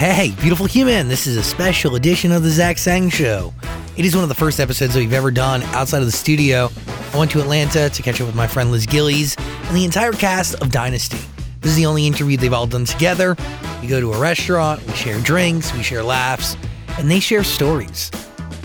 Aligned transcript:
Hey, 0.00 0.30
beautiful 0.40 0.64
human, 0.64 1.08
this 1.08 1.26
is 1.26 1.36
a 1.36 1.42
special 1.42 1.94
edition 1.94 2.32
of 2.32 2.42
the 2.42 2.48
Zach 2.48 2.78
Sang 2.78 3.10
Show. 3.10 3.52
It 3.98 4.06
is 4.06 4.14
one 4.14 4.22
of 4.22 4.30
the 4.30 4.34
first 4.34 4.58
episodes 4.58 4.94
that 4.94 5.00
we've 5.00 5.12
ever 5.12 5.30
done 5.30 5.62
outside 5.74 5.98
of 5.98 6.06
the 6.06 6.10
studio. 6.10 6.70
I 7.12 7.18
went 7.18 7.30
to 7.32 7.40
Atlanta 7.42 7.90
to 7.90 8.02
catch 8.02 8.18
up 8.18 8.26
with 8.26 8.34
my 8.34 8.46
friend 8.46 8.72
Liz 8.72 8.86
Gillies 8.86 9.36
and 9.36 9.76
the 9.76 9.84
entire 9.84 10.12
cast 10.12 10.54
of 10.62 10.70
Dynasty. 10.70 11.18
This 11.60 11.72
is 11.72 11.76
the 11.76 11.84
only 11.84 12.06
interview 12.06 12.38
they've 12.38 12.50
all 12.50 12.66
done 12.66 12.86
together. 12.86 13.36
We 13.82 13.88
go 13.88 14.00
to 14.00 14.14
a 14.14 14.18
restaurant, 14.18 14.82
we 14.86 14.94
share 14.94 15.20
drinks, 15.20 15.74
we 15.74 15.82
share 15.82 16.02
laughs, 16.02 16.56
and 16.96 17.10
they 17.10 17.20
share 17.20 17.44
stories. 17.44 18.10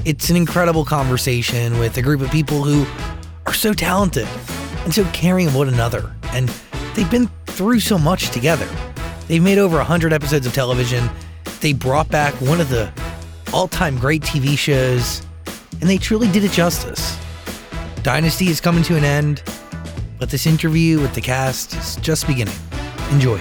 It's 0.05 0.29
an 0.29 0.37
incredible 0.37 0.85
conversation 0.85 1.79
with 1.79 1.97
a 1.97 2.01
group 2.01 2.21
of 2.21 2.31
people 2.31 2.63
who 2.63 2.85
are 3.45 3.53
so 3.53 3.73
talented 3.73 4.29
and 4.85 4.93
so 4.93 5.03
caring 5.11 5.47
of 5.47 5.55
one 5.55 5.67
another, 5.67 6.15
and 6.29 6.47
they've 6.95 7.11
been 7.11 7.29
through 7.45 7.81
so 7.81 7.97
much 7.97 8.29
together. 8.29 8.69
They've 9.27 9.43
made 9.43 9.57
over 9.57 9.77
100 9.77 10.13
episodes 10.13 10.47
of 10.47 10.53
television. 10.53 11.09
They 11.61 11.73
brought 11.73 12.09
back 12.09 12.33
one 12.41 12.61
of 12.61 12.69
the 12.69 12.91
all 13.53 13.67
time 13.67 13.97
great 13.97 14.21
TV 14.21 14.57
shows, 14.57 15.25
and 15.81 15.89
they 15.89 15.97
truly 15.97 16.27
did 16.31 16.43
it 16.43 16.51
justice. 16.51 17.17
Dynasty 18.03 18.47
is 18.47 18.61
coming 18.61 18.83
to 18.83 18.95
an 18.95 19.03
end, 19.03 19.41
but 20.19 20.29
this 20.29 20.45
interview 20.45 20.99
with 20.99 21.13
the 21.15 21.21
cast 21.21 21.75
is 21.75 21.95
just 21.97 22.27
beginning. 22.27 22.55
Enjoy. 23.11 23.39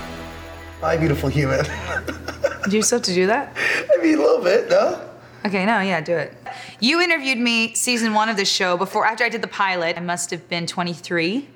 My 0.80 0.96
beautiful 0.96 1.28
human. 1.28 1.64
Do 2.70 2.76
you 2.76 2.82
still 2.82 2.98
have 2.98 3.04
to 3.06 3.14
do 3.14 3.26
that? 3.26 3.54
I 3.94 4.02
mean, 4.02 4.14
a 4.18 4.22
little 4.22 4.42
bit, 4.42 4.70
no? 4.70 5.10
Okay, 5.44 5.66
no, 5.66 5.80
yeah, 5.80 6.00
do 6.00 6.16
it. 6.16 6.34
You 6.80 6.98
interviewed 7.02 7.36
me 7.36 7.74
season 7.74 8.14
one 8.14 8.30
of 8.30 8.38
the 8.38 8.46
show 8.46 8.78
before, 8.78 9.04
after 9.06 9.22
I 9.24 9.28
did 9.28 9.42
the 9.42 9.48
pilot. 9.48 9.98
I 9.98 10.00
must 10.00 10.30
have 10.30 10.48
been 10.48 10.66
23, 10.66 11.46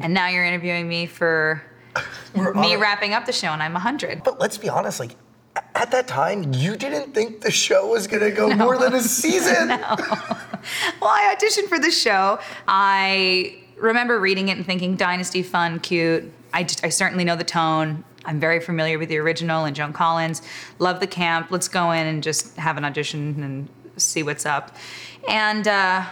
and 0.00 0.12
now 0.12 0.26
you're 0.26 0.44
interviewing 0.44 0.88
me 0.88 1.06
for 1.06 1.62
We're 2.34 2.52
me 2.54 2.74
on- 2.74 2.80
wrapping 2.80 3.14
up 3.14 3.24
the 3.26 3.32
show, 3.32 3.48
and 3.48 3.62
I'm 3.62 3.72
100. 3.74 4.24
But 4.24 4.40
let's 4.40 4.58
be 4.58 4.68
honest, 4.68 4.98
like, 4.98 5.12
a- 5.12 5.16
at 5.88 5.92
that 5.92 6.06
time, 6.06 6.52
you 6.52 6.76
didn't 6.76 7.14
think 7.14 7.40
the 7.40 7.50
show 7.50 7.88
was 7.88 8.06
gonna 8.06 8.30
go 8.30 8.50
more 8.54 8.76
than 8.76 8.94
a 8.94 9.00
season. 9.00 9.72
Well, 11.00 11.10
I 11.10 11.34
auditioned 11.34 11.68
for 11.68 11.78
the 11.78 11.90
show. 11.90 12.40
I 12.66 13.58
remember 13.76 14.20
reading 14.20 14.48
it 14.48 14.58
and 14.58 14.66
thinking, 14.66 14.96
Dynasty, 14.96 15.42
fun, 15.42 15.78
cute. 15.78 16.30
I, 16.52 16.64
just, 16.64 16.84
I 16.84 16.90
certainly 16.90 17.24
know 17.24 17.36
the 17.36 17.44
tone. 17.44 18.04
I'm 18.26 18.38
very 18.38 18.60
familiar 18.60 18.98
with 18.98 19.08
the 19.08 19.16
original 19.16 19.64
and 19.64 19.74
Joan 19.74 19.94
Collins. 19.94 20.42
Love 20.78 21.00
the 21.00 21.06
camp. 21.06 21.50
Let's 21.50 21.68
go 21.68 21.92
in 21.92 22.06
and 22.06 22.22
just 22.22 22.56
have 22.56 22.76
an 22.76 22.84
audition 22.84 23.42
and 23.42 23.68
see 23.96 24.22
what's 24.22 24.44
up. 24.44 24.76
And 25.26 25.66
uh, 25.66 26.04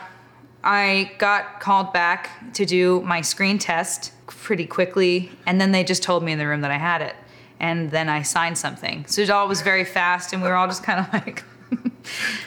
I 0.65 1.11
got 1.19 1.61
called 1.61 1.93
back 1.93 2.55
to 2.55 2.65
do 2.65 3.03
my 3.03 3.21
screen 3.21 3.59
test 3.59 4.13
pretty 4.27 4.65
quickly, 4.65 5.33
and 5.45 5.61
then 5.61 5.73
they 5.73 5.85
just 5.85 6.03
told 6.03 6.23
me 6.23 6.33
in 6.33 6.39
the 6.39 6.47
room 6.47 6.63
that 6.63 6.71
I 6.71 6.79
had 6.79 7.03
it. 7.03 7.17
And 7.59 7.91
then 7.91 8.09
I 8.09 8.23
signed 8.23 8.59
something. 8.59 9.07
So 9.07 9.23
it 9.23 9.31
all 9.31 9.49
was 9.49 9.63
very 9.63 9.85
fast, 9.85 10.33
and 10.33 10.43
we 10.43 10.49
were 10.49 10.55
all 10.55 10.67
just 10.67 10.83
kind 10.83 11.01
of 11.01 11.13
like, 11.13 11.45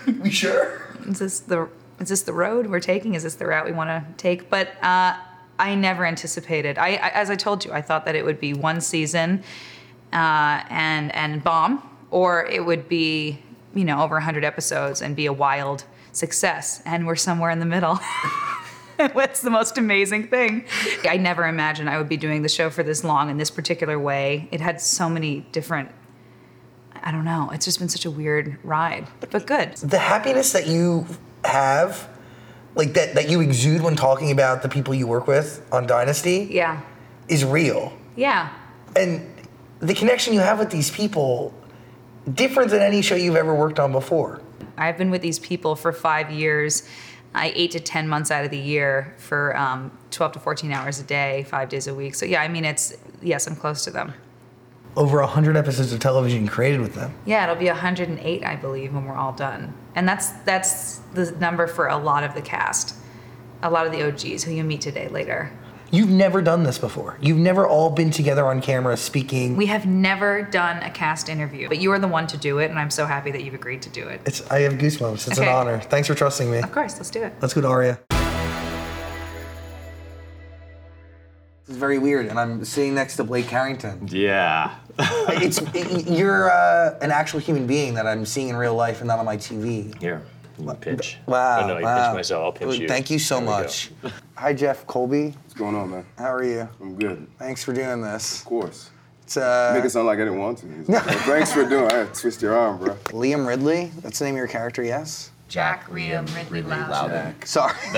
we 0.22 0.30
sure? 0.30 0.90
is 1.10 1.20
this 1.20 1.40
the 1.42 1.70
is 2.00 2.10
this 2.10 2.22
the 2.22 2.34
road 2.34 2.68
we're 2.68 2.80
taking? 2.80 3.16
Is 3.16 3.24
this 3.24 3.36
the 3.36 3.46
route 3.46 3.66
we 3.66 3.72
want 3.72 3.90
to 3.90 4.06
take? 4.18 4.50
But 4.50 4.70
uh, 4.84 5.18
I 5.58 5.76
never 5.76 6.06
anticipated. 6.06 6.78
I, 6.78 6.96
I 6.96 7.10
as 7.10 7.30
I 7.30 7.36
told 7.36 7.66
you, 7.66 7.74
I 7.74 7.82
thought 7.82 8.06
that 8.06 8.16
it 8.16 8.24
would 8.24 8.40
be 8.40 8.54
one 8.54 8.82
season 8.82 9.44
uh, 10.14 10.64
and 10.70 11.14
and 11.14 11.44
bomb, 11.44 11.84
or 12.12 12.46
it 12.46 12.66
would 12.66 12.88
be 12.88 13.40
you 13.74 13.86
know 13.86 14.02
over 14.02 14.16
100 14.16 14.44
episodes 14.44 15.02
and 15.02 15.16
be 15.16 15.26
a 15.26 15.34
wild 15.34 15.84
success. 16.12 16.82
And 16.86 17.06
we're 17.06 17.16
somewhere 17.16 17.52
in 17.52 17.60
the 17.60 17.66
middle. 17.66 18.00
What's 19.14 19.42
the 19.42 19.50
most 19.50 19.78
amazing 19.78 20.28
thing? 20.28 20.66
I 21.08 21.18
never 21.18 21.48
imagined 21.48 21.90
I 21.90 21.98
would 21.98 22.10
be 22.10 22.18
doing 22.18 22.42
the 22.42 22.50
show 22.50 22.70
for 22.70 22.84
this 22.84 23.04
long 23.04 23.30
in 23.30 23.38
this 23.38 23.50
particular 23.50 23.98
way. 23.98 24.48
It 24.52 24.60
had 24.62 24.82
so 24.82 25.10
many 25.10 25.42
different. 25.52 25.90
I 27.02 27.12
don't 27.12 27.24
know. 27.24 27.50
It's 27.54 27.64
just 27.66 27.80
been 27.80 27.88
such 27.88 28.06
a 28.06 28.12
weird 28.12 28.58
ride, 28.64 29.08
but 29.22 29.46
good. 29.46 29.74
The 29.78 29.98
happiness 30.00 30.52
that 30.52 30.68
you 30.68 31.06
have, 31.46 32.10
like 32.76 32.94
that, 32.96 33.16
that 33.16 33.30
you 33.30 33.40
exude 33.40 33.82
when 33.82 33.96
talking 33.96 34.32
about 34.32 34.62
the 34.64 34.70
people 34.70 34.94
you 34.94 35.08
work 35.08 35.26
with 35.26 35.66
on 35.72 35.88
Dynasty, 35.88 36.50
Yeah. 36.52 36.82
is 37.30 37.46
real. 37.46 37.94
Yeah. 38.18 38.50
And 38.98 39.26
the 39.80 39.94
connection 39.94 40.34
you 40.34 40.42
have 40.42 40.60
with 40.60 40.72
these 40.72 40.92
people, 40.92 41.54
different 42.34 42.70
than 42.70 42.82
any 42.82 43.02
show 43.02 43.16
you've 43.16 43.38
ever 43.38 43.56
worked 43.56 43.80
on 43.80 43.94
before. 43.94 44.42
I've 44.78 44.98
been 44.98 45.10
with 45.10 45.22
these 45.22 45.40
people 45.40 45.76
for 45.78 45.94
five 45.94 46.30
years, 46.32 46.84
I 47.34 47.52
eight 47.56 47.72
to 47.72 47.80
10 47.80 48.08
months 48.08 48.32
out 48.32 48.44
of 48.44 48.52
the 48.52 48.58
year 48.58 49.14
for 49.18 49.56
um, 49.56 49.98
12 50.12 50.34
to 50.34 50.40
14 50.40 50.72
hours 50.72 51.00
a 51.00 51.04
day, 51.04 51.46
five 51.48 51.70
days 51.70 51.88
a 51.88 51.94
week. 51.94 52.16
So, 52.16 52.26
yeah, 52.26 52.42
I 52.42 52.48
mean, 52.48 52.66
it's, 52.66 52.98
yes, 53.22 53.48
I'm 53.48 53.56
close 53.56 53.84
to 53.84 53.92
them. 53.92 54.14
Over 54.96 55.20
100 55.20 55.56
episodes 55.56 55.94
of 55.94 56.00
television 56.00 56.48
created 56.48 56.82
with 56.82 56.96
them. 56.96 57.14
Yeah, 57.26 57.44
it'll 57.44 57.56
be 57.56 57.68
108, 57.68 58.44
I 58.44 58.56
believe, 58.56 58.94
when 58.94 59.06
we're 59.06 59.16
all 59.16 59.34
done. 59.34 59.74
And 59.96 60.10
that's, 60.10 60.32
that's 60.44 60.98
the 61.14 61.32
number 61.34 61.68
for 61.68 61.88
a 61.88 61.98
lot 61.98 62.24
of 62.24 62.34
the 62.34 62.42
cast, 62.42 62.96
a 63.62 63.70
lot 63.70 63.86
of 63.86 63.92
the 63.92 64.08
OGs 64.08 64.44
who 64.44 64.52
you 64.52 64.64
meet 64.64 64.82
today 64.82 65.08
later. 65.08 65.52
You've 65.92 66.10
never 66.10 66.42
done 66.42 66.64
this 66.64 66.78
before. 66.78 67.18
You've 67.20 67.38
never 67.38 67.66
all 67.68 67.90
been 67.90 68.12
together 68.12 68.46
on 68.46 68.62
camera 68.62 68.96
speaking. 68.96 69.56
We 69.56 69.66
have 69.68 69.86
never 69.88 70.44
done 70.44 70.78
a 70.84 70.90
cast 70.92 71.30
interview, 71.30 71.68
but 71.68 71.80
you 71.80 71.92
are 71.92 72.00
the 72.00 72.08
one 72.08 72.28
to 72.28 72.38
do 72.38 72.60
it, 72.60 72.70
and 72.70 72.78
I'm 72.78 72.92
so 72.92 73.06
happy 73.08 73.32
that 73.32 73.44
you've 73.44 73.56
agreed 73.56 73.82
to 73.84 73.90
do 73.90 74.08
it. 74.08 74.22
It's 74.26 74.46
I 74.52 74.60
have 74.62 74.74
goosebumps. 74.74 75.28
It's 75.28 75.40
Okay. 75.40 75.48
an 75.50 75.56
honor. 75.56 75.80
Thanks 75.80 76.08
for 76.08 76.14
trusting 76.16 76.52
me. 76.52 76.60
Of 76.60 76.72
course, 76.72 76.96
let's 76.98 77.10
do 77.10 77.24
it. 77.24 77.34
Let's 77.42 77.54
go 77.56 77.62
to 77.62 77.68
Aria. 77.68 78.00
This 81.66 81.76
is 81.76 81.78
very 81.78 81.98
weird, 81.98 82.28
and 82.28 82.40
I'm 82.40 82.64
sitting 82.66 82.94
next 82.96 83.16
to 83.18 83.24
Blake 83.24 83.48
Carrington. 83.48 84.08
Yeah. 84.12 84.76
it's 85.00 85.60
you're 86.10 86.52
uh, 86.52 86.98
an 87.02 87.10
actual 87.12 87.40
human 87.40 87.66
being 87.68 87.94
that 87.96 88.06
I'm 88.06 88.26
seeing 88.26 88.50
in 88.50 88.56
real 88.58 88.76
life 88.76 89.00
and 89.00 89.08
not 89.08 89.18
on 89.20 89.26
my 89.26 89.38
TV. 89.38 90.00
Here, 90.00 90.22
you 90.22 90.39
pitch. 90.80 91.18
Wow. 91.26 91.62
Oh, 91.64 91.68
no, 91.68 91.78
you 91.78 91.86
wow. 91.86 92.10
pitch 92.10 92.16
myself. 92.16 92.44
I'll 92.44 92.52
pitch 92.52 92.80
you. 92.80 92.88
Thank 92.88 93.10
you 93.10 93.20
so 93.20 93.38
There 93.38 93.46
much. 93.46 93.92
Hi, 94.36 94.54
Jeff 94.54 94.86
Colby. 94.88 95.30
What's 95.30 95.54
going 95.54 95.76
on, 95.76 95.92
man? 95.92 96.06
How 96.18 96.34
are 96.34 96.44
you? 96.44 96.68
I'm 96.82 96.96
good. 96.96 97.28
Thanks 97.38 97.64
for 97.64 97.74
doing 97.74 98.02
this. 98.02 98.40
Of 98.40 98.46
course. 98.46 98.92
It's 99.24 99.38
uh, 99.38 99.74
Make 99.76 99.86
it 99.86 99.92
sound 99.92 100.08
like 100.08 100.18
I 100.18 100.24
didn't 100.24 100.40
want 100.40 100.58
to. 100.60 100.68
Well, 100.88 101.02
thanks 101.04 101.54
for 101.54 101.68
doing 101.68 101.86
it. 101.86 101.94
I 101.94 101.98
had 102.00 102.14
to 102.14 102.22
twist 102.22 102.42
your 102.42 102.56
arm, 102.56 102.80
bro. 102.80 102.96
Liam 103.06 103.46
Ridley. 103.46 103.92
That's 104.02 104.20
the 104.20 104.26
name 104.26 104.34
of 104.34 104.40
your 104.40 104.48
character, 104.48 104.82
yes? 104.82 105.32
Jack, 105.48 105.88
Liam, 105.90 106.28
Ridley, 106.50 106.62
Lowden. 106.62 107.36
Sorry. 107.46 107.74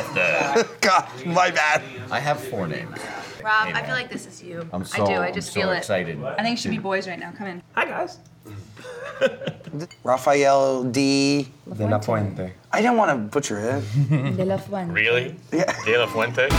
God, 0.81 1.09
my 1.25 1.51
bad. 1.51 1.83
I 2.09 2.19
have 2.19 2.41
four 2.41 2.67
names. 2.67 2.97
Rob, 3.43 3.69
I 3.73 3.83
feel 3.83 3.95
like 3.95 4.09
this 4.09 4.25
is 4.25 4.41
you. 4.43 4.67
I'm 4.71 4.85
so, 4.85 5.03
I 5.03 5.07
do. 5.07 5.13
I 5.13 5.27
I'm 5.27 5.41
so 5.41 5.51
feel 5.53 5.71
it. 5.71 5.77
excited. 5.77 6.23
I 6.23 6.43
think 6.43 6.57
it 6.57 6.61
should 6.61 6.71
be 6.71 6.77
boys 6.77 7.07
right 7.07 7.19
now. 7.19 7.31
Come 7.31 7.47
in. 7.47 7.63
Hi, 7.75 7.85
guys. 7.85 8.19
Rafael 10.03 10.83
D. 10.85 11.47
De 11.75 11.87
La 11.87 11.99
Fuente. 11.99 12.53
I 12.71 12.81
didn't 12.81 12.97
want 12.97 13.11
to 13.11 13.17
butcher 13.17 13.59
it. 13.59 13.83
De 14.37 14.45
la 14.45 14.57
Fuente. 14.57 14.93
Really? 14.93 15.35
Yeah. 15.51 15.71
De 15.85 15.97
La 15.97 16.07
Fuente? 16.07 16.49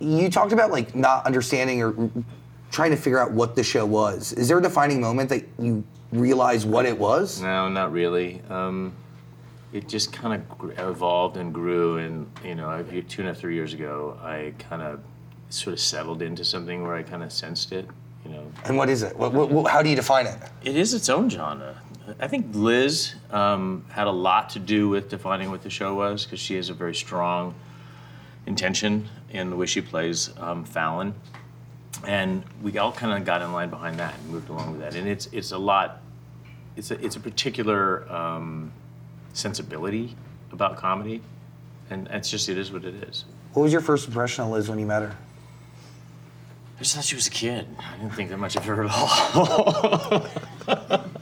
You 0.00 0.30
talked 0.30 0.52
about 0.52 0.70
like 0.70 0.94
not 0.94 1.26
understanding 1.26 1.82
or 1.82 2.10
trying 2.70 2.90
to 2.92 2.96
figure 2.96 3.18
out 3.18 3.32
what 3.32 3.56
the 3.56 3.64
show 3.64 3.84
was. 3.84 4.32
Is 4.32 4.48
there 4.48 4.58
a 4.58 4.62
defining 4.62 5.00
moment 5.00 5.28
that 5.30 5.44
you 5.58 5.82
realize 6.12 6.64
what 6.64 6.86
it 6.86 6.96
was? 6.96 7.40
No, 7.42 7.68
not 7.68 7.92
really. 7.92 8.40
Um, 8.48 8.92
it 9.72 9.88
just 9.88 10.12
kind 10.12 10.40
of 10.60 10.78
evolved 10.78 11.36
and 11.36 11.52
grew, 11.52 11.98
and 11.98 12.26
you 12.44 12.54
know, 12.54 12.70
a 12.70 12.84
few- 12.84 13.02
two 13.02 13.22
and 13.22 13.28
a 13.28 13.32
half, 13.32 13.40
three 13.40 13.54
years 13.54 13.74
ago, 13.74 14.18
I 14.22 14.54
kind 14.58 14.82
of 14.82 15.00
sort 15.50 15.74
of 15.74 15.80
settled 15.80 16.22
into 16.22 16.44
something 16.44 16.82
where 16.82 16.94
I 16.94 17.02
kind 17.02 17.22
of 17.22 17.32
sensed 17.32 17.72
it. 17.72 17.86
You 18.24 18.32
know, 18.32 18.52
And 18.64 18.76
what 18.76 18.88
is 18.88 19.02
it? 19.02 19.16
What, 19.16 19.32
what, 19.32 19.70
how 19.70 19.82
do 19.82 19.88
you 19.88 19.96
define 19.96 20.26
it? 20.26 20.36
it 20.62 20.76
is 20.76 20.92
its 20.94 21.08
own 21.08 21.30
genre. 21.30 21.80
I 22.20 22.26
think 22.26 22.46
Liz 22.52 23.14
um, 23.30 23.84
had 23.90 24.06
a 24.06 24.10
lot 24.10 24.50
to 24.50 24.58
do 24.58 24.88
with 24.88 25.08
defining 25.08 25.50
what 25.50 25.62
the 25.62 25.70
show 25.70 25.94
was 25.94 26.24
because 26.24 26.40
she 26.40 26.54
has 26.56 26.70
a 26.70 26.74
very 26.74 26.94
strong 26.94 27.54
intention 28.46 29.08
in 29.30 29.50
the 29.50 29.56
way 29.56 29.66
she 29.66 29.82
plays 29.82 30.30
um, 30.38 30.64
Fallon, 30.64 31.14
and 32.06 32.42
we 32.62 32.76
all 32.78 32.92
kind 32.92 33.12
of 33.12 33.26
got 33.26 33.42
in 33.42 33.52
line 33.52 33.68
behind 33.68 33.98
that 33.98 34.14
and 34.18 34.30
moved 34.30 34.48
along 34.48 34.72
with 34.72 34.80
that. 34.80 34.94
And 34.94 35.06
it's 35.06 35.26
it's 35.32 35.52
a 35.52 35.58
lot. 35.58 36.00
It's 36.76 36.90
a 36.90 37.04
it's 37.04 37.16
a 37.16 37.20
particular 37.20 38.10
um, 38.10 38.72
sensibility 39.34 40.16
about 40.50 40.78
comedy, 40.78 41.20
and 41.90 42.08
it's 42.10 42.30
just 42.30 42.48
it 42.48 42.56
is 42.56 42.72
what 42.72 42.84
it 42.86 42.94
is. 43.08 43.26
What 43.52 43.64
was 43.64 43.72
your 43.72 43.82
first 43.82 44.08
impression 44.08 44.44
of 44.44 44.50
Liz 44.50 44.68
when 44.68 44.78
you 44.78 44.86
met 44.86 45.02
her? 45.02 45.16
I 46.78 46.82
just 46.82 46.94
thought 46.94 47.04
she 47.04 47.16
was 47.16 47.26
a 47.26 47.30
kid. 47.30 47.66
I 47.78 47.96
didn't 47.96 48.14
think 48.14 48.30
that 48.30 48.38
much 48.38 48.54
of 48.54 48.64
her 48.64 48.84
at 48.84 48.90
all. 48.90 50.26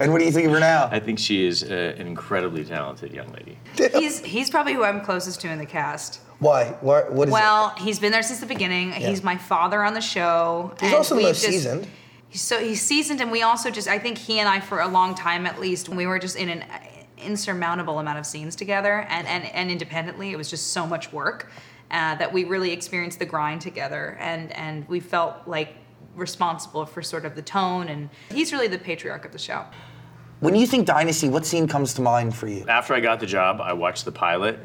And 0.00 0.12
what 0.12 0.18
do 0.18 0.24
you 0.24 0.32
think 0.32 0.46
of 0.46 0.52
her 0.52 0.60
now? 0.60 0.88
I 0.90 0.98
think 0.98 1.18
she 1.18 1.46
is 1.46 1.62
uh, 1.62 1.94
an 1.96 2.06
incredibly 2.06 2.64
talented 2.64 3.12
young 3.12 3.28
lady. 3.32 3.56
He's 3.96 4.18
he's 4.20 4.50
probably 4.50 4.74
who 4.74 4.82
I'm 4.82 5.00
closest 5.00 5.40
to 5.42 5.48
in 5.48 5.58
the 5.58 5.66
cast. 5.66 6.20
Why? 6.40 6.76
What, 6.80 7.12
what 7.12 7.28
is 7.28 7.32
Well, 7.32 7.70
he's 7.78 8.00
been 8.00 8.10
there 8.10 8.22
since 8.22 8.40
the 8.40 8.46
beginning. 8.46 8.92
He's 8.92 9.22
my 9.22 9.36
father 9.36 9.84
on 9.84 9.94
the 9.94 10.00
show. 10.00 10.72
He's 10.80 10.88
and 10.88 10.96
also 10.96 11.14
the 11.14 11.22
most 11.22 11.40
just- 11.40 11.52
seasoned. 11.52 11.86
So 12.32 12.58
he's 12.58 12.82
seasoned, 12.82 13.20
and 13.20 13.30
we 13.30 13.42
also 13.42 13.70
just 13.70 13.86
I 13.86 14.00
think 14.00 14.18
he 14.18 14.40
and 14.40 14.48
I 14.48 14.58
for 14.58 14.80
a 14.80 14.88
long 14.88 15.14
time 15.14 15.46
at 15.46 15.60
least 15.60 15.88
we 15.88 16.04
were 16.04 16.18
just 16.18 16.34
in 16.34 16.48
an 16.48 16.64
insurmountable 17.16 18.00
amount 18.00 18.18
of 18.18 18.26
scenes 18.26 18.56
together, 18.56 19.06
and 19.08 19.26
and 19.28 19.44
and 19.44 19.70
independently 19.70 20.32
it 20.32 20.36
was 20.36 20.50
just 20.50 20.72
so 20.72 20.84
much 20.84 21.12
work. 21.12 21.48
Uh, 21.94 22.16
that 22.16 22.32
we 22.32 22.42
really 22.42 22.72
experienced 22.72 23.20
the 23.20 23.24
grind 23.24 23.60
together, 23.60 24.16
and 24.18 24.50
and 24.56 24.86
we 24.88 24.98
felt 24.98 25.36
like 25.46 25.76
responsible 26.16 26.84
for 26.84 27.02
sort 27.02 27.24
of 27.24 27.36
the 27.36 27.42
tone. 27.42 27.88
And 27.88 28.10
he's 28.30 28.52
really 28.52 28.66
the 28.66 28.78
patriarch 28.78 29.24
of 29.24 29.30
the 29.30 29.38
show. 29.38 29.64
When 30.40 30.56
you 30.56 30.66
think 30.66 30.86
Dynasty, 30.86 31.28
what 31.28 31.46
scene 31.46 31.68
comes 31.68 31.94
to 31.94 32.02
mind 32.02 32.34
for 32.34 32.48
you? 32.48 32.64
After 32.68 32.94
I 32.94 33.00
got 33.00 33.20
the 33.20 33.26
job, 33.26 33.60
I 33.60 33.72
watched 33.72 34.04
the 34.04 34.12
pilot, 34.12 34.58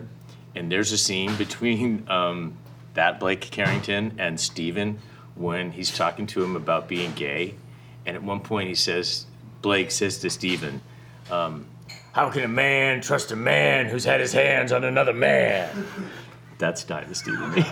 and 0.55 0.71
there's 0.71 0.91
a 0.91 0.97
scene 0.97 1.35
between 1.35 2.03
um, 2.09 2.57
that 2.95 3.19
Blake 3.19 3.41
Carrington 3.41 4.15
and 4.17 4.39
Steven 4.39 4.97
when 5.35 5.71
he's 5.71 5.95
talking 5.95 6.25
to 6.27 6.43
him 6.43 6.55
about 6.55 6.87
being 6.87 7.13
gay. 7.13 7.53
And 8.07 8.15
at 8.15 8.23
one 8.23 8.39
point, 8.39 8.69
he 8.69 8.75
says, 8.75 9.27
Blake 9.61 9.91
says 9.91 10.17
to 10.17 10.31
Steven, 10.31 10.81
um, 11.29 11.67
How 12.11 12.31
can 12.31 12.43
a 12.43 12.47
man 12.47 13.01
trust 13.01 13.31
a 13.31 13.35
man 13.35 13.85
who's 13.85 14.03
had 14.03 14.19
his 14.19 14.33
hands 14.33 14.71
on 14.71 14.83
another 14.83 15.13
man? 15.13 15.85
That's 16.59 16.83
Dynasty 16.83 17.31
to 17.31 17.47
me. 17.47 17.63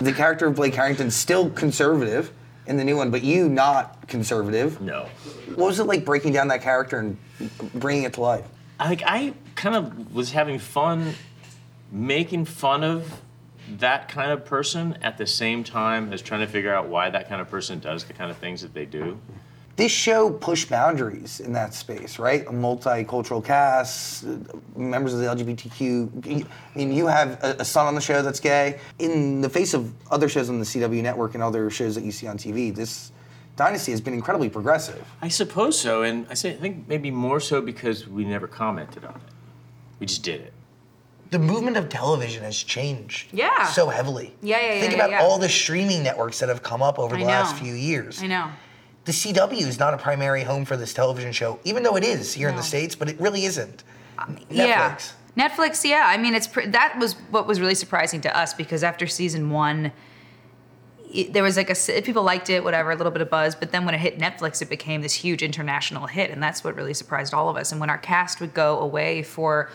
The 0.00 0.12
character 0.14 0.46
of 0.46 0.56
Blake 0.56 0.72
Carrington's 0.72 1.14
still 1.14 1.50
conservative 1.50 2.32
in 2.66 2.78
the 2.78 2.84
new 2.84 2.96
one, 2.96 3.10
but 3.10 3.22
you 3.22 3.50
not 3.50 4.08
conservative. 4.08 4.80
no. 4.80 5.06
What 5.56 5.66
was 5.66 5.78
it 5.78 5.84
like 5.84 6.06
breaking 6.06 6.32
down 6.32 6.48
that 6.48 6.62
character 6.62 7.00
and 7.00 7.18
bringing 7.74 8.04
it 8.04 8.14
to 8.14 8.22
life? 8.22 8.46
I, 8.78 8.88
like 8.88 9.02
I 9.04 9.34
kind 9.56 9.76
of 9.76 10.14
was 10.14 10.32
having 10.32 10.58
fun 10.58 11.12
making 11.92 12.46
fun 12.46 12.82
of 12.82 13.20
that 13.68 14.08
kind 14.08 14.30
of 14.30 14.46
person 14.46 14.96
at 15.02 15.18
the 15.18 15.26
same 15.26 15.62
time 15.64 16.14
as 16.14 16.22
trying 16.22 16.40
to 16.40 16.46
figure 16.46 16.72
out 16.72 16.88
why 16.88 17.10
that 17.10 17.28
kind 17.28 17.42
of 17.42 17.50
person 17.50 17.78
does 17.78 18.04
the 18.04 18.14
kind 18.14 18.30
of 18.30 18.38
things 18.38 18.62
that 18.62 18.72
they 18.72 18.86
do. 18.86 19.18
This 19.80 19.92
show 19.92 20.28
pushed 20.30 20.68
boundaries 20.68 21.40
in 21.40 21.54
that 21.54 21.72
space, 21.72 22.18
right? 22.18 22.46
A 22.46 22.50
multicultural 22.50 23.42
cast, 23.42 24.26
uh, 24.26 24.36
members 24.76 25.14
of 25.14 25.20
the 25.20 25.24
LGBTQ. 25.24 26.44
I 26.44 26.78
mean, 26.78 26.92
you 26.92 27.06
have 27.06 27.42
a, 27.42 27.56
a 27.60 27.64
son 27.64 27.86
on 27.86 27.94
the 27.94 28.00
show 28.02 28.20
that's 28.20 28.40
gay. 28.40 28.78
In 28.98 29.40
the 29.40 29.48
face 29.48 29.72
of 29.72 29.90
other 30.10 30.28
shows 30.28 30.50
on 30.50 30.58
the 30.58 30.66
CW 30.66 31.02
network 31.02 31.32
and 31.32 31.42
other 31.42 31.70
shows 31.70 31.94
that 31.94 32.04
you 32.04 32.12
see 32.12 32.26
on 32.26 32.36
TV, 32.36 32.74
this 32.74 33.10
Dynasty 33.56 33.90
has 33.92 34.02
been 34.02 34.12
incredibly 34.12 34.50
progressive. 34.50 35.02
I 35.22 35.28
suppose 35.28 35.80
so, 35.80 36.02
and 36.02 36.26
I 36.28 36.34
say 36.34 36.50
I 36.50 36.56
think 36.56 36.86
maybe 36.86 37.10
more 37.10 37.40
so 37.40 37.62
because 37.62 38.06
we 38.06 38.26
never 38.26 38.46
commented 38.46 39.06
on 39.06 39.14
it. 39.14 39.22
We 39.98 40.04
just 40.04 40.22
did 40.22 40.42
it. 40.42 40.52
The 41.30 41.38
movement 41.38 41.78
of 41.78 41.88
television 41.88 42.42
has 42.44 42.58
changed 42.62 43.30
Yeah. 43.32 43.64
so 43.68 43.88
heavily. 43.88 44.34
Yeah, 44.42 44.60
yeah, 44.60 44.74
yeah, 44.74 44.80
Think 44.80 44.92
yeah, 44.92 44.98
about 44.98 45.10
yeah. 45.12 45.22
all 45.22 45.38
the 45.38 45.48
streaming 45.48 46.02
networks 46.02 46.38
that 46.40 46.50
have 46.50 46.62
come 46.62 46.82
up 46.82 46.98
over 46.98 47.16
the 47.16 47.22
I 47.22 47.28
last 47.28 47.56
few 47.56 47.72
years. 47.72 48.22
I 48.22 48.26
know. 48.26 48.50
The 49.04 49.12
CW 49.12 49.66
is 49.66 49.78
not 49.78 49.94
a 49.94 49.98
primary 49.98 50.42
home 50.42 50.64
for 50.64 50.76
this 50.76 50.92
television 50.92 51.32
show, 51.32 51.58
even 51.64 51.82
though 51.82 51.96
it 51.96 52.04
is 52.04 52.34
here 52.34 52.48
in 52.48 52.56
the 52.56 52.62
States, 52.62 52.94
but 52.94 53.08
it 53.08 53.18
really 53.20 53.44
isn't. 53.44 53.82
Um, 54.18 54.38
yeah. 54.50 54.94
Netflix. 54.94 55.12
Netflix, 55.36 55.88
yeah. 55.88 56.04
I 56.06 56.18
mean, 56.18 56.34
it's 56.34 56.46
pr- 56.46 56.66
that 56.66 56.98
was 56.98 57.14
what 57.30 57.46
was 57.46 57.60
really 57.60 57.74
surprising 57.74 58.20
to 58.22 58.36
us 58.36 58.52
because 58.52 58.84
after 58.84 59.06
season 59.06 59.50
one, 59.50 59.92
it, 61.12 61.32
there 61.32 61.42
was 61.42 61.56
like 61.56 61.70
a 61.70 62.02
people 62.02 62.22
liked 62.22 62.50
it, 62.50 62.62
whatever, 62.62 62.90
a 62.90 62.96
little 62.96 63.12
bit 63.12 63.22
of 63.22 63.30
buzz. 63.30 63.54
But 63.54 63.72
then 63.72 63.84
when 63.84 63.94
it 63.94 63.98
hit 63.98 64.18
Netflix, 64.18 64.60
it 64.60 64.68
became 64.68 65.02
this 65.02 65.14
huge 65.14 65.42
international 65.42 66.06
hit, 66.06 66.30
and 66.30 66.42
that's 66.42 66.62
what 66.62 66.76
really 66.76 66.94
surprised 66.94 67.32
all 67.32 67.48
of 67.48 67.56
us. 67.56 67.72
And 67.72 67.80
when 67.80 67.90
our 67.90 67.98
cast 67.98 68.40
would 68.40 68.54
go 68.54 68.78
away 68.78 69.22
for, 69.22 69.70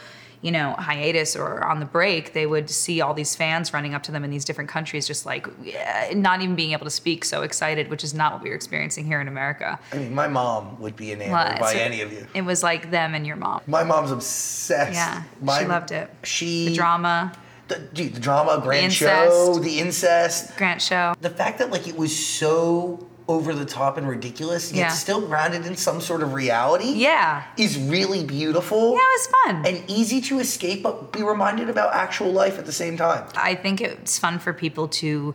you 0.45 0.51
know, 0.51 0.75
hiatus 0.77 1.35
or 1.35 1.63
on 1.65 1.79
the 1.79 1.87
break, 1.87 2.33
they 2.33 2.45
would 2.45 2.69
see 2.69 3.01
all 3.01 3.15
these 3.15 3.35
fans 3.35 3.73
running 3.73 3.95
up 3.95 4.03
to 4.03 4.11
them 4.11 4.23
in 4.23 4.29
these 4.29 4.45
different 4.45 4.69
countries, 4.69 5.07
just 5.07 5.25
like 5.25 5.47
yeah, 5.63 6.11
not 6.13 6.39
even 6.43 6.55
being 6.55 6.71
able 6.73 6.83
to 6.85 6.91
speak, 6.91 7.25
so 7.25 7.41
excited, 7.41 7.89
which 7.89 8.03
is 8.03 8.13
not 8.13 8.31
what 8.33 8.43
we 8.43 8.49
were 8.49 8.55
experiencing 8.55 9.05
here 9.07 9.19
in 9.19 9.27
America. 9.27 9.79
I 9.91 9.95
mean, 9.97 10.13
my 10.13 10.27
mom 10.27 10.79
would 10.79 10.95
be 10.95 11.11
enamored 11.13 11.31
Well, 11.33 11.59
by 11.59 11.73
so 11.73 11.79
any 11.79 12.01
of 12.01 12.13
you. 12.13 12.27
It 12.35 12.43
was 12.43 12.61
like 12.61 12.91
them 12.91 13.15
and 13.15 13.25
your 13.25 13.37
mom. 13.37 13.61
My 13.65 13.83
mom's 13.83 14.11
obsessed. 14.11 14.93
Yeah, 14.93 15.23
My- 15.41 15.61
she 15.61 15.65
loved 15.65 15.91
it. 15.91 16.11
She 16.21 16.67
The 16.67 16.75
drama, 16.75 17.33
the, 17.67 17.79
dude, 17.79 18.13
the 18.13 18.19
drama, 18.19 18.61
grand 18.63 18.85
incest. 18.85 19.01
show, 19.31 19.55
the 19.57 19.79
incest. 19.79 20.55
Grant 20.57 20.79
show. 20.79 21.15
The 21.21 21.31
fact 21.31 21.57
that 21.57 21.71
like 21.71 21.87
it 21.87 21.97
was 21.97 22.15
so 22.15 23.07
over 23.27 23.55
the 23.55 23.65
top 23.65 23.97
and 23.97 24.07
ridiculous, 24.07 24.71
yet 24.71 24.81
Yeah. 24.81 24.87
still 24.89 25.19
grounded 25.21 25.65
in 25.65 25.75
some 25.75 25.99
sort 25.99 26.21
of 26.21 26.33
reality. 26.33 26.89
Yeah. 26.91 27.43
Is 27.57 27.77
really 27.77 28.23
beautiful. 28.23 28.91
Yeah, 28.93 28.99
it 28.99 29.19
was 29.19 29.27
fun. 29.43 29.65
And 29.65 29.83
easy 29.89 30.21
to 30.21 30.39
escape, 30.39 30.83
but 30.83 31.11
be 31.11 31.23
reminded 31.23 31.69
about 31.69 31.93
actual 31.95 32.31
life 32.31 32.59
at 32.59 32.65
the 32.67 32.71
same 32.71 32.97
time. 32.97 33.25
I 33.35 33.55
think 33.55 33.81
it's 33.81 34.19
fun 34.19 34.37
for 34.37 34.53
people 34.53 34.87
to 34.89 35.33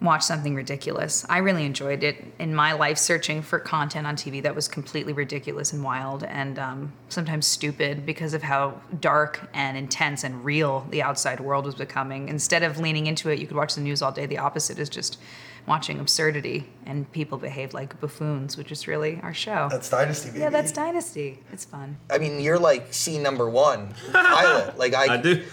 watch 0.00 0.22
something 0.22 0.54
ridiculous. 0.54 1.26
I 1.28 1.38
really 1.38 1.66
enjoyed 1.66 2.02
it 2.02 2.24
in 2.38 2.54
my 2.54 2.72
life 2.72 2.96
searching 2.96 3.42
for 3.42 3.58
content 3.58 4.06
on 4.06 4.16
TV 4.16 4.40
that 4.44 4.54
was 4.54 4.66
completely 4.66 5.12
ridiculous 5.12 5.74
and 5.74 5.84
wild 5.84 6.24
and 6.24 6.58
um, 6.58 6.92
sometimes 7.10 7.46
stupid 7.46 8.06
because 8.06 8.32
of 8.32 8.42
how 8.42 8.80
dark 9.00 9.50
and 9.52 9.76
intense 9.76 10.24
and 10.24 10.42
real 10.42 10.86
the 10.90 11.02
outside 11.02 11.38
world 11.40 11.66
was 11.66 11.74
becoming. 11.74 12.28
Instead 12.30 12.62
of 12.62 12.78
leaning 12.78 13.08
into 13.08 13.28
it, 13.28 13.38
you 13.40 13.46
could 13.46 13.56
watch 13.58 13.74
the 13.74 13.82
news 13.82 14.00
all 14.00 14.10
day. 14.12 14.24
The 14.24 14.38
opposite 14.38 14.78
is 14.78 14.88
just 14.88 15.18
watching 15.66 16.00
absurdity 16.00 16.66
and 16.86 17.10
people 17.12 17.38
behave 17.38 17.74
like 17.74 18.00
buffoons, 18.00 18.56
which 18.56 18.72
is 18.72 18.86
really 18.88 19.20
our 19.22 19.34
show. 19.34 19.68
That's 19.70 19.88
Dynasty, 19.90 20.28
baby. 20.30 20.40
yeah, 20.40 20.50
that's 20.50 20.72
Dynasty. 20.72 21.38
It's 21.52 21.64
fun. 21.64 21.96
I 22.10 22.18
mean, 22.18 22.40
you're 22.40 22.58
like 22.58 22.92
scene 22.92 23.22
number 23.22 23.48
one, 23.48 23.94
pilot. 24.12 24.76
Like 24.78 24.94
I, 24.94 25.14
I 25.14 25.16
did. 25.16 25.44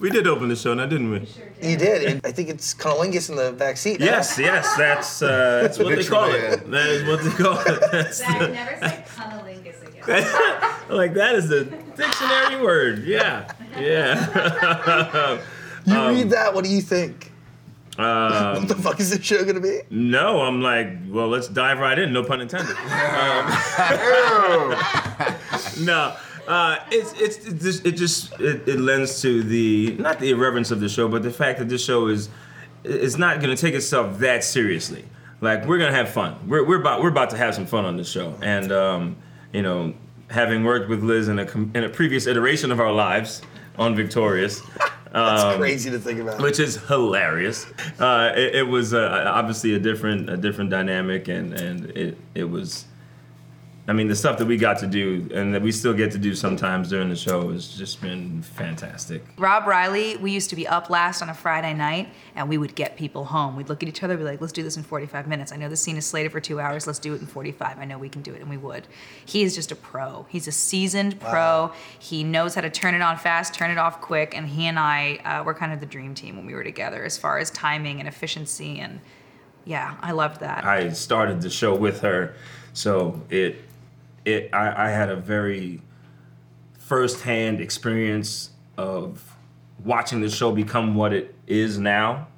We 0.00 0.10
did 0.10 0.26
open 0.26 0.48
the 0.48 0.56
show 0.56 0.74
now, 0.74 0.86
didn't 0.86 1.10
we? 1.12 1.28
you 1.62 1.76
did, 1.76 2.02
and 2.02 2.20
I 2.26 2.32
think 2.32 2.48
it's 2.48 2.74
cunnilingus 2.74 3.30
in 3.30 3.36
the 3.36 3.52
back 3.52 3.76
seat. 3.76 4.00
now. 4.00 4.06
Yes, 4.06 4.36
yes, 4.36 4.76
that's 4.76 5.22
uh, 5.22 5.60
that's 5.62 5.78
what 5.78 5.94
they 5.94 6.02
call 6.02 6.28
it. 6.30 6.68
That 6.70 6.86
is 6.88 7.04
what 7.06 7.22
they 7.22 7.30
call 7.30 7.58
it. 7.60 7.80
That's 7.92 8.18
the, 8.18 8.48
never 8.48 8.76
say 8.80 9.04
cunnilingus 9.14 9.80
again. 9.86 10.74
like 10.88 11.14
that 11.14 11.36
is 11.36 11.48
the 11.48 11.66
dictionary 11.96 12.60
word. 12.60 13.04
Yeah, 13.04 13.52
yeah. 13.78 15.38
You 15.84 15.94
Um, 15.94 16.14
read 16.14 16.30
that. 16.30 16.52
What 16.54 16.64
do 16.64 16.70
you 16.70 16.80
think? 16.80 17.31
What 17.96 18.68
the 18.68 18.74
fuck 18.74 19.00
is 19.00 19.10
this 19.10 19.22
show 19.24 19.44
gonna 19.44 19.60
be? 19.60 19.80
No, 19.90 20.40
I'm 20.42 20.62
like, 20.62 20.88
well, 21.08 21.28
let's 21.28 21.48
dive 21.48 21.78
right 21.78 21.98
in. 21.98 22.12
No 22.12 22.24
pun 22.24 22.40
intended. 22.40 22.76
Um, 22.92 24.74
no, 25.84 26.16
uh, 26.48 26.76
it's 26.90 27.12
it's 27.20 27.46
it 27.46 27.60
just 27.60 27.86
it 27.86 27.92
just 27.92 28.32
it, 28.40 28.68
it 28.68 28.80
lends 28.80 29.20
to 29.22 29.42
the 29.42 29.96
not 29.98 30.18
the 30.18 30.30
irreverence 30.30 30.70
of 30.70 30.80
the 30.80 30.88
show, 30.88 31.08
but 31.08 31.22
the 31.22 31.30
fact 31.30 31.58
that 31.58 31.68
this 31.68 31.84
show 31.84 32.08
is 32.08 32.28
it's 32.84 33.16
not 33.16 33.40
going 33.40 33.54
to 33.54 33.60
take 33.60 33.74
itself 33.74 34.18
that 34.18 34.42
seriously. 34.42 35.04
Like 35.40 35.66
we're 35.66 35.78
gonna 35.78 35.92
have 35.92 36.08
fun. 36.08 36.36
We're, 36.48 36.64
we're 36.64 36.80
about 36.80 37.02
we're 37.02 37.08
about 37.10 37.30
to 37.30 37.36
have 37.36 37.54
some 37.54 37.66
fun 37.66 37.84
on 37.84 37.96
this 37.96 38.10
show, 38.10 38.34
and 38.42 38.70
um, 38.72 39.16
you 39.52 39.62
know, 39.62 39.94
having 40.30 40.64
worked 40.64 40.88
with 40.88 41.02
Liz 41.02 41.28
in 41.28 41.38
a 41.38 41.46
in 41.74 41.84
a 41.84 41.88
previous 41.88 42.26
iteration 42.26 42.70
of 42.70 42.80
our 42.80 42.92
lives 42.92 43.42
on 43.78 43.94
Victorious. 43.94 44.62
That's 45.12 45.42
um, 45.42 45.58
crazy 45.58 45.90
to 45.90 45.98
think 45.98 46.20
about. 46.20 46.40
which 46.40 46.58
is 46.58 46.76
hilarious. 46.86 47.66
Uh, 47.98 48.32
it, 48.34 48.54
it 48.56 48.62
was 48.62 48.94
uh, 48.94 49.24
obviously 49.26 49.74
a 49.74 49.78
different 49.78 50.30
a 50.30 50.36
different 50.36 50.70
dynamic, 50.70 51.28
and 51.28 51.52
and 51.54 51.90
it 51.90 52.16
it 52.34 52.44
was. 52.44 52.86
I 53.88 53.92
mean, 53.92 54.06
the 54.06 54.14
stuff 54.14 54.38
that 54.38 54.46
we 54.46 54.56
got 54.56 54.78
to 54.78 54.86
do 54.86 55.28
and 55.34 55.52
that 55.54 55.60
we 55.60 55.72
still 55.72 55.92
get 55.92 56.12
to 56.12 56.18
do 56.18 56.36
sometimes 56.36 56.88
during 56.88 57.08
the 57.08 57.16
show 57.16 57.50
has 57.50 57.66
just 57.66 58.00
been 58.00 58.40
fantastic. 58.40 59.24
Rob 59.36 59.66
Riley, 59.66 60.16
we 60.18 60.30
used 60.30 60.50
to 60.50 60.56
be 60.56 60.68
up 60.68 60.88
last 60.88 61.20
on 61.20 61.28
a 61.28 61.34
Friday 61.34 61.74
night 61.74 62.08
and 62.36 62.48
we 62.48 62.58
would 62.58 62.76
get 62.76 62.96
people 62.96 63.24
home. 63.24 63.56
We'd 63.56 63.68
look 63.68 63.82
at 63.82 63.88
each 63.88 64.04
other, 64.04 64.16
be 64.16 64.22
like, 64.22 64.40
let's 64.40 64.52
do 64.52 64.62
this 64.62 64.76
in 64.76 64.84
45 64.84 65.26
minutes. 65.26 65.50
I 65.50 65.56
know 65.56 65.68
the 65.68 65.76
scene 65.76 65.96
is 65.96 66.06
slated 66.06 66.30
for 66.30 66.38
two 66.38 66.60
hours, 66.60 66.86
let's 66.86 67.00
do 67.00 67.12
it 67.14 67.20
in 67.20 67.26
45. 67.26 67.76
I 67.76 67.84
know 67.84 67.98
we 67.98 68.08
can 68.08 68.22
do 68.22 68.32
it, 68.32 68.40
and 68.40 68.48
we 68.48 68.56
would. 68.56 68.86
He 69.26 69.42
is 69.42 69.56
just 69.56 69.72
a 69.72 69.76
pro. 69.76 70.26
He's 70.28 70.46
a 70.46 70.52
seasoned 70.52 71.18
pro. 71.18 71.72
He 71.98 72.22
knows 72.22 72.54
how 72.54 72.60
to 72.60 72.70
turn 72.70 72.94
it 72.94 73.02
on 73.02 73.16
fast, 73.16 73.52
turn 73.52 73.72
it 73.72 73.78
off 73.78 74.00
quick, 74.00 74.36
and 74.36 74.46
he 74.46 74.66
and 74.66 74.78
I 74.78 75.16
uh, 75.24 75.42
were 75.42 75.54
kind 75.54 75.72
of 75.72 75.80
the 75.80 75.86
dream 75.86 76.14
team 76.14 76.36
when 76.36 76.46
we 76.46 76.54
were 76.54 76.64
together 76.64 77.04
as 77.04 77.18
far 77.18 77.38
as 77.38 77.50
timing 77.50 77.98
and 77.98 78.08
efficiency. 78.08 78.78
And 78.78 79.00
yeah, 79.64 79.96
I 80.00 80.12
loved 80.12 80.38
that. 80.40 80.64
I 80.64 80.90
started 80.90 81.42
the 81.42 81.50
show 81.50 81.74
with 81.74 82.00
her, 82.02 82.36
so 82.74 83.20
it 83.28 83.56
it 84.24 84.50
I, 84.52 84.88
I 84.88 84.90
had 84.90 85.08
a 85.08 85.16
very 85.16 85.80
firsthand 86.78 87.60
experience 87.60 88.50
of 88.76 89.36
watching 89.84 90.20
the 90.20 90.30
show 90.30 90.52
become 90.52 90.94
what 90.94 91.12
it 91.12 91.34
is 91.46 91.78
now, 91.78 92.28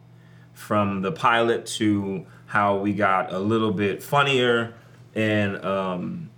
from 0.53 1.03
the 1.03 1.13
pilot 1.13 1.67
to 1.67 2.25
how 2.47 2.77
we 2.77 2.93
got 2.93 3.33
a 3.33 3.39
little 3.39 3.73
bit 3.73 4.03
funnier 4.03 4.75
and 5.15 5.63
um, 5.65 6.31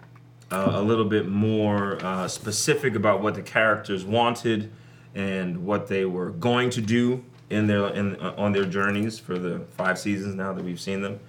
a, 0.50 0.80
a 0.80 0.82
little 0.82 1.04
bit 1.04 1.28
more 1.28 2.02
uh, 2.04 2.26
specific 2.28 2.94
about 2.94 3.22
what 3.22 3.34
the 3.34 3.42
characters 3.42 4.04
wanted 4.04 4.70
and 5.14 5.64
what 5.64 5.86
they 5.88 6.04
were 6.04 6.30
going 6.30 6.70
to 6.70 6.80
do 6.80 7.24
in 7.48 7.66
their 7.66 7.88
in 7.88 8.16
uh, 8.16 8.34
on 8.36 8.52
their 8.52 8.64
journeys 8.64 9.18
for 9.18 9.38
the 9.38 9.60
five 9.76 9.98
seasons 9.98 10.34
now 10.34 10.52
that 10.52 10.64
we've 10.64 10.80
seen 10.80 11.00
them. 11.00 11.20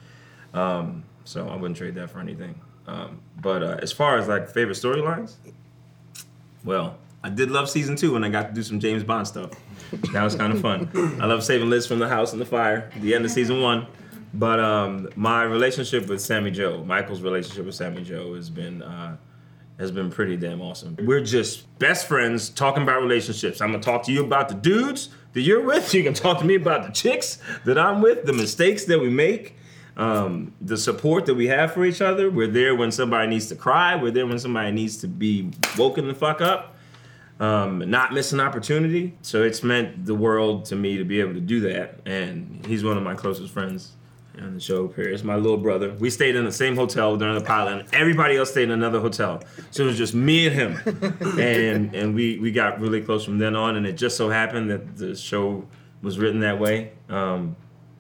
Um, 0.54 1.04
so 1.24 1.48
I 1.48 1.56
wouldn't 1.56 1.78
trade 1.78 1.96
that 1.96 2.10
for 2.10 2.20
anything. 2.20 2.60
Um, 2.88 3.20
but 3.42 3.64
uh, 3.64 3.78
as 3.82 3.92
far 3.92 4.18
as 4.18 4.28
like 4.28 4.50
favorite 4.50 4.78
storylines, 4.78 5.36
well, 6.64 6.98
I 7.24 7.30
did 7.30 7.52
love 7.52 7.70
season 7.70 7.96
two 7.96 8.14
when 8.14 8.24
I 8.24 8.30
got 8.30 8.50
to 8.50 8.54
do 8.54 8.64
some 8.64 8.80
James 8.80 9.04
Bond 9.04 9.28
stuff. 9.28 9.52
That 10.14 10.24
was 10.24 10.36
kind 10.36 10.54
of 10.54 10.62
fun. 10.62 10.90
I 11.22 11.26
love 11.26 11.44
saving 11.44 11.70
Liz 11.70 11.86
from 11.88 12.00
the 12.00 12.08
house 12.08 12.32
and 12.32 12.42
the 12.42 12.46
fire. 12.46 12.90
The 13.02 13.14
end 13.14 13.26
of 13.26 13.32
season 13.32 13.62
one. 13.62 13.88
But 14.34 14.60
um, 14.60 15.10
my 15.16 15.44
relationship 15.44 16.08
with 16.08 16.22
Sammy 16.22 16.52
Jo, 16.52 16.84
Michael's 16.84 17.22
relationship 17.22 17.66
with 17.66 17.76
Sammy 17.76 18.04
Jo, 18.04 18.36
has 18.36 18.50
been 18.50 18.82
uh, 18.82 19.18
has 19.80 19.92
been 19.92 20.10
pretty 20.10 20.38
damn 20.38 20.62
awesome. 20.62 20.98
We're 21.02 21.24
just 21.24 21.80
best 21.80 22.08
friends 22.08 22.50
talking 22.50 22.84
about 22.84 23.02
relationships. 23.02 23.62
I'm 23.62 23.72
gonna 23.72 23.84
talk 23.84 24.04
to 24.04 24.12
you 24.12 24.24
about 24.24 24.50
the 24.50 24.56
dudes 24.56 25.10
that 25.34 25.42
you're 25.42 25.64
with. 25.64 25.94
You 25.94 26.04
can 26.04 26.14
talk 26.14 26.40
to 26.40 26.46
me 26.46 26.56
about 26.56 26.86
the 26.86 26.92
chicks 26.92 27.40
that 27.66 27.78
I'm 27.78 28.02
with, 28.02 28.26
the 28.26 28.34
mistakes 28.34 28.86
that 28.86 29.00
we 29.00 29.10
make, 29.10 29.56
um, 29.98 30.54
the 30.62 30.78
support 30.78 31.26
that 31.26 31.36
we 31.36 31.48
have 31.48 31.74
for 31.74 31.84
each 31.84 32.02
other. 32.02 32.30
We're 32.30 32.48
there 32.48 32.76
when 32.76 32.92
somebody 32.92 33.28
needs 33.28 33.48
to 33.48 33.56
cry. 33.56 33.96
We're 33.96 34.12
there 34.12 34.28
when 34.28 34.40
somebody 34.40 34.72
needs 34.72 34.98
to 34.98 35.08
be 35.08 35.52
woken 35.78 36.08
the 36.08 36.14
fuck 36.14 36.40
up. 36.40 36.76
Um, 37.40 37.84
not 37.90 38.14
miss 38.14 38.32
an 38.32 38.40
opportunity. 38.40 39.18
So 39.22 39.44
it's 39.44 39.64
meant 39.64 40.06
the 40.06 40.16
world 40.16 40.66
to 40.66 40.76
me 40.76 40.98
to 40.98 41.04
be 41.04 41.20
able 41.20 41.34
to 41.34 41.40
do 41.40 41.60
that. 41.62 42.00
And 42.06 42.66
he's 42.66 42.84
one 42.84 42.98
of 42.98 43.04
my 43.04 43.16
closest 43.16 43.52
friends 43.52 43.92
on 44.40 44.54
the 44.54 44.60
show. 44.60 44.88
Paris, 44.88 45.24
my 45.24 45.36
little 45.36 45.58
brother. 45.58 45.94
We 45.94 46.10
stayed 46.10 46.36
in 46.36 46.46
the 46.46 46.52
same 46.52 46.76
hotel 46.76 47.18
during 47.18 47.36
the 47.36 47.44
pilot, 47.44 47.80
and 47.80 47.94
everybody 47.94 48.38
else 48.38 48.52
stayed 48.52 48.64
in 48.64 48.72
another 48.72 49.00
hotel. 49.00 49.42
So 49.72 49.84
it 49.84 49.88
was 49.88 49.98
just 49.98 50.14
me 50.14 50.48
and 50.48 50.56
him, 50.56 51.20
and 51.40 51.96
and 51.96 52.16
we 52.16 52.38
we 52.40 52.52
got 52.52 52.80
really 52.80 53.02
close 53.02 53.26
from 53.26 53.40
then 53.40 53.56
on. 53.56 53.76
And 53.76 53.86
it 53.86 53.94
just 53.94 54.18
so 54.18 54.30
happened 54.30 54.70
that 54.70 54.98
the 54.98 55.16
show 55.16 55.66
was 56.02 56.20
written 56.20 56.42
that 56.42 56.60
way, 56.60 56.92
um, 57.10 57.56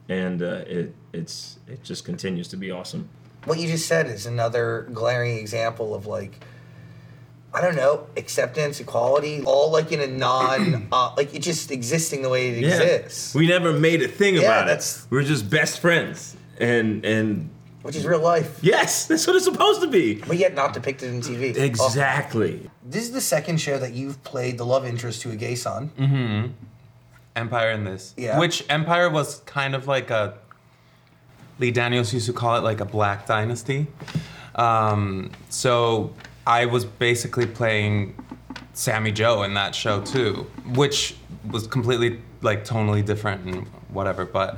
and 0.09 0.41
uh, 0.41 0.63
it 0.67 0.93
it's 1.13 1.59
it 1.67 1.83
just 1.83 2.05
continues 2.05 2.47
to 2.49 2.57
be 2.57 2.71
awesome. 2.71 3.09
What 3.45 3.59
you 3.59 3.67
just 3.67 3.87
said 3.87 4.07
is 4.07 4.25
another 4.25 4.87
glaring 4.93 5.37
example 5.37 5.95
of 5.95 6.05
like, 6.05 6.43
I 7.53 7.61
don't 7.61 7.75
know, 7.75 8.07
acceptance, 8.17 8.79
equality, 8.81 9.41
all 9.45 9.71
like 9.71 9.91
in 9.91 10.01
a 10.01 10.07
non, 10.07 10.87
uh, 10.91 11.13
like 11.15 11.33
it 11.33 11.39
just 11.43 11.71
existing 11.71 12.21
the 12.23 12.29
way 12.29 12.49
it 12.49 12.57
exists, 12.63 13.33
We 13.33 13.47
never 13.47 13.71
made 13.73 14.01
a 14.01 14.07
thing 14.07 14.35
Yeah, 14.35 14.41
about 14.41 14.65
that's- 14.67 15.05
it. 15.05 15.11
We 15.11 15.17
are 15.19 15.23
just 15.23 15.49
best 15.49 15.79
friends, 15.79 16.35
and 16.59 17.05
and 17.05 17.49
which 17.83 17.95
is 17.95 18.05
real 18.05 18.19
life, 18.21 18.59
yes, 18.61 19.05
that's 19.07 19.25
what 19.25 19.37
it's 19.37 19.45
supposed 19.45 19.79
to 19.81 19.87
be. 19.87 20.15
but 20.15 20.35
yet 20.35 20.53
not 20.53 20.73
depicted 20.73 21.13
in 21.13 21.21
TV. 21.21 21.55
Exactly. 21.55 22.69
This 22.83 23.03
is 23.03 23.11
the 23.11 23.21
second 23.21 23.61
show 23.61 23.77
that 23.79 23.93
you've 23.93 24.21
played 24.25 24.57
the 24.57 24.65
love 24.65 24.85
interest 24.85 25.21
to 25.21 25.31
a 25.31 25.37
gay 25.37 25.55
son. 25.55 25.91
Mm-hmm. 25.97 26.51
Empire 27.37 27.71
in 27.71 27.83
this. 27.83 28.13
Yeah. 28.17 28.39
Which 28.39 28.65
Empire 28.69 29.09
was 29.09 29.39
kind 29.45 29.75
of 29.75 29.87
like 29.87 30.09
a. 30.09 30.33
Lee 31.59 31.71
Daniels 31.71 32.13
used 32.13 32.27
to 32.27 32.33
call 32.33 32.55
it 32.57 32.63
like 32.63 32.81
a 32.81 32.85
black 32.85 33.25
dynasty. 33.25 33.87
Um, 34.55 35.31
so 35.49 36.13
I 36.45 36.65
was 36.65 36.85
basically 36.85 37.47
playing 37.47 38.15
Sammy 38.73 39.11
Jo 39.11 39.43
in 39.43 39.53
that 39.55 39.73
show 39.73 40.01
too, 40.01 40.47
which 40.75 41.15
was 41.49 41.65
completely 41.65 42.21
like 42.41 42.63
tonally 42.63 43.03
different 43.03 43.45
and 43.45 43.67
whatever. 43.89 44.25
But 44.25 44.57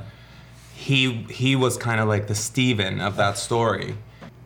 he 0.74 1.22
he 1.30 1.56
was 1.56 1.76
kind 1.76 2.00
of 2.00 2.08
like 2.08 2.26
the 2.26 2.34
Steven 2.34 3.00
of 3.00 3.16
that 3.16 3.38
story. 3.38 3.94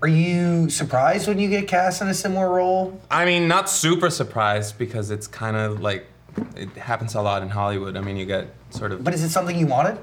Are 0.02 0.08
you 0.08 0.68
surprised 0.68 1.28
when 1.28 1.38
you 1.38 1.48
get 1.48 1.66
cast 1.66 2.02
in 2.02 2.08
a 2.08 2.14
similar 2.14 2.48
role? 2.48 3.00
I 3.10 3.24
mean, 3.24 3.48
not 3.48 3.70
super 3.70 4.10
surprised 4.10 4.76
because 4.76 5.10
it's 5.10 5.26
kind 5.26 5.56
of 5.56 5.80
like 5.80 6.06
it 6.56 6.70
happens 6.70 7.14
a 7.14 7.22
lot 7.22 7.42
in 7.42 7.48
Hollywood. 7.48 7.96
I 7.96 8.00
mean, 8.00 8.16
you 8.16 8.26
get 8.26 8.48
sort 8.70 8.92
of. 8.92 9.04
But 9.04 9.14
is 9.14 9.22
it 9.22 9.30
something 9.30 9.58
you 9.58 9.66
wanted? 9.66 9.98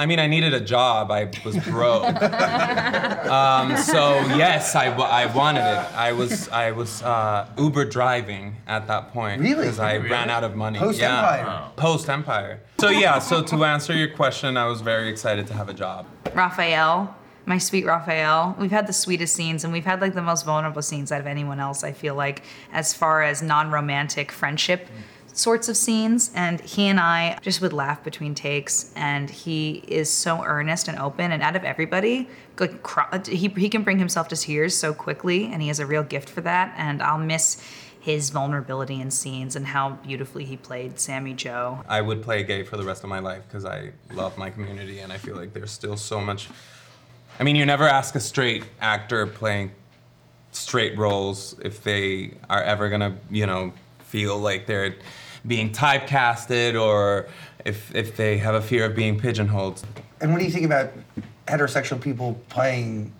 I 0.00 0.06
mean, 0.06 0.18
I 0.18 0.28
needed 0.28 0.54
a 0.54 0.60
job. 0.60 1.10
I 1.10 1.30
was 1.44 1.58
broke. 1.58 2.04
um, 2.24 3.76
so 3.76 4.18
yes, 4.34 4.74
I, 4.74 4.86
I 4.86 5.26
wanted 5.26 5.60
it. 5.60 5.94
I 5.94 6.12
was 6.12 6.48
I 6.48 6.70
was 6.70 7.02
uh, 7.02 7.46
Uber 7.58 7.84
driving 7.84 8.56
at 8.66 8.86
that 8.86 9.12
point 9.12 9.42
Really? 9.42 9.64
because 9.64 9.78
I 9.78 9.98
ran 9.98 10.30
out 10.30 10.42
of 10.42 10.56
money. 10.56 10.78
Post 10.78 11.00
yeah. 11.00 11.18
Empire. 11.18 11.70
Post 11.76 12.08
Empire. 12.08 12.60
So 12.78 12.88
yeah. 12.88 13.18
So 13.18 13.42
to 13.42 13.64
answer 13.64 13.92
your 13.92 14.08
question, 14.08 14.56
I 14.56 14.64
was 14.66 14.80
very 14.80 15.10
excited 15.10 15.46
to 15.48 15.52
have 15.52 15.68
a 15.68 15.74
job. 15.74 16.06
Rafael, 16.34 17.14
my 17.44 17.58
sweet 17.58 17.84
Rafael. 17.84 18.56
We've 18.58 18.70
had 18.70 18.86
the 18.86 18.94
sweetest 18.94 19.34
scenes 19.36 19.64
and 19.64 19.72
we've 19.72 19.84
had 19.84 20.00
like 20.00 20.14
the 20.14 20.22
most 20.22 20.46
vulnerable 20.46 20.80
scenes 20.80 21.12
out 21.12 21.20
of 21.20 21.26
anyone 21.26 21.60
else, 21.60 21.84
I 21.84 21.92
feel 21.92 22.14
like, 22.14 22.42
as 22.72 22.94
far 22.94 23.22
as 23.22 23.42
non 23.42 23.70
romantic 23.70 24.32
friendship 24.32 24.88
sorts 25.40 25.68
of 25.68 25.76
scenes. 25.76 26.30
And 26.34 26.60
he 26.60 26.86
and 26.86 27.00
I 27.00 27.38
just 27.42 27.60
would 27.60 27.72
laugh 27.72 28.04
between 28.04 28.34
takes. 28.34 28.92
And 28.94 29.30
he 29.30 29.82
is 29.88 30.10
so 30.10 30.44
earnest 30.44 30.88
and 30.88 30.98
open. 30.98 31.32
And 31.32 31.42
out 31.42 31.56
of 31.56 31.64
everybody, 31.64 32.28
like 32.58 33.26
he, 33.26 33.48
he 33.48 33.68
can 33.68 33.82
bring 33.82 33.98
himself 33.98 34.28
to 34.28 34.36
tears 34.36 34.76
so 34.76 34.92
quickly. 34.92 35.46
And 35.46 35.62
he 35.62 35.68
has 35.68 35.80
a 35.80 35.86
real 35.86 36.02
gift 36.02 36.28
for 36.28 36.42
that. 36.42 36.74
And 36.76 37.02
I'll 37.02 37.18
miss 37.18 37.62
his 38.00 38.30
vulnerability 38.30 39.00
in 39.00 39.10
scenes 39.10 39.56
and 39.56 39.66
how 39.66 39.90
beautifully 39.90 40.44
he 40.44 40.56
played 40.56 40.98
Sammy 40.98 41.34
Jo. 41.34 41.84
I 41.86 42.00
would 42.00 42.22
play 42.22 42.42
gay 42.42 42.62
for 42.62 42.78
the 42.78 42.82
rest 42.82 43.04
of 43.04 43.10
my 43.10 43.18
life 43.18 43.42
because 43.46 43.66
I 43.66 43.92
love 44.12 44.38
my 44.38 44.48
community 44.48 45.00
and 45.00 45.12
I 45.12 45.18
feel 45.18 45.36
like 45.36 45.52
there's 45.52 45.70
still 45.70 45.98
so 45.98 46.18
much. 46.18 46.48
I 47.38 47.42
mean, 47.42 47.56
you 47.56 47.66
never 47.66 47.86
ask 47.86 48.14
a 48.14 48.20
straight 48.20 48.64
actor 48.80 49.26
playing 49.26 49.72
straight 50.52 50.96
roles 50.96 51.58
if 51.62 51.82
they 51.84 52.32
are 52.48 52.62
ever 52.62 52.88
gonna, 52.88 53.16
you 53.30 53.46
know, 53.46 53.72
feel 54.00 54.38
like 54.38 54.66
they're 54.66 54.94
being 55.46 55.70
typecasted 55.70 56.80
or 56.80 57.28
if 57.64 57.94
if 57.94 58.16
they 58.16 58.38
have 58.38 58.54
a 58.54 58.62
fear 58.62 58.84
of 58.84 58.94
being 58.94 59.18
pigeonholed. 59.18 59.82
And 60.20 60.32
what 60.32 60.38
do 60.38 60.44
you 60.44 60.50
think 60.50 60.66
about 60.66 60.92
heterosexual 61.46 62.00
people 62.00 62.38
playing 62.48 63.12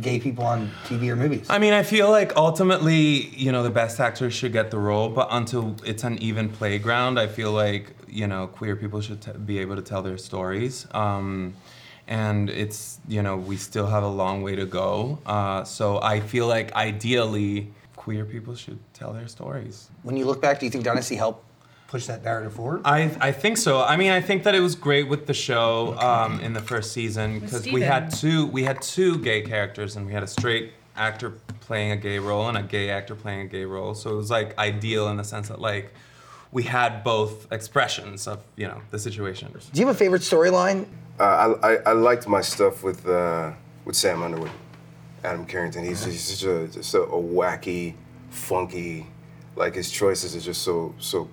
gay 0.00 0.20
people 0.20 0.44
on 0.44 0.70
TV 0.84 1.08
or 1.08 1.16
movies? 1.16 1.46
I 1.48 1.58
mean, 1.58 1.72
I 1.72 1.82
feel 1.82 2.10
like 2.10 2.36
ultimately, 2.36 3.28
you 3.28 3.52
know, 3.52 3.62
the 3.62 3.70
best 3.70 3.98
actors 4.00 4.34
should 4.34 4.52
get 4.52 4.70
the 4.70 4.78
role, 4.78 5.08
but 5.08 5.28
until 5.30 5.76
it's 5.84 6.04
an 6.04 6.18
even 6.22 6.48
playground, 6.48 7.18
I 7.18 7.26
feel 7.26 7.52
like, 7.52 7.94
you 8.06 8.26
know, 8.26 8.46
queer 8.46 8.76
people 8.76 9.00
should 9.00 9.20
t- 9.22 9.32
be 9.32 9.58
able 9.58 9.76
to 9.76 9.82
tell 9.82 10.02
their 10.02 10.18
stories. 10.18 10.86
Um, 10.92 11.54
and 12.06 12.48
it's, 12.48 13.00
you 13.08 13.22
know, 13.22 13.36
we 13.36 13.56
still 13.56 13.86
have 13.86 14.02
a 14.02 14.08
long 14.08 14.42
way 14.42 14.56
to 14.56 14.66
go. 14.66 15.18
Uh, 15.26 15.64
so 15.64 16.00
I 16.00 16.20
feel 16.20 16.46
like 16.46 16.72
ideally, 16.74 17.72
queer 18.08 18.24
people 18.24 18.54
should 18.54 18.78
tell 18.94 19.12
their 19.12 19.28
stories. 19.28 19.90
when 20.02 20.16
you 20.16 20.24
look 20.24 20.40
back, 20.40 20.58
do 20.58 20.64
you 20.64 20.70
think 20.70 20.82
Dynasty 20.82 21.14
helped 21.14 21.44
push 21.88 22.06
that 22.06 22.24
narrative 22.24 22.54
forward? 22.54 22.80
I, 22.82 23.14
I 23.20 23.32
think 23.32 23.58
so. 23.58 23.82
I 23.82 23.98
mean, 23.98 24.12
I 24.12 24.22
think 24.22 24.44
that 24.44 24.54
it 24.54 24.60
was 24.60 24.74
great 24.74 25.10
with 25.10 25.26
the 25.26 25.34
show 25.34 25.94
um, 25.98 26.40
in 26.40 26.54
the 26.54 26.62
first 26.62 26.92
season 26.92 27.38
because 27.38 27.70
we 27.70 27.82
had 27.82 28.10
two 28.10 28.46
we 28.46 28.62
had 28.62 28.80
two 28.80 29.18
gay 29.18 29.42
characters 29.42 29.96
and 29.96 30.06
we 30.06 30.14
had 30.14 30.22
a 30.22 30.26
straight 30.26 30.72
actor 30.96 31.32
playing 31.60 31.90
a 31.90 31.98
gay 31.98 32.18
role 32.18 32.48
and 32.48 32.56
a 32.56 32.62
gay 32.62 32.88
actor 32.88 33.14
playing 33.14 33.42
a 33.42 33.46
gay 33.46 33.66
role. 33.66 33.92
So 33.92 34.08
it 34.08 34.16
was 34.16 34.30
like 34.30 34.56
ideal 34.56 35.08
in 35.08 35.18
the 35.18 35.24
sense 35.24 35.48
that 35.48 35.60
like 35.60 35.92
we 36.50 36.62
had 36.62 37.04
both 37.04 37.52
expressions 37.52 38.26
of 38.26 38.38
you 38.56 38.68
know 38.68 38.80
the 38.90 38.98
situation. 38.98 39.52
Do 39.52 39.80
you 39.80 39.86
have 39.86 39.94
a 39.94 39.98
favorite 39.98 40.22
storyline? 40.22 40.86
Uh, 41.20 41.24
I, 41.62 41.72
I, 41.72 41.76
I 41.90 41.92
liked 41.92 42.26
my 42.26 42.40
stuff 42.40 42.82
with 42.82 43.06
uh, 43.06 43.52
with 43.84 43.96
Sam 43.96 44.22
Underwood, 44.22 44.52
Adam 45.24 45.46
Carrington. 45.46 45.84
He's, 45.84 46.04
he's 46.04 46.28
just, 46.28 46.42
a, 46.44 46.68
just 46.68 46.94
a, 46.94 47.02
a 47.02 47.22
wacky, 47.22 47.94
funky, 48.30 49.06
like 49.56 49.74
his 49.74 49.90
choices 49.90 50.36
are 50.36 50.40
just 50.40 50.62
so 50.62 50.94
so 50.98 51.28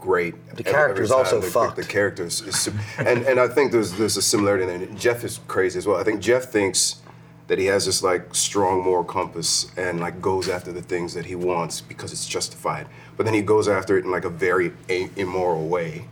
great. 0.00 0.34
The 0.56 0.62
character's 0.62 1.10
every 1.10 1.24
also 1.24 1.40
the, 1.40 1.46
fucked. 1.46 1.76
The, 1.76 1.82
the 1.82 1.88
character 1.88 2.24
is, 2.24 2.40
is 2.42 2.68
and 2.98 3.22
and 3.24 3.38
I 3.40 3.48
think 3.48 3.72
there's 3.72 3.92
there's 3.92 4.16
a 4.16 4.22
similarity 4.22 4.66
there. 4.66 4.76
And 4.76 4.98
Jeff 4.98 5.24
is 5.24 5.40
crazy 5.48 5.78
as 5.78 5.86
well. 5.86 5.98
I 5.98 6.04
think 6.04 6.20
Jeff 6.20 6.44
thinks 6.44 7.02
that 7.46 7.58
he 7.58 7.66
has 7.66 7.84
this 7.84 8.02
like 8.02 8.34
strong 8.34 8.82
moral 8.82 9.04
compass 9.04 9.70
and 9.76 10.00
like 10.00 10.20
goes 10.22 10.48
after 10.48 10.72
the 10.72 10.82
things 10.82 11.12
that 11.14 11.26
he 11.26 11.34
wants 11.34 11.80
because 11.80 12.12
it's 12.12 12.26
justified. 12.26 12.86
But 13.16 13.26
then 13.26 13.34
he 13.34 13.42
goes 13.42 13.68
after 13.68 13.98
it 13.98 14.04
in 14.04 14.10
like 14.10 14.24
a 14.24 14.30
very 14.30 14.72
a- 14.88 15.10
immoral 15.16 15.68
way, 15.68 16.06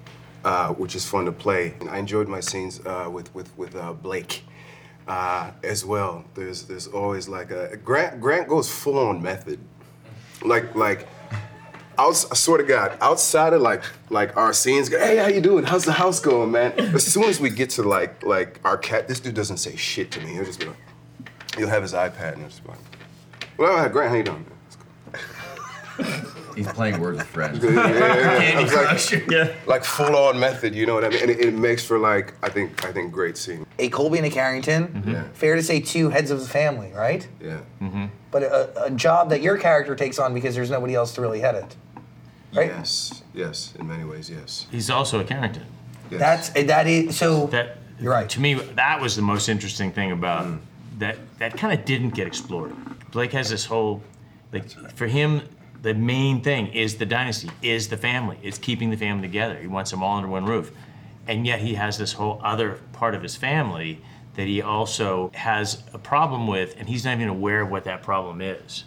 uh, 0.44 0.74
which 0.74 0.94
is 0.94 1.06
fun 1.06 1.24
to 1.24 1.32
play. 1.32 1.74
And 1.80 1.88
I 1.88 1.98
enjoyed 1.98 2.28
my 2.28 2.40
scenes 2.40 2.80
uh, 2.84 3.08
with 3.10 3.34
with 3.34 3.56
with 3.56 3.74
uh, 3.74 3.94
Blake. 3.94 4.44
Uh, 5.06 5.50
as 5.64 5.84
well, 5.84 6.24
there's 6.34 6.62
there's 6.64 6.86
always 6.86 7.28
like 7.28 7.50
a 7.50 7.76
Grant. 7.76 8.20
Grant 8.20 8.48
goes 8.48 8.70
full 8.70 8.98
on 8.98 9.20
method, 9.20 9.58
like 10.44 10.74
like 10.76 11.08
I 11.98 12.10
swear 12.12 12.58
to 12.58 12.64
God, 12.64 12.96
outside 13.00 13.52
of 13.52 13.62
like 13.62 13.82
like 14.10 14.36
our 14.36 14.52
scenes, 14.52 14.88
go, 14.88 14.98
hey, 14.98 15.16
how 15.16 15.28
you 15.28 15.40
doing? 15.40 15.64
How's 15.64 15.84
the 15.84 15.92
house 15.92 16.20
going, 16.20 16.50
man? 16.50 16.72
As 16.94 17.06
soon 17.06 17.24
as 17.24 17.40
we 17.40 17.50
get 17.50 17.70
to 17.70 17.82
like 17.82 18.24
like 18.24 18.60
our 18.64 18.78
cat, 18.78 19.08
this 19.08 19.20
dude 19.20 19.34
doesn't 19.34 19.58
say 19.58 19.76
shit 19.76 20.10
to 20.12 20.20
me. 20.20 20.32
He'll 20.32 20.44
just 20.44 20.60
be 20.60 20.66
like, 20.66 20.76
he'll 21.56 21.68
have 21.68 21.82
his 21.82 21.92
iPad 21.92 22.32
and 22.32 22.38
he'll 22.38 22.48
just 22.48 22.62
be 22.64 22.70
like, 22.70 22.78
well, 23.58 23.88
Grant, 23.88 24.10
how 24.10 24.16
you 24.16 24.22
doing? 24.22 24.46
He's 26.54 26.68
playing 26.68 27.00
Words 27.00 27.18
with 27.18 27.26
Friends. 27.26 27.62
Yeah, 27.64 27.70
yeah, 27.70 28.52
yeah. 28.52 28.58
I 28.58 28.62
was 28.62 28.72
Crush. 28.72 29.12
like, 29.12 29.30
Yeah. 29.30 29.52
like 29.66 29.84
full 29.84 30.16
on 30.16 30.38
method, 30.38 30.74
you 30.74 30.86
know 30.86 30.94
what 30.94 31.04
I 31.04 31.08
mean? 31.08 31.22
And 31.22 31.30
it, 31.30 31.40
it 31.40 31.54
makes 31.54 31.84
for 31.84 31.98
like 31.98 32.34
I 32.42 32.48
think 32.48 32.84
I 32.84 32.92
think 32.92 33.12
great 33.12 33.36
scene. 33.36 33.66
A 33.78 33.88
Colby 33.88 34.18
and 34.18 34.26
a 34.26 34.30
Carrington. 34.30 34.88
Mm-hmm. 34.88 35.10
Yeah. 35.10 35.24
Fair 35.32 35.56
to 35.56 35.62
say, 35.62 35.80
two 35.80 36.10
heads 36.10 36.30
of 36.30 36.40
the 36.40 36.46
family, 36.48 36.92
right? 36.92 37.26
Yeah. 37.40 37.60
Mm-hmm. 37.80 38.06
But 38.30 38.42
a, 38.44 38.84
a 38.84 38.90
job 38.90 39.30
that 39.30 39.42
your 39.42 39.56
character 39.58 39.94
takes 39.94 40.18
on 40.18 40.34
because 40.34 40.54
there's 40.54 40.70
nobody 40.70 40.94
else 40.94 41.12
to 41.14 41.20
really 41.20 41.40
head 41.40 41.54
it. 41.54 41.76
Right? 42.54 42.68
Yes. 42.68 43.22
Yes. 43.34 43.74
In 43.78 43.88
many 43.88 44.04
ways, 44.04 44.28
yes. 44.30 44.66
He's 44.70 44.90
also 44.90 45.20
a 45.20 45.24
character. 45.24 45.62
yes. 46.10 46.20
That's 46.20 46.56
eh, 46.56 46.64
that 46.64 46.86
is 46.86 47.16
so. 47.16 47.46
That 47.46 47.78
You're 48.00 48.12
right. 48.12 48.28
To 48.30 48.40
me, 48.40 48.54
that 48.54 49.00
was 49.00 49.16
the 49.16 49.22
most 49.22 49.48
interesting 49.48 49.92
thing 49.92 50.12
about 50.12 50.46
mm. 50.46 50.58
that. 50.98 51.16
That 51.38 51.56
kind 51.56 51.78
of 51.78 51.84
didn't 51.84 52.10
get 52.10 52.26
explored. 52.26 52.74
Blake 53.10 53.32
has 53.32 53.50
this 53.50 53.64
whole, 53.66 54.02
like, 54.52 54.70
for 54.94 55.06
him, 55.06 55.42
the 55.82 55.94
main 55.94 56.40
thing 56.40 56.68
is 56.68 56.96
the 56.96 57.06
dynasty, 57.06 57.50
is 57.60 57.88
the 57.88 57.96
family, 57.96 58.38
is 58.42 58.56
keeping 58.56 58.90
the 58.90 58.96
family 58.96 59.22
together. 59.22 59.58
He 59.58 59.66
wants 59.66 59.90
them 59.90 60.02
all 60.02 60.16
under 60.16 60.28
one 60.28 60.46
roof, 60.46 60.72
and 61.26 61.46
yet 61.46 61.60
he 61.60 61.74
has 61.74 61.98
this 61.98 62.12
whole 62.12 62.40
other 62.42 62.78
part 62.92 63.14
of 63.14 63.22
his 63.22 63.36
family 63.36 64.00
that 64.34 64.46
he 64.46 64.62
also 64.62 65.30
has 65.34 65.82
a 65.92 65.98
problem 65.98 66.46
with, 66.46 66.76
and 66.78 66.88
he's 66.88 67.04
not 67.04 67.16
even 67.16 67.28
aware 67.28 67.62
of 67.62 67.70
what 67.70 67.84
that 67.84 68.02
problem 68.02 68.40
is. 68.40 68.84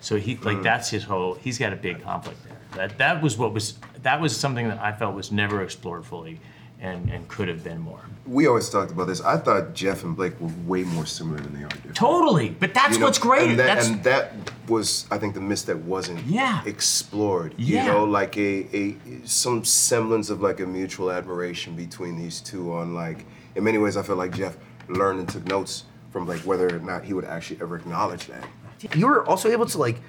So 0.00 0.16
he 0.16 0.36
like 0.36 0.58
hmm. 0.58 0.62
that's 0.62 0.88
his 0.90 1.04
whole. 1.04 1.34
He's 1.34 1.58
got 1.58 1.72
a 1.72 1.76
big 1.76 2.02
conflict 2.02 2.38
there. 2.44 2.88
That 2.88 2.98
that 2.98 3.22
was 3.22 3.36
what 3.36 3.52
was 3.52 3.78
that 4.02 4.20
was 4.20 4.36
something 4.36 4.68
that 4.68 4.80
I 4.80 4.92
felt 4.92 5.14
was 5.14 5.30
never 5.30 5.62
explored 5.62 6.06
fully, 6.06 6.40
and 6.80 7.10
and 7.10 7.26
could 7.28 7.48
have 7.48 7.64
been 7.64 7.80
more. 7.80 8.00
We 8.26 8.46
always 8.46 8.68
talked 8.68 8.90
about 8.92 9.06
this. 9.06 9.20
I 9.22 9.36
thought 9.38 9.74
Jeff 9.74 10.04
and 10.04 10.14
Blake 10.14 10.38
were 10.40 10.50
way 10.66 10.82
more 10.84 11.06
similar 11.06 11.40
than 11.40 11.54
they 11.54 11.64
are 11.64 11.68
different. 11.68 11.96
Totally, 11.96 12.50
but 12.50 12.74
that's 12.74 12.94
You 12.94 13.00
know, 13.00 13.06
what's 13.06 13.18
great. 13.18 13.50
And 13.50 13.58
that, 13.58 13.66
that's 13.76 13.88
and 13.88 14.04
that 14.04 14.32
was, 14.68 15.06
I 15.10 15.16
think, 15.16 15.32
the 15.34 15.40
miss 15.40 15.62
that 15.62 15.78
wasn't 15.78 16.24
Yeah. 16.26 16.62
explored. 16.66 17.54
Yeah. 17.56 17.86
You 17.86 17.92
know, 17.92 18.04
like 18.04 18.36
a, 18.36 18.76
a 18.76 18.96
some 19.24 19.64
semblance 19.64 20.28
of 20.28 20.42
like 20.42 20.60
a 20.60 20.66
mutual 20.66 21.10
admiration 21.10 21.74
between 21.74 22.16
these 22.18 22.40
two. 22.40 22.72
On 22.74 22.94
like, 22.94 23.24
in 23.54 23.64
many 23.64 23.78
ways, 23.78 23.96
I 23.96 24.02
feel 24.02 24.16
like 24.16 24.32
Jeff 24.34 24.56
learned 24.88 25.20
and 25.20 25.28
took 25.28 25.46
notes 25.46 25.84
from 26.10 26.26
like 26.26 26.40
whether 26.40 26.68
or 26.74 26.80
not 26.80 27.04
he 27.04 27.14
would 27.14 27.24
actually 27.24 27.60
ever 27.62 27.76
acknowledge 27.76 28.26
that. 28.26 28.44
You 28.94 29.06
were 29.06 29.26
also 29.26 29.50
able 29.50 29.66
to 29.66 29.78
like 29.78 30.00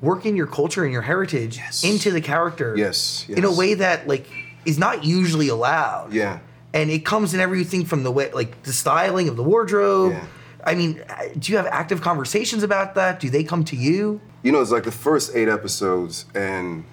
work 0.00 0.26
in 0.26 0.34
your 0.36 0.46
culture 0.48 0.82
and 0.84 0.92
your 0.92 1.02
heritage 1.02 1.60
into 1.84 2.10
the 2.10 2.20
character. 2.20 2.74
Yes, 2.76 3.24
yes. 3.28 3.38
In 3.38 3.44
a 3.44 3.52
way 3.52 3.74
that 3.74 4.06
like 4.08 4.26
is 4.68 4.78
not 4.78 5.04
usually 5.04 5.48
allowed. 5.48 6.12
Yeah. 6.12 6.40
And 6.74 6.90
it 6.90 7.04
comes 7.04 7.32
in 7.32 7.40
everything 7.40 7.84
from 7.84 8.02
the 8.02 8.10
way 8.10 8.30
like 8.32 8.62
the 8.62 8.72
styling 8.72 9.28
of 9.28 9.36
the 9.36 9.42
wardrobe. 9.42 10.12
Yeah. 10.12 10.26
I 10.64 10.74
mean, 10.74 11.02
do 11.38 11.50
you 11.50 11.56
have 11.56 11.66
active 11.66 12.02
conversations 12.02 12.62
about 12.62 12.94
that? 12.96 13.20
Do 13.20 13.30
they 13.30 13.42
come 13.42 13.64
to 13.64 13.76
you? 13.76 14.20
You 14.42 14.52
know, 14.52 14.60
it's 14.60 14.70
like 14.70 14.84
the 14.84 14.92
first 14.92 15.34
eight 15.34 15.48
episodes, 15.48 16.26
and 16.34 16.84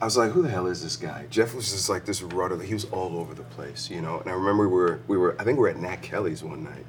I 0.00 0.06
was 0.06 0.16
like, 0.16 0.30
"Who 0.30 0.42
the 0.42 0.48
hell 0.48 0.66
is 0.66 0.82
this 0.82 0.96
guy?" 0.96 1.26
Jeff 1.28 1.54
was 1.54 1.70
just 1.70 1.88
like 1.88 2.06
this 2.06 2.22
rudder. 2.22 2.60
He 2.62 2.72
was 2.72 2.86
all 2.86 3.18
over 3.18 3.34
the 3.34 3.42
place, 3.42 3.90
you 3.90 4.00
know. 4.00 4.20
And 4.20 4.30
I 4.30 4.32
remember 4.32 4.68
we 4.68 4.74
were, 4.74 5.00
we 5.06 5.18
were, 5.18 5.36
I 5.38 5.44
think 5.44 5.58
we 5.58 5.62
were 5.62 5.68
at 5.68 5.76
Nat 5.76 6.02
Kelley's 6.02 6.42
one 6.42 6.64
night, 6.64 6.86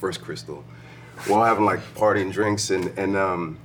First 0.00 0.22
Cristal, 0.22 0.64
we're 1.26 1.36
all 1.38 1.44
having 1.44 1.64
like 1.64 1.80
party 1.94 2.22
and 2.22 2.32
drinks, 2.32 2.70
and 2.70 2.86
and 2.98 3.16
um, 3.16 3.58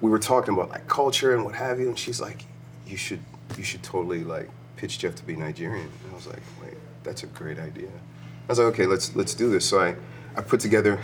we 0.00 0.10
were 0.10 0.18
talking 0.18 0.54
about 0.54 0.70
like 0.70 0.86
culture 0.88 1.34
and 1.34 1.44
what 1.44 1.54
have 1.54 1.78
you. 1.80 1.88
And 1.88 1.98
she's 1.98 2.20
like, 2.20 2.44
"You 2.86 2.96
should, 2.96 3.20
you 3.56 3.64
should 3.64 3.82
totally 3.82 4.24
like 4.24 4.48
pitch 4.82 4.98
Jeff 4.98 5.14
to 5.14 5.24
be 5.24 5.36
Nigerian." 5.36 5.86
And 5.86 6.12
I 6.12 6.14
was 6.14 6.26
like, 6.26 6.42
"Wait, 6.60 6.76
that's 7.04 7.22
a 7.22 7.28
great 7.28 7.58
idea." 7.58 7.88
I 7.88 8.48
was 8.48 8.58
like, 8.58 8.68
"Okay, 8.74 8.86
let's 8.86 9.16
let's 9.16 9.34
do 9.34 9.48
this." 9.48 9.64
So 9.64 9.80
I, 9.80 9.94
I 10.36 10.42
put 10.42 10.60
together. 10.60 10.98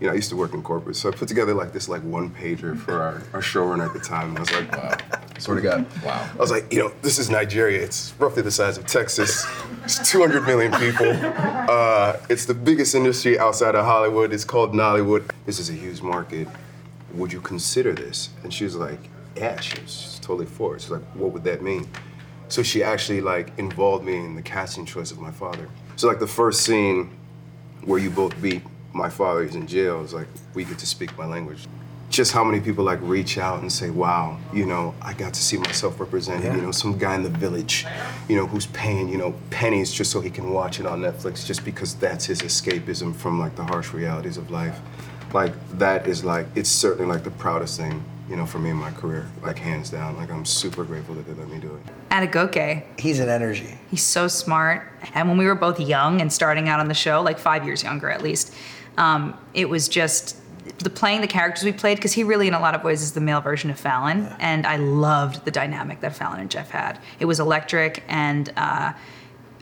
You 0.00 0.08
know, 0.08 0.14
I 0.14 0.16
used 0.16 0.30
to 0.30 0.36
work 0.36 0.52
in 0.52 0.62
corporate, 0.62 0.96
so 0.96 1.08
I 1.08 1.12
put 1.12 1.28
together 1.28 1.54
like 1.54 1.72
this 1.72 1.88
like 1.88 2.02
one 2.02 2.28
pager 2.30 2.76
for 2.76 3.00
our, 3.00 3.22
our 3.32 3.40
showrunner 3.40 3.86
at 3.86 3.92
the 3.92 4.00
time. 4.00 4.30
And 4.30 4.38
I 4.38 4.40
was 4.40 4.52
like, 4.52 4.72
wow, 4.72 4.98
Sort 5.42 5.58
of 5.58 5.64
got. 5.64 6.04
Wow. 6.04 6.30
I 6.32 6.36
was 6.36 6.52
like, 6.52 6.72
you 6.72 6.78
know, 6.78 6.92
this 7.02 7.18
is 7.18 7.30
Nigeria. 7.30 7.82
It's 7.82 8.12
roughly 8.18 8.42
the 8.42 8.50
size 8.50 8.78
of 8.78 8.86
Texas. 8.86 9.44
It's 9.84 10.10
200 10.10 10.42
million 10.46 10.72
people. 10.72 11.10
Uh, 11.10 12.16
it's 12.28 12.46
the 12.46 12.54
biggest 12.54 12.94
industry 12.94 13.38
outside 13.40 13.74
of 13.74 13.84
Hollywood. 13.84 14.32
It's 14.32 14.44
called 14.44 14.72
Nollywood. 14.72 15.28
This 15.46 15.58
is 15.58 15.68
a 15.68 15.72
huge 15.72 16.00
market. 16.00 16.46
Would 17.14 17.32
you 17.32 17.40
consider 17.40 17.92
this? 17.92 18.30
And 18.44 18.54
she 18.54 18.62
was 18.62 18.76
like, 18.76 19.00
yeah, 19.36 19.58
she 19.58 19.80
was 19.80 20.20
totally 20.22 20.46
for 20.46 20.76
it. 20.76 20.82
She's 20.82 20.90
like, 20.90 21.02
what 21.14 21.32
would 21.32 21.44
that 21.44 21.62
mean? 21.62 21.88
So 22.52 22.62
she 22.62 22.82
actually 22.82 23.22
like 23.22 23.58
involved 23.58 24.04
me 24.04 24.14
in 24.14 24.34
the 24.34 24.42
casting 24.42 24.84
choice 24.84 25.10
of 25.10 25.18
my 25.18 25.30
father. 25.30 25.66
So 25.96 26.06
like 26.06 26.18
the 26.18 26.26
first 26.26 26.60
scene 26.66 27.10
where 27.86 27.98
you 27.98 28.10
both 28.10 28.38
beat 28.42 28.62
my 28.92 29.08
father, 29.08 29.42
he's 29.42 29.54
in 29.54 29.66
jail, 29.66 30.04
is 30.04 30.12
like 30.12 30.26
we 30.52 30.64
get 30.64 30.78
to 30.80 30.86
speak 30.86 31.16
my 31.16 31.24
language. 31.24 31.66
Just 32.10 32.32
how 32.32 32.44
many 32.44 32.60
people 32.60 32.84
like 32.84 32.98
reach 33.00 33.38
out 33.38 33.62
and 33.62 33.72
say, 33.72 33.88
wow, 33.88 34.38
you 34.52 34.66
know, 34.66 34.94
I 35.00 35.14
got 35.14 35.32
to 35.32 35.42
see 35.42 35.56
myself 35.56 35.98
represented, 35.98 36.54
you 36.54 36.60
know, 36.60 36.72
some 36.72 36.98
guy 36.98 37.14
in 37.14 37.22
the 37.22 37.30
village, 37.30 37.86
you 38.28 38.36
know, 38.36 38.46
who's 38.46 38.66
paying, 38.66 39.08
you 39.08 39.16
know, 39.16 39.34
pennies 39.48 39.90
just 39.90 40.10
so 40.10 40.20
he 40.20 40.28
can 40.28 40.52
watch 40.52 40.78
it 40.78 40.84
on 40.84 41.00
Netflix 41.00 41.46
just 41.46 41.64
because 41.64 41.94
that's 41.94 42.26
his 42.26 42.42
escapism 42.42 43.16
from 43.16 43.40
like 43.40 43.56
the 43.56 43.64
harsh 43.64 43.94
realities 43.94 44.36
of 44.36 44.50
life. 44.50 44.78
Like 45.32 45.54
that 45.78 46.06
is 46.06 46.22
like, 46.22 46.46
it's 46.54 46.68
certainly 46.68 47.10
like 47.10 47.24
the 47.24 47.30
proudest 47.30 47.78
thing, 47.78 48.04
you 48.32 48.38
know, 48.38 48.46
for 48.46 48.58
me 48.58 48.70
in 48.70 48.76
my 48.76 48.90
career, 48.90 49.28
like 49.42 49.58
hands 49.58 49.90
down. 49.90 50.16
Like 50.16 50.30
I'm 50.30 50.46
super 50.46 50.84
grateful 50.84 51.14
that 51.16 51.26
they 51.26 51.34
let 51.34 51.50
me 51.50 51.58
do 51.58 51.76
it. 51.76 51.82
Adegoke, 52.10 52.82
He's 52.98 53.20
an 53.20 53.28
energy. 53.28 53.78
he's 53.90 54.02
so 54.02 54.26
smart. 54.26 54.90
And 55.12 55.28
when 55.28 55.36
we 55.36 55.44
were 55.44 55.54
both 55.54 55.78
young 55.78 56.22
and 56.22 56.32
starting 56.32 56.66
out 56.66 56.80
on 56.80 56.88
the 56.88 56.94
show, 56.94 57.20
like 57.20 57.38
five 57.38 57.66
years 57.66 57.82
younger 57.82 58.08
at 58.08 58.22
least, 58.22 58.54
um, 58.96 59.36
it 59.52 59.68
was 59.68 59.86
just 59.86 60.38
the 60.78 60.88
playing 60.88 61.20
the 61.20 61.26
characters 61.26 61.62
we 61.62 61.72
played 61.72 61.96
because 61.98 62.14
he 62.14 62.24
really, 62.24 62.48
in 62.48 62.54
a 62.54 62.58
lot 62.60 62.74
of 62.74 62.82
ways, 62.82 63.02
is 63.02 63.12
the 63.12 63.20
male 63.20 63.42
version 63.42 63.68
of 63.68 63.78
Fallon. 63.78 64.34
And 64.38 64.66
I 64.66 64.76
loved 64.76 65.44
the 65.44 65.50
dynamic 65.50 66.00
that 66.00 66.16
Fallon 66.16 66.40
and 66.40 66.50
Jeff 66.50 66.70
had. 66.70 66.98
It 67.20 67.26
was 67.26 67.38
electric, 67.38 68.02
and 68.08 68.50
uh, 68.56 68.94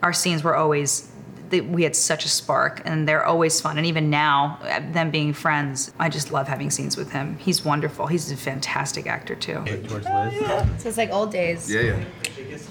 our 0.00 0.12
scenes 0.12 0.44
were 0.44 0.54
always. 0.54 1.09
They- 1.50 1.60
We 1.60 1.82
had 1.82 1.94
such 1.94 2.24
a 2.24 2.28
spark, 2.28 2.80
and 2.84 3.06
they're 3.08 3.24
always 3.24 3.60
fun. 3.60 3.76
And 3.76 3.86
even 3.86 4.08
now, 4.10 4.58
uh, 4.62 4.80
them 4.92 5.10
being 5.10 5.32
friends, 5.32 5.92
I 5.98 6.08
just 6.08 6.32
love 6.32 6.48
having 6.48 6.70
scenes 6.70 6.96
with 6.96 7.12
him. 7.12 7.36
He's 7.38 7.64
wonderful. 7.64 8.06
He's 8.06 8.30
a 8.32 8.36
fantastic 8.36 9.06
actor 9.06 9.34
too. 9.34 9.62
Towards 9.88 10.06
Liz. 10.08 10.34
So 10.78 10.88
it's 10.88 10.96
like 10.98 11.10
old 11.12 11.30
days. 11.32 11.70
Yeah, 11.70 11.80
yeah. 11.80 12.04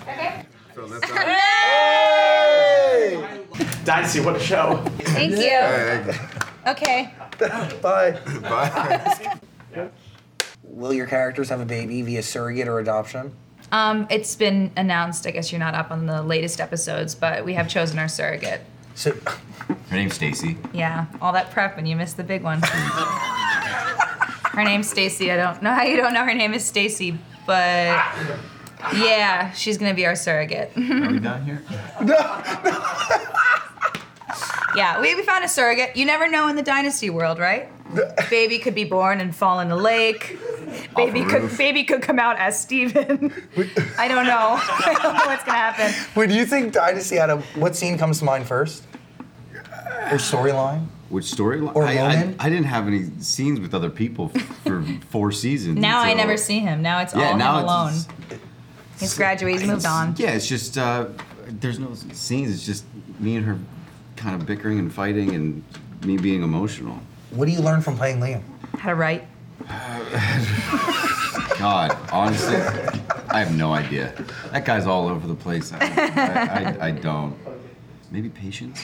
Okay. 0.07 0.45
so 0.75 0.87
hey! 1.89 3.29
Dynasty, 3.83 4.19
what 4.21 4.35
a 4.35 4.39
show. 4.39 4.83
Thank 4.99 5.35
you. 5.37 5.59
Okay. 6.67 7.13
Bye. 7.81 8.19
Bye. 8.41 9.39
Will 10.63 10.93
your 10.93 11.07
characters 11.07 11.49
have 11.49 11.59
a 11.59 11.65
baby 11.65 12.01
via 12.01 12.21
surrogate 12.23 12.67
or 12.67 12.79
adoption? 12.79 13.33
Um, 13.71 14.07
it's 14.09 14.35
been 14.35 14.71
announced. 14.75 15.27
I 15.27 15.31
guess 15.31 15.51
you're 15.51 15.59
not 15.59 15.75
up 15.75 15.91
on 15.91 16.05
the 16.05 16.21
latest 16.23 16.59
episodes, 16.59 17.15
but 17.15 17.45
we 17.45 17.53
have 17.53 17.69
chosen 17.69 17.99
our 17.99 18.07
surrogate. 18.07 18.61
So, 18.95 19.11
Her 19.11 19.95
name's 19.95 20.15
Stacy. 20.15 20.57
Yeah, 20.73 21.05
all 21.21 21.31
that 21.33 21.51
prep 21.51 21.77
and 21.77 21.87
you 21.87 21.95
missed 21.95 22.17
the 22.17 22.23
big 22.23 22.43
one. 22.43 22.61
her 22.63 24.63
name's 24.63 24.89
Stacy. 24.89 25.31
I 25.31 25.37
don't 25.37 25.61
know 25.61 25.73
how 25.73 25.83
you 25.83 25.97
don't 25.97 26.13
know 26.13 26.25
her 26.25 26.33
name 26.33 26.53
is 26.53 26.65
Stacy, 26.65 27.17
but 27.45 27.95
yeah, 28.95 29.51
she's 29.53 29.77
gonna 29.77 29.93
be 29.93 30.05
our 30.05 30.15
surrogate. 30.15 30.71
Are 30.75 31.11
we 31.11 31.19
done 31.19 31.45
here? 31.45 31.63
No. 32.01 32.15
yeah, 34.75 34.99
we, 34.99 35.15
we 35.15 35.21
found 35.23 35.45
a 35.45 35.47
surrogate. 35.47 35.95
You 35.95 36.05
never 36.05 36.27
know 36.27 36.47
in 36.47 36.55
the 36.55 36.63
dynasty 36.63 37.09
world, 37.09 37.39
right? 37.39 37.69
Baby 38.29 38.59
could 38.59 38.75
be 38.75 38.83
born 38.83 39.21
and 39.21 39.35
fall 39.35 39.59
in 39.59 39.69
the 39.69 39.75
lake. 39.75 40.37
Baby 40.95 41.23
could 41.23 41.57
baby 41.57 41.83
could 41.83 42.01
come 42.01 42.19
out 42.19 42.37
as 42.37 42.59
Steven. 42.59 43.31
I 43.97 44.07
don't 44.07 44.25
know. 44.25 44.59
I 44.61 44.97
don't 45.01 45.13
know 45.15 45.25
what's 45.25 45.43
gonna 45.43 45.57
happen. 45.57 45.93
wait, 46.15 46.29
do 46.29 46.35
you 46.35 46.45
think 46.45 46.73
Dynasty 46.73 47.15
had 47.15 47.29
a 47.29 47.37
what 47.55 47.75
scene 47.75 47.97
comes 47.97 48.19
to 48.19 48.25
mind 48.25 48.45
first? 48.47 48.83
Or 50.11 50.17
storyline? 50.17 50.87
Which 51.09 51.25
storyline? 51.25 51.75
Or 51.75 51.85
I, 51.85 51.97
I, 51.97 52.15
moment? 52.15 52.35
I 52.39 52.49
didn't 52.49 52.65
have 52.65 52.87
any 52.87 53.09
scenes 53.19 53.59
with 53.59 53.73
other 53.73 53.89
people 53.89 54.31
f- 54.35 54.41
for 54.63 54.83
four 55.09 55.31
seasons. 55.31 55.77
Now 55.77 55.99
I 56.01 56.11
so- 56.11 56.17
never 56.17 56.37
see 56.37 56.59
him. 56.59 56.81
Now 56.81 56.99
it's 57.01 57.13
Yeah, 57.15 57.31
all 57.31 57.37
now 57.37 57.57
him 57.59 57.65
alone. 57.65 57.93
it's, 57.93 58.07
He's 58.99 59.17
graduated. 59.17 59.61
He's 59.61 59.69
moved 59.69 59.85
on. 59.85 60.15
Yeah, 60.17 60.31
it's 60.31 60.47
just 60.47 60.77
uh, 60.77 61.07
there's 61.47 61.79
no 61.79 61.93
scenes. 62.13 62.53
It's 62.53 62.65
just 62.65 62.83
me 63.19 63.35
and 63.37 63.45
her 63.45 63.57
kind 64.17 64.35
of 64.39 64.45
bickering 64.45 64.77
and 64.79 64.93
fighting, 64.93 65.33
and 65.33 65.63
me 66.03 66.17
being 66.17 66.43
emotional. 66.43 66.99
What 67.31 67.45
do 67.45 67.51
you 67.51 67.61
learn 67.61 67.81
from 67.81 67.95
playing 67.97 68.19
Liam? 68.19 68.41
How 68.77 68.89
to 68.89 68.95
write. 68.95 69.25
God, 71.59 71.95
honestly, 72.11 72.55
I 73.29 73.39
have 73.39 73.55
no 73.55 73.73
idea. 73.73 74.13
That 74.51 74.65
guy's 74.65 74.87
all 74.87 75.07
over 75.07 75.27
the 75.27 75.35
place. 75.35 75.71
I, 75.71 75.77
I, 75.79 76.63
I, 76.81 76.87
I 76.87 76.91
don't. 76.91 77.37
Maybe 78.09 78.29
patience. 78.29 78.83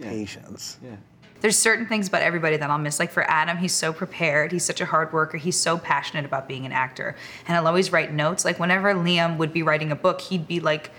Patience. 0.00 0.78
Yeah. 0.82 0.96
there's 1.40 1.58
certain 1.58 1.86
things 1.86 2.06
about 2.06 2.22
everybody 2.22 2.56
that 2.56 2.70
I'll 2.70 2.78
miss. 2.78 3.00
Like 3.00 3.10
for 3.10 3.28
Adam, 3.28 3.56
he's 3.56 3.72
so 3.72 3.92
prepared. 3.92 4.52
He's 4.52 4.64
such 4.64 4.80
a 4.80 4.86
hard 4.86 5.12
worker. 5.12 5.36
He's 5.38 5.56
so 5.56 5.76
passionate 5.78 6.24
about 6.24 6.46
being 6.46 6.64
an 6.66 6.72
actor. 6.72 7.16
And 7.48 7.56
I'll 7.56 7.66
always 7.66 7.90
write 7.90 8.12
notes. 8.12 8.44
Like 8.44 8.60
whenever 8.60 8.94
Liam 8.94 9.38
would 9.38 9.52
be 9.52 9.64
writing 9.64 9.90
a 9.90 9.96
book, 9.96 10.20
he'd 10.20 10.46
be 10.46 10.60
like 10.60 10.90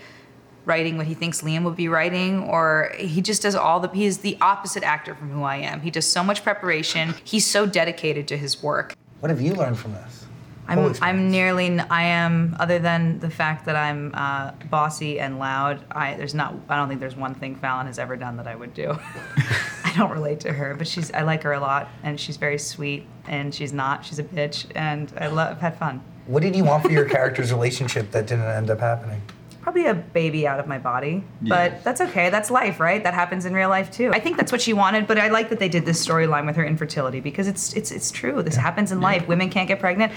writing 0.66 0.98
what 0.98 1.06
he 1.06 1.14
thinks 1.14 1.40
Liam 1.42 1.64
would 1.64 1.76
be 1.76 1.88
writing, 1.88 2.42
or 2.44 2.92
he 2.98 3.20
just 3.20 3.42
does 3.42 3.54
all 3.54 3.80
the, 3.80 3.88
he's 3.88 4.18
the 4.18 4.36
opposite 4.40 4.82
actor 4.82 5.14
from 5.14 5.30
who 5.30 5.42
I 5.42 5.56
am. 5.56 5.80
He 5.80 5.90
does 5.90 6.10
so 6.10 6.22
much 6.22 6.42
preparation. 6.42 7.14
He's 7.24 7.46
so 7.46 7.66
dedicated 7.66 8.28
to 8.28 8.36
his 8.36 8.62
work. 8.62 8.94
What 9.20 9.30
have 9.30 9.40
you 9.40 9.54
learned 9.54 9.78
from 9.78 9.92
this? 9.92 10.26
I'm. 10.66 10.94
I'm 11.02 11.30
nearly, 11.30 11.78
I 11.78 12.04
am, 12.04 12.56
other 12.58 12.78
than 12.78 13.18
the 13.18 13.28
fact 13.28 13.66
that 13.66 13.76
I'm 13.76 14.12
uh, 14.14 14.52
bossy 14.70 15.20
and 15.20 15.38
loud, 15.38 15.84
I, 15.90 16.14
there's 16.14 16.34
not, 16.34 16.54
I 16.68 16.76
don't 16.76 16.88
think 16.88 17.00
there's 17.00 17.16
one 17.16 17.34
thing 17.34 17.54
Fallon 17.54 17.86
has 17.86 17.98
ever 17.98 18.16
done 18.16 18.36
that 18.38 18.46
I 18.46 18.54
would 18.54 18.72
do. 18.72 18.98
I 19.84 19.92
don't 19.96 20.10
relate 20.10 20.40
to 20.40 20.52
her, 20.52 20.74
but 20.74 20.88
she's, 20.88 21.12
I 21.12 21.22
like 21.22 21.42
her 21.42 21.52
a 21.52 21.60
lot, 21.60 21.88
and 22.02 22.18
she's 22.18 22.36
very 22.36 22.58
sweet, 22.58 23.06
and 23.26 23.54
she's 23.54 23.72
not, 23.72 24.04
she's 24.04 24.18
a 24.18 24.24
bitch, 24.24 24.66
and 24.74 25.12
I 25.18 25.26
love, 25.26 25.52
I've 25.52 25.60
had 25.60 25.78
fun. 25.78 26.02
What 26.26 26.42
did 26.42 26.56
you 26.56 26.64
want 26.64 26.82
for 26.82 26.90
your 26.90 27.04
character's 27.08 27.52
relationship 27.52 28.10
that 28.12 28.26
didn't 28.26 28.44
end 28.44 28.70
up 28.70 28.80
happening? 28.80 29.20
Probably 29.64 29.86
a 29.86 29.94
baby 29.94 30.46
out 30.46 30.60
of 30.60 30.66
my 30.66 30.78
body, 30.78 31.24
Yeah. 31.40 31.48
but 31.72 31.84
that's 31.84 32.02
okay. 32.02 32.28
That's 32.28 32.50
life, 32.50 32.78
right? 32.80 33.02
That 33.02 33.14
happens 33.14 33.46
in 33.46 33.54
real 33.54 33.70
life 33.70 33.90
too. 33.90 34.10
I 34.12 34.20
think 34.20 34.36
that's 34.36 34.52
what 34.52 34.60
she 34.60 34.74
wanted, 34.74 35.06
but 35.06 35.16
I 35.18 35.28
like 35.28 35.48
that 35.48 35.58
they 35.58 35.70
did 35.70 35.86
this 35.86 36.06
storyline 36.06 36.44
with 36.44 36.56
her 36.56 36.64
infertility 36.66 37.20
because 37.20 37.48
it's 37.48 37.72
it's 37.72 37.90
it's 37.90 38.10
true. 38.10 38.42
This 38.42 38.56
happens 38.56 38.92
in 38.92 39.00
life. 39.00 39.26
Women 39.26 39.48
can't 39.48 39.66
get 39.66 39.80
pregnant. 39.80 40.12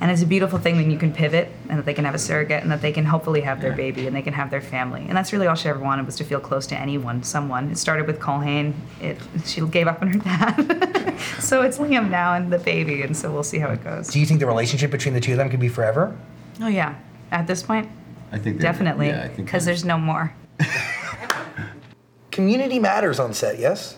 And 0.00 0.10
it's 0.12 0.22
a 0.22 0.26
beautiful 0.26 0.58
thing 0.58 0.76
when 0.76 0.90
you 0.92 0.98
can 0.98 1.12
pivot 1.12 1.48
and 1.68 1.78
that 1.78 1.84
they 1.84 1.94
can 1.94 2.04
have 2.04 2.14
a 2.14 2.18
surrogate 2.18 2.62
and 2.62 2.70
that 2.70 2.80
they 2.82 2.92
can 2.92 3.04
hopefully 3.04 3.40
have 3.40 3.60
their 3.60 3.72
baby 3.72 4.06
and 4.06 4.14
they 4.14 4.22
can 4.22 4.32
have 4.32 4.48
their 4.48 4.60
family. 4.60 5.04
And 5.08 5.16
that's 5.16 5.32
really 5.32 5.48
all 5.48 5.56
she 5.56 5.68
ever 5.68 5.80
wanted 5.80 6.06
was 6.06 6.14
to 6.16 6.24
feel 6.24 6.38
close 6.40 6.68
to 6.68 6.76
anyone, 6.78 7.22
someone. 7.24 7.70
It 7.70 7.78
started 7.78 8.06
with 8.06 8.20
Culhane. 8.20 8.74
It 9.00 9.18
she 9.44 9.60
gave 9.60 9.86
up 9.88 10.00
on 10.02 10.08
her 10.12 10.18
dad. 10.18 11.16
so 11.40 11.62
it's 11.62 11.78
Liam 11.78 12.10
now 12.10 12.34
and 12.34 12.52
the 12.52 12.58
baby, 12.58 13.02
and 13.02 13.16
so 13.16 13.30
we'll 13.32 13.42
see 13.44 13.58
how 13.58 13.70
it 13.70 13.82
goes. 13.84 14.08
Do 14.08 14.18
you 14.20 14.26
think 14.26 14.40
the 14.40 14.46
relationship 14.46 14.90
between 14.90 15.14
the 15.14 15.20
two 15.20 15.32
of 15.32 15.38
them 15.38 15.48
could 15.48 15.60
be 15.60 15.68
forever? 15.68 16.16
Oh 16.60 16.68
yeah. 16.68 16.94
At 17.30 17.46
this 17.46 17.62
point, 17.62 17.88
I 18.32 18.38
think 18.38 18.56
that- 18.58 18.62
definitely. 18.62 19.08
Yeah, 19.08 19.22
I 19.24 19.28
think 19.28 19.46
Because 19.48 19.64
there's 19.64 19.84
no 19.84 19.98
more. 19.98 20.32
Community 22.30 22.78
matters 22.78 23.18
on 23.18 23.32
set, 23.34 23.58
yes? 23.58 23.96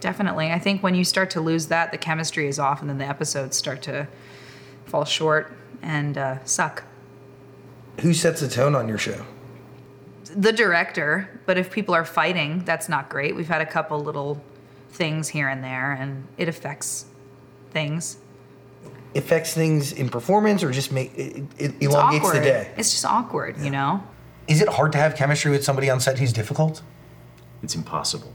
Definitely. 0.00 0.50
I 0.50 0.58
think 0.58 0.82
when 0.82 0.94
you 0.94 1.04
start 1.04 1.30
to 1.30 1.40
lose 1.40 1.66
that, 1.68 1.90
the 1.90 1.98
chemistry 1.98 2.46
is 2.46 2.58
off, 2.58 2.80
and 2.80 2.88
then 2.90 2.98
the 2.98 3.06
episodes 3.06 3.56
start 3.56 3.82
to 3.82 4.06
fall 4.84 5.04
short 5.04 5.52
and 5.82 6.16
uh, 6.18 6.44
suck. 6.44 6.84
Who 8.00 8.14
sets 8.14 8.40
the 8.40 8.48
tone 8.48 8.74
on 8.74 8.88
your 8.88 8.98
show? 8.98 9.24
The 10.36 10.52
director, 10.52 11.40
but 11.46 11.56
if 11.56 11.70
people 11.70 11.94
are 11.94 12.04
fighting, 12.04 12.62
that's 12.64 12.88
not 12.88 13.08
great. 13.08 13.34
We've 13.34 13.48
had 13.48 13.60
a 13.62 13.66
couple 13.66 13.98
little 14.00 14.42
things 14.90 15.28
here 15.28 15.48
and 15.48 15.64
there, 15.64 15.92
and 15.92 16.26
it 16.36 16.48
affects 16.48 17.06
things. 17.70 18.18
Affects 19.14 19.54
things 19.54 19.92
in 19.92 20.08
performance 20.08 20.62
or 20.62 20.70
just 20.70 20.92
make 20.92 21.16
it, 21.16 21.44
it 21.58 21.74
elongates 21.80 22.26
awkward. 22.26 22.42
the 22.42 22.44
day? 22.44 22.70
It's 22.76 22.90
just 22.90 23.04
awkward, 23.04 23.58
you 23.58 23.70
know? 23.70 24.02
Is 24.46 24.60
it 24.62 24.68
hard 24.68 24.92
to 24.92 24.98
have 24.98 25.16
chemistry 25.16 25.50
with 25.50 25.64
somebody 25.64 25.90
on 25.90 26.00
set 26.00 26.18
who's 26.18 26.32
difficult? 26.32 26.82
it's 27.62 27.74
impossible. 27.74 28.34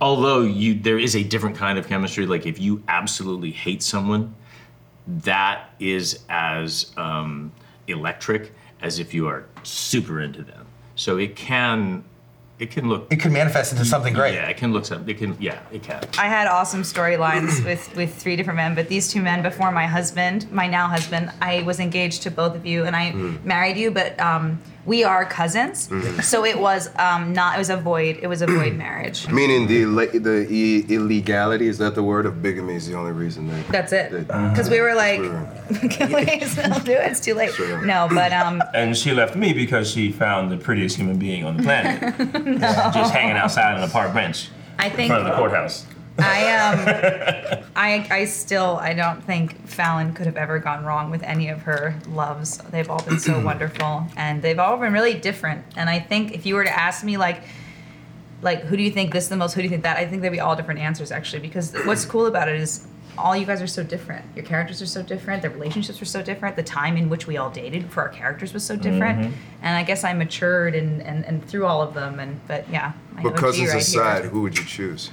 Although 0.00 0.42
you, 0.42 0.74
there 0.74 0.98
is 0.98 1.14
a 1.14 1.22
different 1.22 1.56
kind 1.56 1.78
of 1.78 1.86
chemistry. 1.86 2.26
Like 2.26 2.46
if 2.46 2.58
you 2.58 2.82
absolutely 2.88 3.50
hate 3.50 3.82
someone, 3.82 4.34
that 5.06 5.70
is 5.78 6.20
as 6.28 6.92
um, 6.96 7.52
electric 7.86 8.52
as 8.80 8.98
if 8.98 9.12
you 9.12 9.26
are 9.28 9.44
super 9.62 10.20
into 10.20 10.42
them. 10.42 10.66
So 10.94 11.18
it 11.18 11.36
can, 11.36 12.04
it 12.60 12.70
can 12.70 12.88
look. 12.88 13.10
It 13.10 13.18
can 13.18 13.32
manifest 13.32 13.72
into 13.72 13.84
something 13.84 14.12
great. 14.12 14.34
Yeah, 14.34 14.48
it 14.48 14.58
can 14.58 14.72
look 14.72 14.84
something. 14.84 15.08
It 15.08 15.18
can. 15.18 15.36
Yeah, 15.40 15.60
it 15.72 15.82
can. 15.82 16.02
I 16.18 16.26
had 16.26 16.46
awesome 16.46 16.82
storylines 16.82 17.64
with 17.64 17.96
with 17.96 18.14
three 18.14 18.36
different 18.36 18.58
men, 18.58 18.74
but 18.74 18.88
these 18.88 19.10
two 19.10 19.22
men 19.22 19.42
before 19.42 19.72
my 19.72 19.86
husband, 19.86 20.50
my 20.52 20.66
now 20.66 20.86
husband, 20.86 21.32
I 21.40 21.62
was 21.62 21.80
engaged 21.80 22.22
to 22.24 22.30
both 22.30 22.54
of 22.54 22.66
you, 22.66 22.84
and 22.84 22.94
I 22.94 23.12
married 23.44 23.78
you, 23.78 23.90
but 23.90 24.20
um, 24.20 24.60
we 24.86 25.04
are 25.04 25.24
cousins, 25.26 25.88
so 26.26 26.44
it 26.44 26.58
was 26.58 26.88
um, 26.98 27.32
not. 27.32 27.56
It 27.56 27.58
was 27.58 27.70
a 27.70 27.76
void. 27.76 28.18
It 28.22 28.26
was 28.28 28.40
a 28.42 28.46
void 28.46 28.74
marriage. 28.86 29.28
Meaning 29.28 29.66
the 29.66 29.82
ille- 29.82 30.22
the 30.22 30.46
e- 30.50 30.86
illegality 30.88 31.66
is 31.68 31.78
that 31.78 31.94
the 31.94 32.02
word 32.02 32.24
of 32.26 32.42
bigamy 32.42 32.74
is 32.76 32.86
the 32.88 32.94
only 32.96 33.12
reason 33.12 33.46
that. 33.48 33.68
That's 33.68 33.92
it. 33.92 34.10
that- 34.28 34.50
Because 34.50 34.70
we 34.70 34.80
were 34.80 34.94
like, 34.94 35.18
Sure. 35.20 35.88
can 35.90 36.12
we 36.12 36.40
still 36.46 36.78
do 36.80 36.92
it? 36.92 37.10
It's 37.12 37.20
too 37.20 37.34
late. 37.34 37.52
Sure. 37.52 37.84
No, 37.84 38.08
but 38.10 38.32
um, 38.32 38.62
And 38.74 38.96
she 38.96 39.12
left 39.12 39.36
me 39.36 39.52
because 39.52 39.90
she 39.90 40.10
found 40.12 40.50
the 40.50 40.56
prettiest 40.56 40.96
human 40.96 41.18
being 41.18 41.44
on 41.44 41.56
the 41.58 41.62
planet. 41.62 42.00
Just 42.94 43.12
hanging 43.12 43.36
outside 43.36 43.76
on 43.76 43.82
a 43.82 43.88
park 43.92 44.14
bench 44.14 44.48
I 44.78 44.88
think 44.88 45.00
in 45.00 45.08
front 45.08 45.26
of 45.26 45.32
the 45.32 45.36
courthouse. 45.38 45.84
I 46.22 47.58
um, 47.58 47.64
I 47.76 48.06
I 48.10 48.24
still 48.24 48.78
I 48.80 48.92
don't 48.94 49.22
think 49.24 49.66
Fallon 49.66 50.12
could 50.14 50.26
have 50.26 50.36
ever 50.36 50.58
gone 50.58 50.84
wrong 50.84 51.10
with 51.10 51.22
any 51.22 51.48
of 51.48 51.62
her 51.62 51.94
loves. 52.08 52.58
They've 52.58 52.88
all 52.88 53.02
been 53.02 53.18
so 53.18 53.40
wonderful, 53.44 54.06
and 54.16 54.42
they've 54.42 54.58
all 54.58 54.76
been 54.76 54.92
really 54.92 55.14
different. 55.14 55.64
And 55.76 55.88
I 55.90 55.98
think 56.00 56.32
if 56.32 56.46
you 56.46 56.54
were 56.54 56.64
to 56.64 56.78
ask 56.78 57.04
me 57.04 57.16
like. 57.16 57.42
Like, 58.42 58.62
who 58.62 58.74
do 58.74 58.82
you 58.82 58.90
think 58.90 59.12
this 59.12 59.28
the 59.28 59.36
most? 59.36 59.52
Who 59.52 59.60
do 59.60 59.64
you 59.64 59.68
think 59.68 59.82
that? 59.82 59.98
I 59.98 60.06
think 60.06 60.22
there'd 60.22 60.32
be 60.32 60.40
all 60.40 60.56
different 60.56 60.80
answers 60.80 61.12
actually, 61.12 61.42
because 61.42 61.74
what's 61.84 62.06
cool 62.06 62.24
about 62.24 62.48
it 62.48 62.58
is 62.58 62.86
all 63.18 63.36
you 63.36 63.44
guys 63.44 63.60
are 63.60 63.66
so 63.66 63.82
different. 63.82 64.24
Your 64.34 64.46
characters 64.46 64.80
are 64.80 64.86
so 64.86 65.02
different. 65.02 65.42
The 65.42 65.50
relationships 65.50 66.00
were 66.00 66.06
so 66.06 66.22
different. 66.22 66.56
The 66.56 66.62
time 66.62 66.96
in 66.96 67.10
which 67.10 67.26
we 67.26 67.36
all 67.36 67.50
dated 67.50 67.90
for 67.90 68.00
our 68.00 68.08
characters 68.08 68.54
was 68.54 68.64
so 68.64 68.76
different. 68.76 69.34
And 69.60 69.76
I 69.76 69.82
guess 69.82 70.04
I 70.04 70.14
matured 70.14 70.74
and, 70.74 71.02
and, 71.02 71.24
and 71.26 71.46
through 71.46 71.66
all 71.66 71.82
of 71.82 71.92
them. 71.92 72.18
And 72.18 72.40
but 72.48 72.66
yeah, 72.70 72.92
my 73.12 73.22
But 73.24 73.36
cousins 73.36 73.68
right 73.68 73.82
aside, 73.82 74.22
here. 74.22 74.30
who 74.30 74.40
would 74.40 74.56
you 74.56 74.64
choose? 74.64 75.10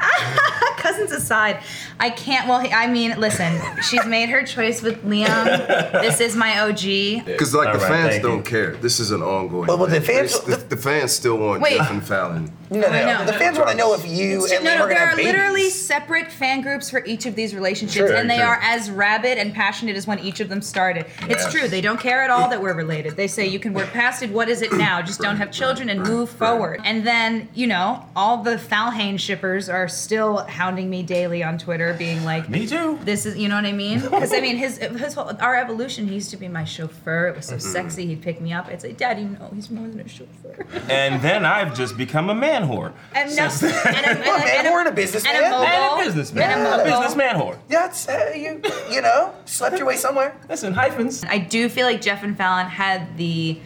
cousins 0.78 1.12
aside, 1.12 1.60
I 1.98 2.10
can't. 2.10 2.48
Well, 2.48 2.66
I 2.72 2.86
mean, 2.86 3.18
listen, 3.18 3.60
she's 3.82 4.04
made 4.06 4.28
her 4.30 4.42
choice 4.44 4.82
with 4.82 5.04
Liam. 5.04 5.92
This 6.00 6.20
is 6.20 6.34
my 6.36 6.60
OG. 6.60 7.24
Because 7.26 7.54
like 7.54 7.68
All 7.68 7.74
the 7.74 7.78
right, 7.80 7.88
fans 7.88 8.10
thank 8.12 8.22
don't 8.22 8.36
you. 8.38 8.42
care. 8.42 8.76
This 8.76 8.98
is 9.00 9.10
an 9.10 9.22
ongoing. 9.22 9.66
Well, 9.66 9.78
well, 9.78 9.86
the 9.86 10.00
thing. 10.00 10.16
fans- 10.16 10.40
They- 10.40 10.54
the, 10.54 10.60
the 10.68 10.76
fans 10.76 11.12
still 11.12 11.36
want 11.38 11.62
Wait. 11.62 11.76
Jeff 11.76 11.90
and 11.90 12.04
Fallon. 12.06 12.50
No, 12.72 12.80
no, 12.80 12.86
I 12.86 13.00
no. 13.04 13.18
know. 13.18 13.24
The 13.26 13.32
fans 13.32 13.58
want 13.58 13.70
to 13.70 13.76
know 13.76 13.94
if 13.94 14.06
you 14.06 14.44
and 14.46 14.64
no, 14.64 14.70
Liam 14.70 14.78
no, 14.78 14.84
are 14.84 14.88
going 14.88 14.88
to 14.90 14.94
there 14.94 15.06
have 15.08 15.18
are 15.18 15.22
literally 15.22 15.60
babies. 15.62 15.74
separate 15.80 16.30
fan 16.30 16.60
groups 16.62 16.88
for 16.88 17.04
each 17.04 17.26
of 17.26 17.34
these 17.34 17.52
relationships, 17.54 18.08
Sure, 18.08 18.14
and 18.16 18.30
they 18.30 18.36
sure. 18.36 18.46
are 18.46 18.60
as 18.62 18.90
rabid 18.90 19.38
and 19.38 19.52
passionate 19.52 19.96
as 19.96 20.06
when 20.06 20.18
each 20.20 20.38
of 20.40 20.48
them 20.48 20.62
started. 20.62 21.04
It's 21.22 21.42
Yes. 21.42 21.52
true; 21.52 21.68
they 21.68 21.80
don't 21.80 21.98
care 22.00 22.22
at 22.22 22.30
all 22.30 22.48
that 22.48 22.62
we're 22.62 22.74
related. 22.74 23.16
They 23.16 23.26
say 23.26 23.46
you 23.46 23.58
can 23.58 23.74
work 23.74 23.90
past 23.90 24.22
it. 24.22 24.30
What 24.30 24.48
is 24.48 24.62
it 24.62 24.72
now? 24.72 25.02
Just 25.02 25.20
don't 25.20 25.36
have 25.36 25.50
children 25.50 25.88
and 25.90 26.00
move 26.02 26.30
forward. 26.30 26.80
And 26.84 27.04
then 27.06 27.48
you 27.54 27.66
know, 27.66 28.06
all 28.14 28.42
the 28.44 28.54
Falhane 28.56 29.18
shippers 29.18 29.68
are 29.68 29.88
still 29.90 30.38
hounding 30.46 30.88
me 30.88 31.02
daily 31.02 31.42
on 31.42 31.58
Twitter, 31.58 31.94
being 31.94 32.24
like, 32.24 32.48
Me 32.48 32.66
too. 32.66 32.98
This 33.04 33.26
is, 33.26 33.36
you 33.36 33.48
know 33.48 33.56
what 33.56 33.66
I 33.66 33.72
mean? 33.72 34.00
Because 34.10 34.32
I 34.32 34.40
mean, 34.40 34.56
his 34.56 34.78
his 34.78 35.14
whole, 35.14 35.30
our 35.40 35.56
evolution. 35.56 36.06
He 36.08 36.14
used 36.14 36.30
to 36.30 36.36
be 36.36 36.48
my 36.48 36.64
chauffeur. 36.64 37.28
It 37.28 37.36
was 37.36 37.46
so 37.46 37.58
sexy. 37.58 38.06
He'd 38.06 38.22
pick 38.22 38.40
me 38.40 38.52
up. 38.52 38.66
I'd 38.68 38.80
say, 38.80 38.92
"Daddy, 38.92 39.24
no, 39.24 39.50
he's 39.54 39.70
more 39.70 39.86
than 39.88 40.00
a 40.00 40.08
chauffeur." 40.08 40.66
And 40.88 41.20
then 41.22 41.44
I've 41.44 41.74
just 41.76 41.96
become 41.96 42.30
a 42.30 42.34
man 42.34 42.62
whore. 42.68 42.92
And 43.14 43.34
no, 43.36 43.48
Since 43.48 43.72
and 43.84 43.94
then. 43.94 44.16
a, 44.16 44.20
Well, 44.20 44.36
and 44.36 44.42
a- 44.42 44.46
man, 44.46 44.58
and 44.58 44.68
a- 44.68 44.70
we're 44.72 44.80
in 44.82 44.86
a 44.86 44.92
businessman. 44.92 45.36
and 45.36 45.44
a 45.46 45.50
mogul. 45.50 45.66
And 45.66 46.00
a 46.00 46.04
businessman. 46.04 46.50
And 46.50 46.66
a 46.66 46.80
a 46.80 46.84
businessman 46.84 47.34
whore. 47.36 47.58
That's 47.68 48.08
uh, 48.08 48.32
you. 48.34 48.62
You 48.90 49.02
know, 49.02 49.32
slept 49.44 49.78
your 49.78 49.86
way 49.86 49.96
somewhere. 49.96 50.34
Listen, 50.48 50.72
hyphens. 50.74 51.24
I 51.28 51.38
do 51.38 51.68
feel 51.68 51.86
like 51.86 52.00
Jeff 52.00 52.22
and 52.22 52.36
Fallon 52.36 52.66
had 52.66 53.16
the 53.16 53.58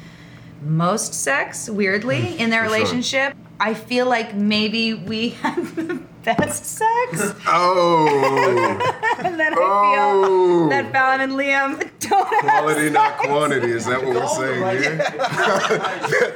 most 0.63 1.15
sex, 1.15 1.69
weirdly, 1.69 2.39
in 2.39 2.51
their 2.51 2.63
For 2.65 2.69
sure. 2.69 2.77
relationship. 2.79 3.35
I 3.61 3.75
feel 3.75 4.07
like 4.07 4.35
maybe 4.35 4.95
we 4.95 5.31
had 5.31 5.57
the 5.77 6.01
best 6.25 6.65
sex, 6.65 7.35
Oh, 7.47 8.07
and 9.19 9.39
that 9.39 9.53
I 9.53 9.57
Oh. 9.59 10.61
feel 10.61 10.69
that 10.71 10.91
Fallon 10.93 11.21
and 11.21 11.33
Liam 11.33 11.79
don't 12.09 12.27
have 12.45 12.63
quality 12.65 12.91
not 12.91 13.19
quantity. 13.19 13.71
Is 13.73 13.87
that 13.87 14.03
what 14.05 14.15
we're 14.15 14.27
saying 14.29 14.83
here? 14.83 16.35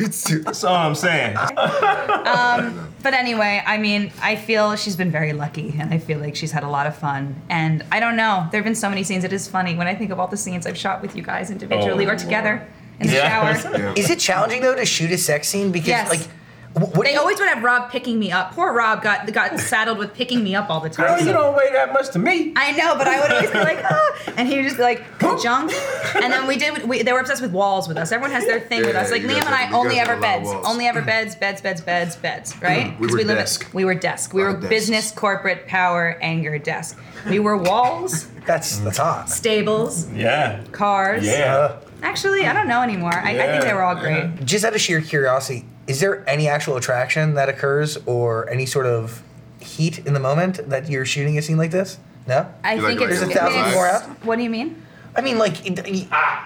You 0.00 0.42
That's 0.44 0.64
all 0.64 0.74
I'm 0.76 0.94
saying. 0.94 1.36
Um, 1.36 2.88
but 3.02 3.14
anyway, 3.14 3.62
I 3.66 3.78
mean, 3.78 4.12
I 4.22 4.36
feel 4.36 4.76
she's 4.76 4.96
been 4.96 5.10
very 5.10 5.32
lucky, 5.32 5.74
and 5.78 5.92
I 5.92 5.98
feel 5.98 6.18
like 6.18 6.36
she's 6.36 6.52
had 6.52 6.62
a 6.62 6.68
lot 6.68 6.86
of 6.86 6.96
fun. 6.96 7.40
And 7.50 7.84
I 7.90 7.98
don't 8.00 8.16
know, 8.16 8.46
there 8.52 8.58
have 8.60 8.64
been 8.64 8.74
so 8.74 8.88
many 8.88 9.02
scenes. 9.02 9.24
It 9.24 9.32
is 9.32 9.48
funny 9.48 9.74
when 9.74 9.86
I 9.86 9.94
think 9.94 10.10
of 10.10 10.20
all 10.20 10.28
the 10.28 10.36
scenes 10.36 10.66
I've 10.66 10.76
shot 10.78 11.02
with 11.02 11.16
you 11.16 11.22
guys 11.22 11.50
individually 11.50 12.06
Oh, 12.06 12.10
or 12.10 12.16
together 12.16 12.66
in 13.00 13.06
the 13.08 13.14
Yeah. 13.14 13.28
shower. 13.62 13.78
Yeah. 13.78 13.94
Is 13.96 14.10
it 14.10 14.18
challenging 14.18 14.62
though 14.62 14.74
to 14.76 14.84
shoot 14.86 15.10
a 15.10 15.18
sex 15.18 15.48
scene 15.48 15.72
because 15.72 15.88
Yes. 15.88 16.08
like 16.10 16.20
wh- 16.20 16.28
what 16.74 16.94
do 16.94 17.02
They 17.02 17.12
you- 17.12 17.18
always 17.20 17.38
would 17.38 17.48
have 17.48 17.62
Rob 17.62 17.90
picking 17.90 18.18
me 18.18 18.32
up. 18.32 18.54
Poor 18.54 18.72
Rob 18.72 19.02
got 19.02 19.30
got 19.32 19.58
saddled 19.60 19.98
with 19.98 20.14
picking 20.14 20.42
me 20.42 20.54
up 20.54 20.70
all 20.70 20.80
the 20.80 20.88
time. 20.90 21.06
Girl, 21.08 21.18
so- 21.18 21.24
you 21.26 21.32
don't 21.32 21.54
weigh 21.56 21.70
that 21.72 21.92
much 21.92 22.10
to 22.10 22.18
me. 22.18 22.52
I 22.56 22.72
know, 22.72 22.96
but 22.96 23.06
I 23.06 23.20
would 23.20 23.32
always 23.32 23.50
be 23.50 23.58
like, 23.58 23.84
oh, 23.90 24.16
and 24.36 24.48
he 24.48 24.56
would 24.56 24.64
just 24.64 24.76
be 24.76 24.82
like, 24.82 25.02
junk. 25.42 25.72
And 26.14 26.32
then 26.32 26.46
we 26.46 26.56
did. 26.56 26.84
We, 26.88 27.02
they 27.02 27.12
were 27.12 27.20
obsessed 27.20 27.42
with 27.42 27.52
walls 27.52 27.88
with 27.88 27.96
us. 27.96 28.12
Everyone 28.12 28.30
has 28.34 28.44
their 28.46 28.60
thing 28.60 28.80
with 28.82 28.96
us. 28.96 29.10
Like 29.10 29.22
Liam 29.22 29.44
and 29.44 29.54
I 29.54 29.70
only 29.72 29.98
ever 29.98 30.10
have 30.14 30.18
a 30.18 30.20
beds, 30.22 30.48
only 30.66 30.86
ever 30.86 31.02
beds, 31.02 31.34
beds, 31.34 31.60
beds, 31.60 31.80
beds, 31.80 32.16
beds. 32.16 32.54
Right? 32.62 32.98
We 33.00 33.06
'Cause 33.08 33.16
were 33.16 33.22
live 33.24 33.30
at- 33.30 33.34
desk. 33.40 33.68
we 33.72 33.84
were 33.84 33.94
desk. 33.94 34.32
We 34.34 34.42
Lot 34.42 34.48
were 34.48 34.54
of 34.56 34.60
desks. 34.62 34.70
business, 34.70 35.10
corporate, 35.12 35.66
power, 35.66 36.16
anger, 36.20 36.58
desk. 36.58 36.98
We 37.28 37.38
were 37.38 37.56
walls, 37.56 38.26
that's 38.46 38.78
that's 38.78 38.98
hot. 38.98 39.30
stables, 39.30 40.10
Yeah. 40.12 40.60
cars. 40.72 41.24
Yeah. 41.26 41.54
Uh, 41.54 41.76
Actually, 42.02 42.46
I 42.46 42.52
don't 42.52 42.66
know 42.66 42.82
anymore. 42.82 43.12
I, 43.14 43.30
I 43.30 43.46
think 43.52 43.62
they 43.62 43.72
were 43.72 43.82
all 43.82 43.94
great. 43.94 44.44
just 44.44 44.64
out 44.64 44.74
of 44.74 44.80
sheer 44.80 45.00
curiosity, 45.00 45.64
is 45.86 46.00
there 46.00 46.28
any 46.28 46.48
actual 46.48 46.76
attraction 46.76 47.34
that 47.34 47.48
occurs 47.48 47.98
or 48.06 48.48
any 48.50 48.66
sort 48.66 48.86
of 48.86 49.22
heat 49.60 49.98
in 50.06 50.14
the 50.14 50.20
moment 50.20 50.68
that 50.68 50.88
you're 50.88 51.04
shooting 51.04 51.36
a 51.38 51.42
scene 51.42 51.56
like 51.56 51.70
this? 51.70 51.98
No. 52.26 52.46
I 52.62 52.74
You 52.74 52.86
think 52.86 53.00
like 53.00 53.10
it's. 53.10 53.20
There's 53.20 53.36
a 53.36 53.42
I 53.42 53.48
mean, 53.48 53.54
thousand 53.58 53.74
more 53.74 53.86
out? 53.88 54.02
What 54.24 54.36
do 54.36 54.42
you 54.42 54.50
mean? 54.50 54.80
I 55.14 55.20
mean, 55.20 55.38
like, 55.38 55.66
it, 55.66 55.78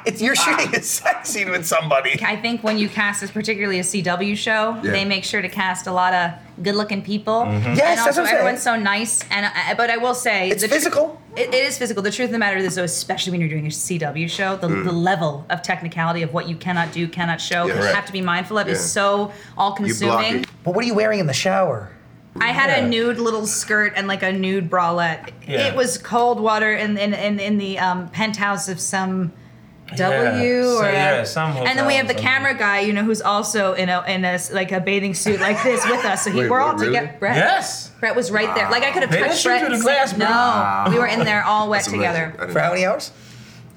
it's 0.05 0.21
you're 0.21 0.35
ah. 0.37 0.57
shooting 0.59 0.75
a 0.75 0.83
sex 0.83 1.31
scene 1.31 1.51
with 1.51 1.65
somebody. 1.67 2.19
I 2.25 2.37
think 2.37 2.65
when 2.65 2.79
you 2.79 2.89
cast 2.89 3.21
this, 3.21 3.31
particularly 3.31 3.79
a 3.79 3.83
CW 3.83 4.37
show, 4.37 4.79
Yeah. 4.83 4.91
they 4.91 5.05
make 5.05 5.25
sure 5.25 5.41
to 5.41 5.49
cast 5.49 5.87
a 5.87 5.93
lot 5.93 6.13
of 6.15 6.33
good-looking 6.63 7.03
people. 7.03 7.43
Mm-hmm. 7.43 7.75
Yes, 7.75 7.81
and 7.81 7.99
that's 7.99 8.07
also 8.07 8.23
what 8.23 8.31
I'm 8.31 8.37
everyone's 8.37 8.63
so 8.63 8.77
nice. 8.77 9.23
And 9.31 9.47
I, 9.47 9.75
but 9.75 9.91
I 9.91 9.99
will 9.99 10.15
say, 10.15 10.51
It's 10.51 10.63
the 10.63 10.69
tr- 10.69 10.75
physical. 10.75 11.21
it, 11.37 11.55
it 11.55 11.65
is 11.65 11.79
physical. 11.79 12.03
The 12.03 12.11
truth 12.11 12.27
of 12.29 12.33
the 12.33 12.39
matter 12.39 12.57
is, 12.57 12.75
though, 12.75 12.83
especially 12.85 13.33
when 13.33 13.41
you're 13.41 13.51
doing 13.51 13.67
a 13.67 13.71
CW 13.71 14.29
show, 14.29 14.57
the, 14.57 14.69
the 14.69 14.75
mm. 14.75 15.03
level 15.03 15.47
of 15.49 15.63
technicality 15.63 16.23
of 16.23 16.33
what 16.33 16.49
you 16.49 16.57
cannot 16.57 16.93
do, 16.93 17.07
cannot 17.07 17.41
show, 17.41 17.67
Yeah. 17.67 17.75
Correct. 17.75 17.95
have 17.95 18.07
to 18.07 18.13
be 18.13 18.23
mindful 18.23 18.59
of, 18.59 18.69
is 18.69 18.79
Yeah. 18.79 18.85
so 18.85 19.33
all-consuming. 19.57 20.41
it. 20.41 20.49
But 20.65 20.75
what 20.75 20.83
are 20.83 20.89
you 20.89 20.95
wearing 20.95 21.21
in 21.21 21.27
the 21.27 21.33
shower? 21.33 21.91
I 22.41 22.49
had 22.49 22.71
Yeah. 22.71 22.85
a 22.85 22.89
nude 22.89 23.19
little 23.19 23.47
skirt 23.47 23.93
and 23.97 24.07
like 24.09 24.23
a 24.23 24.33
nude 24.33 24.71
bralette. 24.71 25.31
Yeah. 25.47 25.69
It 25.69 25.75
was 25.77 25.99
cold 25.99 26.41
water 26.41 26.73
in 26.73 26.97
in, 26.99 27.15
in, 27.15 27.39
in 27.41 27.59
the 27.59 27.79
um, 27.79 28.09
penthouse 28.09 28.69
of 28.69 28.81
some 28.81 29.33
W 29.95 30.65
so 30.65 30.83
or 30.83 30.91
yeah, 30.91 31.23
some 31.23 31.53
and 31.59 31.79
then 31.79 31.87
we 31.87 31.95
have 31.95 32.09
the 32.09 32.13
hotels, 32.15 32.27
camera 32.29 32.55
guy, 32.55 32.81
you 32.81 32.93
know, 32.93 33.05
who's 33.05 33.23
also 33.23 33.73
in 33.75 33.89
a 33.89 34.03
in 34.09 34.25
a 34.25 34.29
s- 34.33 34.51
like 34.53 34.73
a 34.73 34.81
bathing 34.81 35.15
suit 35.15 35.39
like 35.39 35.63
this 35.63 35.85
with 35.89 36.05
us. 36.05 36.25
So 36.25 36.33
he, 36.33 36.41
Wait, 36.41 36.51
we're 36.51 36.59
all 36.61 36.75
really? 36.75 36.87
together. 36.87 37.15
Brett, 37.21 37.37
Yes. 37.37 37.91
Brett 38.01 38.17
was 38.17 38.33
right 38.33 38.53
there. 38.57 38.69
Like 38.69 38.83
I 38.83 38.91
could 38.91 39.05
have 39.05 39.17
touched 39.17 39.45
Brett. 39.45 39.65
through 39.65 39.77
the 39.77 39.83
glass, 39.83 40.11
said- 40.11 40.19
bro. 40.19 40.27
no, 40.29 40.87
we 40.91 40.99
were 40.99 41.07
in 41.07 41.21
there 41.25 41.45
all 41.45 41.69
wet 41.71 41.85
together. 41.85 42.35
For 42.51 42.59
how 42.59 42.69
know. 42.69 42.75
many 42.75 42.85
hours? 42.85 43.13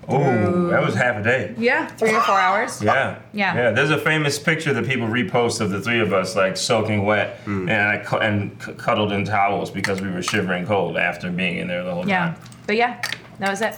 Oh, 0.10 0.67
that 0.69 0.82
was 0.84 0.95
half 0.95 1.17
a 1.17 1.24
day. 1.24 1.54
Yeah, 1.58 1.88
three 1.88 2.13
or 2.13 2.22
four 2.22 2.36
hours. 2.39 2.82
Yeah. 2.82 3.19
Yeah. 3.34 3.56
Yeah. 3.56 3.72
There's 3.72 3.91
a 3.91 3.98
famous 3.98 4.39
picture 4.39 4.74
that 4.74 4.86
people 4.86 5.08
repost 5.08 5.62
of 5.62 5.69
the 5.69 5.80
three 5.82 6.00
of 6.00 6.13
us 6.13 6.36
like 6.36 6.58
soaking 6.58 7.06
wet 7.06 7.38
Hmm. 7.45 7.69
and 7.69 7.88
I 7.89 7.98
cu- 8.04 8.17
and 8.17 8.52
c- 8.63 8.74
cuddled 8.74 9.12
in 9.12 9.26
towels 9.26 9.69
because 9.72 10.02
we 10.02 10.10
were 10.10 10.22
shivering 10.22 10.65
cold 10.65 10.98
after 10.98 11.30
being 11.30 11.58
in 11.58 11.67
there 11.67 11.84
the 11.84 11.93
whole 11.93 12.08
Yeah, 12.08 12.19
time. 12.19 12.36
but 12.67 12.76
yeah, 12.76 13.02
that 13.39 13.50
was 13.50 13.62
it. 13.62 13.76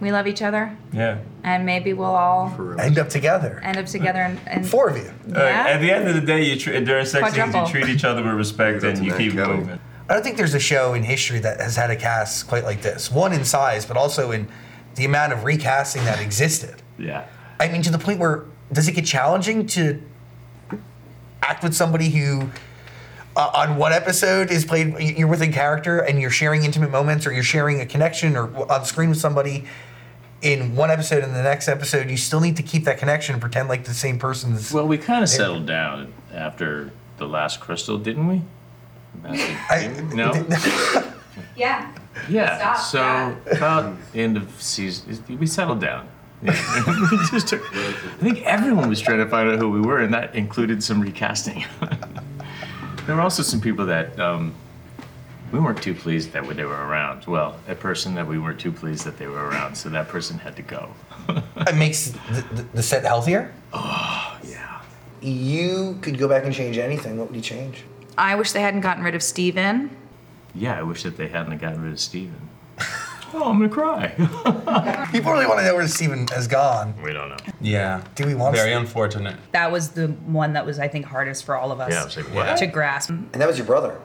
We 0.00 0.10
love 0.12 0.26
each 0.26 0.40
other, 0.40 0.72
Yeah. 0.92 1.16
and 1.44 1.66
maybe 1.66 1.92
we'll 1.92 2.06
all 2.14 2.50
End 2.78 2.98
up 2.98 3.10
together. 3.10 3.60
end 3.62 3.76
up 3.76 3.84
together 3.84 4.20
and, 4.20 4.38
and 4.46 4.66
Four 4.66 4.88
of 4.88 4.96
you. 4.96 5.12
Uh, 5.36 5.40
Yeah. 5.44 5.66
at 5.68 5.80
the 5.82 5.90
end 5.92 6.08
of 6.08 6.14
the 6.14 6.22
day, 6.22 6.42
you 6.42 6.58
tr- 6.58 6.70
during 6.80 7.04
sex 7.04 7.34
scenes, 7.34 7.54
you 7.54 7.66
treat 7.66 7.88
each 7.90 8.04
other 8.04 8.22
with 8.22 8.32
respect 8.32 8.82
and 8.82 9.04
you 9.04 9.12
keep 9.12 9.34
Kelly. 9.34 9.56
moving. 9.58 9.78
I 10.08 10.14
don't 10.14 10.22
think 10.24 10.38
there's 10.38 10.54
a 10.54 10.58
show 10.60 10.94
in 10.94 11.02
history 11.04 11.38
that 11.40 11.60
has 11.60 11.76
had 11.76 11.90
a 11.90 11.96
cast 11.96 12.48
quite 12.48 12.64
like 12.64 12.80
this. 12.80 13.12
One 13.12 13.32
in 13.34 13.44
size, 13.44 13.84
but 13.84 13.96
also 13.98 14.30
in 14.32 14.48
the 14.94 15.04
amount 15.04 15.32
of 15.32 15.44
recasting 15.44 16.04
that 16.04 16.20
existed. 16.20 16.82
Yeah. 16.98 17.26
I 17.58 17.68
mean, 17.68 17.82
to 17.82 17.90
the 17.90 17.98
point 17.98 18.18
where 18.18 18.44
does 18.72 18.88
it 18.88 18.92
get 18.92 19.04
challenging 19.06 19.66
to 19.68 20.02
act 21.42 21.62
with 21.62 21.74
somebody 21.74 22.10
who, 22.10 22.50
uh, 23.36 23.50
on 23.54 23.76
one 23.76 23.92
episode, 23.92 24.50
is 24.50 24.64
played 24.64 24.98
you're 25.00 25.28
with 25.28 25.42
a 25.42 25.48
character 25.48 25.98
and 25.98 26.20
you're 26.20 26.30
sharing 26.30 26.64
intimate 26.64 26.90
moments, 26.90 27.26
or 27.26 27.32
you're 27.32 27.42
sharing 27.42 27.80
a 27.80 27.86
connection, 27.86 28.36
or 28.36 28.70
on 28.70 28.84
screen 28.84 29.08
with 29.10 29.18
somebody. 29.18 29.64
In 30.42 30.74
one 30.74 30.90
episode 30.90 31.22
and 31.22 31.34
the 31.34 31.42
next 31.42 31.68
episode, 31.68 32.08
you 32.08 32.16
still 32.16 32.40
need 32.40 32.56
to 32.56 32.62
keep 32.62 32.84
that 32.84 32.96
connection 32.96 33.34
and 33.34 33.42
pretend 33.42 33.68
like 33.68 33.84
the 33.84 33.92
same 33.92 34.18
person 34.18 34.54
is. 34.54 34.72
Well, 34.72 34.88
we 34.88 34.96
kind 34.96 35.22
of 35.22 35.28
settled 35.28 35.66
down 35.66 36.14
after 36.32 36.92
the 37.18 37.28
last 37.28 37.60
Cristal, 37.60 37.98
didn't 37.98 38.26
we? 38.26 38.42
I- 39.22 39.88
no. 40.14 40.32
yeah. 41.56 41.94
Yeah. 42.28 42.56
Stop 42.58 42.76
so 42.78 42.98
that. 42.98 43.56
about 43.56 43.96
the 44.12 44.20
end 44.20 44.36
of 44.36 44.50
season, 44.62 45.22
we 45.38 45.46
settled 45.46 45.80
down. 45.80 46.08
Yeah. 46.42 46.52
We 47.10 47.18
just 47.30 47.48
took- 47.48 47.64
I 47.74 47.92
think 48.20 48.42
everyone 48.46 48.88
was 48.88 49.00
trying 49.00 49.18
to 49.18 49.26
find 49.28 49.48
out 49.50 49.58
who 49.58 49.70
we 49.70 49.80
were, 49.80 50.00
and 50.00 50.12
that 50.14 50.34
included 50.34 50.82
some 50.82 51.00
recasting. 51.00 51.64
there 53.06 53.14
were 53.16 53.20
also 53.20 53.42
some 53.42 53.60
people 53.60 53.86
that 53.86 54.18
um, 54.18 54.54
we 55.52 55.58
weren't 55.60 55.82
too 55.82 55.94
pleased 55.94 56.32
that 56.32 56.46
they 56.56 56.64
were 56.64 56.86
around. 56.86 57.26
Well, 57.26 57.58
a 57.68 57.74
person 57.74 58.14
that 58.14 58.26
we 58.26 58.38
weren't 58.38 58.58
too 58.60 58.72
pleased 58.72 59.04
that 59.04 59.18
they 59.18 59.26
were 59.26 59.48
around, 59.48 59.74
so 59.76 59.88
that 59.90 60.08
person 60.08 60.38
had 60.38 60.56
to 60.56 60.62
go. 60.62 60.88
It 61.68 61.76
makes 61.76 62.08
the, 62.10 62.44
the, 62.54 62.62
the 62.74 62.82
set 62.82 63.04
healthier. 63.04 63.52
Oh 63.72 64.38
yeah. 64.42 64.80
You 65.20 65.98
could 66.00 66.18
go 66.18 66.26
back 66.26 66.44
and 66.44 66.54
change 66.54 66.78
anything. 66.78 67.18
What 67.18 67.28
would 67.28 67.36
you 67.36 67.42
change? 67.42 67.84
I 68.16 68.34
wish 68.34 68.52
they 68.52 68.62
hadn't 68.62 68.80
gotten 68.80 69.04
rid 69.04 69.14
of 69.14 69.22
Steven. 69.22 69.94
Yeah, 70.54 70.78
I 70.78 70.82
wish 70.82 71.02
that 71.04 71.16
they 71.16 71.28
hadn't 71.28 71.56
gotten 71.58 71.82
rid 71.82 71.92
of 71.92 72.00
Steven. 72.00 72.48
oh, 73.34 73.44
I'm 73.50 73.58
gonna 73.58 73.68
cry. 73.68 74.08
People 75.12 75.32
really 75.32 75.46
want 75.46 75.60
to 75.60 75.64
know 75.64 75.74
where 75.74 75.86
Steven 75.88 76.26
has 76.28 76.46
gone. 76.48 76.94
we 77.02 77.12
don't 77.12 77.28
know. 77.28 77.36
Yeah. 77.60 78.02
Do 78.14 78.26
we 78.26 78.34
want 78.34 78.54
Very 78.56 78.70
to- 78.70 78.78
unfortunate. 78.78 79.36
That 79.52 79.70
was 79.70 79.90
the 79.90 80.08
one 80.08 80.54
that 80.54 80.66
was, 80.66 80.78
I 80.78 80.88
think, 80.88 81.06
hardest 81.06 81.44
for 81.44 81.56
all 81.56 81.70
of 81.72 81.80
us 81.80 81.92
Yeah, 81.92 82.02
I 82.02 82.04
was 82.04 82.16
like, 82.16 82.26
what? 82.34 82.56
to 82.58 82.66
grasp. 82.66 83.10
And 83.10 83.30
that 83.34 83.46
was 83.48 83.58
your 83.58 83.66
brother. 83.66 83.98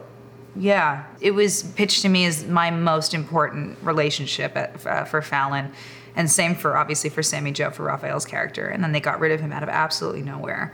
Yeah, 0.58 1.04
it 1.20 1.32
was 1.32 1.64
pitched 1.64 2.02
to 2.04 2.10
me 2.10 2.26
as 2.26 2.46
my 2.46 2.72
most 2.72 3.14
important 3.14 3.78
relationship 3.82 4.56
at, 4.56 4.86
uh, 4.86 5.04
for 5.04 5.22
Fallon, 5.22 5.74
and 6.16 6.32
same 6.32 6.56
for 6.56 6.78
obviously 6.78 7.10
for 7.10 7.22
Sammy 7.22 7.52
Jo 7.52 7.72
for 7.72 7.84
Rafael's 7.84 8.24
character. 8.26 8.68
And 8.68 8.82
then 8.82 8.94
they 8.94 9.02
got 9.02 9.20
rid 9.20 9.34
of 9.34 9.42
him 9.42 9.52
out 9.52 9.64
of 9.64 9.70
absolutely 9.70 10.22
nowhere, 10.22 10.74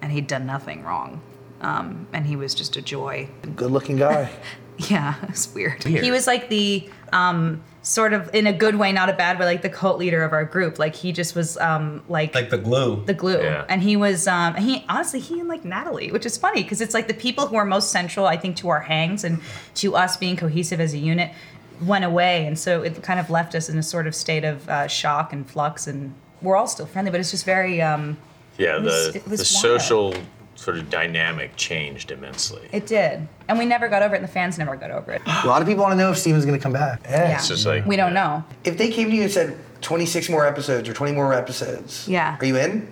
and 0.00 0.12
he'd 0.12 0.28
done 0.28 0.46
nothing 0.46 0.84
wrong, 0.84 1.20
um, 1.60 2.06
and 2.12 2.24
he 2.26 2.36
was 2.36 2.54
just 2.54 2.76
a 2.76 2.82
joy. 2.82 3.28
Good 3.56 3.70
looking 3.72 3.96
guy. 3.96 4.30
Yeah, 4.78 5.14
it's 5.28 5.52
weird. 5.54 5.84
Weird. 5.84 6.04
He 6.04 6.10
was 6.10 6.26
like 6.26 6.48
the 6.48 6.88
um, 7.12 7.62
sort 7.82 8.12
of 8.12 8.28
in 8.34 8.46
a 8.46 8.52
good 8.52 8.76
way, 8.76 8.92
not 8.92 9.08
a 9.08 9.12
bad 9.12 9.38
way, 9.38 9.46
like 9.46 9.62
the 9.62 9.68
cult 9.70 9.98
leader 9.98 10.22
of 10.24 10.32
our 10.32 10.44
group. 10.44 10.78
Like 10.78 10.94
he 10.94 11.12
just 11.12 11.34
was 11.34 11.56
um, 11.58 12.02
like 12.08 12.34
Like 12.34 12.50
the 12.50 12.58
glue. 12.58 13.02
the 13.06 13.14
glue. 13.14 13.40
Yeah. 13.42 13.64
And 13.68 13.80
he 13.82 13.96
was, 13.96 14.26
um, 14.26 14.54
he 14.56 14.84
honestly, 14.88 15.20
he 15.20 15.38
and 15.40 15.48
like 15.48 15.64
Natalie, 15.64 16.10
which 16.12 16.26
is 16.26 16.36
funny 16.36 16.62
because 16.62 16.80
it's 16.80 16.94
like 16.94 17.08
the 17.08 17.14
people 17.14 17.46
who 17.46 17.56
are 17.56 17.64
most 17.64 17.90
central, 17.90 18.26
I 18.26 18.36
think, 18.36 18.56
to 18.58 18.68
our 18.68 18.80
hangs 18.80 19.24
and 19.24 19.40
to 19.76 19.94
us 19.96 20.16
being 20.16 20.36
cohesive 20.36 20.80
as 20.80 20.92
a 20.94 20.98
unit 20.98 21.32
went 21.80 22.04
away. 22.04 22.46
And 22.46 22.58
so 22.58 22.82
it 22.82 23.02
kind 23.02 23.20
of 23.20 23.30
left 23.30 23.54
us 23.54 23.68
in 23.68 23.78
a 23.78 23.82
sort 23.82 24.06
of 24.06 24.14
state 24.14 24.44
of 24.44 24.68
uh, 24.68 24.88
shock 24.88 25.32
and 25.32 25.48
flux. 25.48 25.86
And 25.86 26.14
we're 26.42 26.56
all 26.56 26.66
still 26.66 26.86
friendly, 26.86 27.10
but 27.10 27.20
it's 27.20 27.30
just 27.30 27.44
very, 27.44 27.80
um, 27.82 28.16
Yeah, 28.58 28.76
It 28.78 28.82
was- 28.82 29.12
the 29.12 29.18
it 29.18 29.28
was 29.28 29.40
the 29.62 29.66
wild. 29.68 29.80
social 29.80 30.14
sort 30.56 30.76
of 30.78 30.90
dynamic 30.90 31.54
changed 31.56 32.10
immensely. 32.10 32.68
it 32.72 32.86
did. 32.86 33.26
And 33.48 33.58
we 33.58 33.64
never 33.66 33.88
got 33.88 34.02
over 34.02 34.14
it, 34.14 34.18
and 34.18 34.24
the 34.28 34.32
fans 34.32 34.58
never 34.58 34.74
got 34.76 34.90
over 34.90 35.12
it. 35.12 35.22
A 35.26 35.46
lot 35.46 35.62
of 35.62 35.68
people 35.68 35.82
want 35.84 35.92
to 35.92 35.96
know 35.98 36.10
if 36.10 36.18
Steven's 36.18 36.44
going 36.44 36.58
to 36.58 36.62
come 36.62 36.72
back. 36.72 37.00
Yeah. 37.04 37.28
Yeah. 37.28 37.34
It's 37.36 37.46
just 37.48 37.64
like 37.66 37.86
We 37.86 37.96
don't 37.96 38.14
know. 38.14 38.42
If 38.64 38.76
they 38.78 38.90
came 38.90 39.08
to 39.10 39.14
you 39.16 39.22
and 39.22 39.30
said 39.30 39.56
26 39.82 40.28
more 40.30 40.46
episodes 40.46 40.88
or 40.88 40.92
20 40.94 41.12
more 41.12 41.32
episodes, 41.32 42.08
Yeah. 42.08 42.36
are 42.40 42.44
you 42.44 42.56
in? 42.56 42.88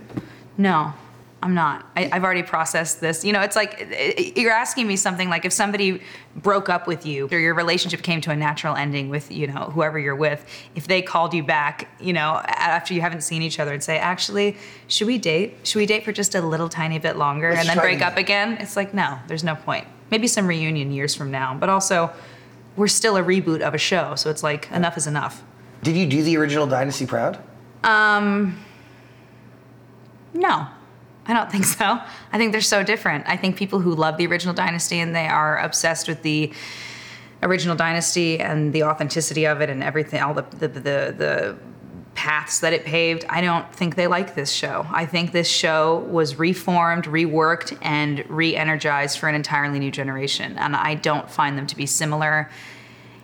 No, 0.56 0.92
I'm 1.44 1.52
not. 1.52 1.84
I, 1.94 2.08
I've 2.10 2.24
already 2.24 2.42
processed 2.42 3.02
this. 3.02 3.22
You 3.22 3.34
know, 3.34 3.42
it's 3.42 3.54
like 3.54 3.76
it- 3.78 4.38
you're 4.38 4.50
asking 4.50 4.86
me 4.86 4.96
something 4.96 5.28
like 5.28 5.44
if 5.44 5.52
somebody 5.52 6.00
broke 6.36 6.70
up 6.70 6.86
with 6.86 7.04
you 7.04 7.28
or 7.30 7.38
your 7.38 7.52
relationship 7.52 8.00
came 8.02 8.22
to 8.22 8.30
a 8.30 8.36
natural 8.36 8.74
ending 8.74 9.10
with, 9.10 9.30
you 9.30 9.46
know, 9.46 9.70
whoever 9.74 9.98
you're 9.98 10.16
with, 10.16 10.44
if 10.74 10.86
they 10.86 11.02
called 11.02 11.34
you 11.34 11.42
back, 11.42 11.88
you 12.00 12.14
know, 12.14 12.40
after 12.46 12.94
you 12.94 13.02
haven't 13.02 13.20
seen 13.20 13.42
each 13.42 13.60
other 13.60 13.74
and 13.74 13.82
say, 13.82 13.98
actually, 13.98 14.56
should 14.88 15.06
we 15.06 15.18
date? 15.18 15.54
Should 15.64 15.80
we 15.80 15.86
date 15.86 16.02
for 16.02 16.12
just 16.12 16.34
a 16.34 16.40
little 16.40 16.70
tiny 16.70 16.98
bit 16.98 17.16
longer 17.16 17.50
Let's 17.50 17.60
and 17.60 17.68
then 17.68 17.76
break 17.84 18.00
up 18.00 18.16
again? 18.16 18.56
It's 18.58 18.74
like, 18.74 18.94
no, 18.94 19.18
there's 19.28 19.44
no 19.44 19.54
point. 19.54 19.86
Maybe 20.10 20.26
some 20.26 20.46
reunion 20.46 20.92
years 20.92 21.14
from 21.14 21.30
now, 21.30 21.54
but 21.54 21.68
also 21.68 22.10
we're 22.74 22.88
still 22.88 23.18
a 23.18 23.22
reboot 23.22 23.60
of 23.60 23.74
a 23.74 23.78
show. 23.78 24.14
So 24.14 24.30
it's 24.30 24.42
like, 24.42 24.70
enough 24.72 24.96
is 24.96 25.06
enough. 25.06 25.42
Did 25.82 25.94
you 25.94 26.06
do 26.06 26.22
the 26.22 26.38
original 26.38 26.66
Dynasty 26.66 27.04
proud? 27.04 27.38
Um, 27.84 28.58
no, 30.32 30.68
I 31.26 31.32
don't 31.32 31.50
think 31.50 31.64
so. 31.64 31.98
I 32.32 32.38
think 32.38 32.52
they're 32.52 32.60
so 32.60 32.82
different. 32.82 33.24
I 33.26 33.36
think 33.36 33.56
people 33.56 33.80
who 33.80 33.94
love 33.94 34.16
the 34.16 34.26
original 34.26 34.54
Dynasty 34.54 35.00
and 35.00 35.14
they 35.14 35.26
are 35.26 35.58
obsessed 35.58 36.06
with 36.06 36.22
the 36.22 36.52
original 37.42 37.76
Dynasty 37.76 38.40
and 38.40 38.72
the 38.72 38.84
authenticity 38.84 39.46
of 39.46 39.60
it 39.60 39.70
and 39.70 39.82
everything, 39.82 40.20
all 40.20 40.34
the 40.34 40.42
the 40.42 40.68
the, 40.68 41.14
the 41.16 41.56
paths 42.14 42.60
that 42.60 42.72
it 42.72 42.84
paved. 42.84 43.24
I 43.28 43.40
don't 43.40 43.70
think 43.74 43.96
they 43.96 44.06
like 44.06 44.34
this 44.34 44.52
show. 44.52 44.86
I 44.90 45.04
think 45.04 45.32
this 45.32 45.48
show 45.48 45.98
was 46.10 46.38
reformed, 46.38 47.04
reworked, 47.04 47.76
and 47.82 48.24
re-energized 48.28 49.18
for 49.18 49.28
an 49.28 49.34
entirely 49.34 49.78
new 49.78 49.90
generation, 49.90 50.56
and 50.58 50.76
I 50.76 50.94
don't 50.94 51.28
find 51.28 51.58
them 51.58 51.66
to 51.66 51.76
be 51.76 51.86
similar 51.86 52.50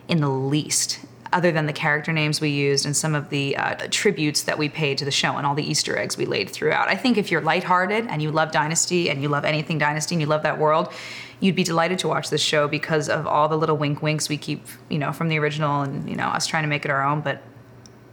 in 0.07 0.19
the 0.19 0.29
least, 0.29 0.99
other 1.33 1.51
than 1.51 1.65
the 1.65 1.73
character 1.73 2.11
names 2.11 2.41
we 2.41 2.49
used 2.49 2.85
and 2.85 2.95
some 2.95 3.15
of 3.15 3.29
the 3.29 3.55
uh, 3.55 3.75
tributes 3.89 4.43
that 4.43 4.57
we 4.57 4.67
paid 4.67 4.97
to 4.97 5.05
the 5.05 5.11
show 5.11 5.37
and 5.37 5.45
all 5.45 5.55
the 5.55 5.63
Easter 5.63 5.97
eggs 5.97 6.17
we 6.17 6.25
laid 6.25 6.49
throughout. 6.49 6.89
I 6.89 6.95
think 6.95 7.17
if 7.17 7.31
you're 7.31 7.41
lighthearted 7.41 8.07
and 8.07 8.21
you 8.21 8.31
love 8.31 8.51
Dynasty 8.51 9.09
and 9.09 9.21
you 9.21 9.29
love 9.29 9.45
anything 9.45 9.77
Dynasty 9.77 10.15
and 10.15 10.21
you 10.21 10.27
love 10.27 10.43
that 10.43 10.59
world, 10.59 10.91
you'd 11.39 11.55
be 11.55 11.63
delighted 11.63 11.99
to 11.99 12.07
watch 12.07 12.29
this 12.29 12.41
show 12.41 12.67
because 12.67 13.09
of 13.09 13.25
all 13.27 13.47
the 13.47 13.57
little 13.57 13.77
wink 13.77 14.01
winks 14.01 14.29
we 14.29 14.37
keep, 14.37 14.65
you 14.89 14.99
know, 14.99 15.11
from 15.11 15.29
the 15.29 15.39
original 15.39 15.81
and 15.81 16.09
you 16.09 16.15
know 16.15 16.27
us 16.27 16.47
trying 16.47 16.63
to 16.63 16.69
make 16.69 16.85
it 16.85 16.91
our 16.91 17.03
own. 17.03 17.21
But 17.21 17.41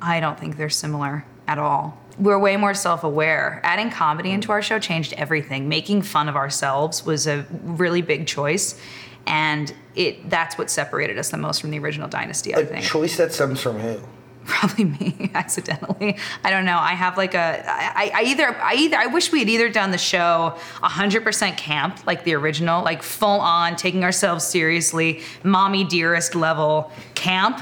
I 0.01 0.21
don't 0.21 0.39
think 0.39 0.57
they're 0.57 0.71
similar 0.71 1.25
at 1.47 1.59
all. 1.59 1.99
We're 2.19 2.39
way 2.39 2.57
more 2.57 2.75
self 2.75 3.05
aware. 3.05 3.61
Adding 3.63 3.91
comedy 3.91 4.31
into 4.33 4.51
our 4.51 4.63
show 4.63 4.79
changed 4.79 5.13
everything. 5.13 5.69
Making 5.69 6.03
fun 6.03 6.29
of 6.29 6.37
ourselves 6.37 7.05
was 7.05 7.27
a 7.27 7.47
really 7.63 8.03
big 8.03 8.27
choice. 8.27 8.81
And 9.29 9.73
it 9.95 10.31
that's 10.31 10.57
what 10.57 10.71
separated 10.71 11.19
us 11.19 11.29
the 11.29 11.37
most 11.37 11.61
from 11.61 11.71
the 11.71 11.79
original 11.79 12.09
Dynasty, 12.09 12.55
I 12.55 12.61
A 12.61 12.65
think. 12.65 12.85
choice 12.85 13.19
that 13.19 13.33
stems 13.33 13.61
from 13.61 13.79
who? 13.79 14.01
Probably 14.47 14.85
me, 14.85 15.31
accidentally. 15.35 16.17
I 16.43 16.51
don't 16.51 16.65
know. 16.65 16.79
I 16.79 16.95
have 16.95 17.19
like 17.19 17.35
a. 17.35 17.63
I, 17.67 18.11
I 18.15 18.23
either. 18.23 18.57
I 18.57 18.75
either. 18.77 18.97
I 18.97 19.07
wish 19.07 19.31
we 19.31 19.41
had 19.41 19.49
either 19.51 19.69
done 19.69 19.91
the 19.91 19.99
show 19.99 20.57
100% 20.83 21.59
camp, 21.59 22.07
like 22.07 22.25
the 22.25 22.33
original, 22.35 22.83
like 22.83 23.03
full 23.03 23.41
on, 23.41 23.77
taking 23.77 24.03
ourselves 24.05 24.45
seriously, 24.45 25.21
mommy 25.45 25.85
dearest 25.85 26.35
level 26.35 26.91
camp, 27.15 27.61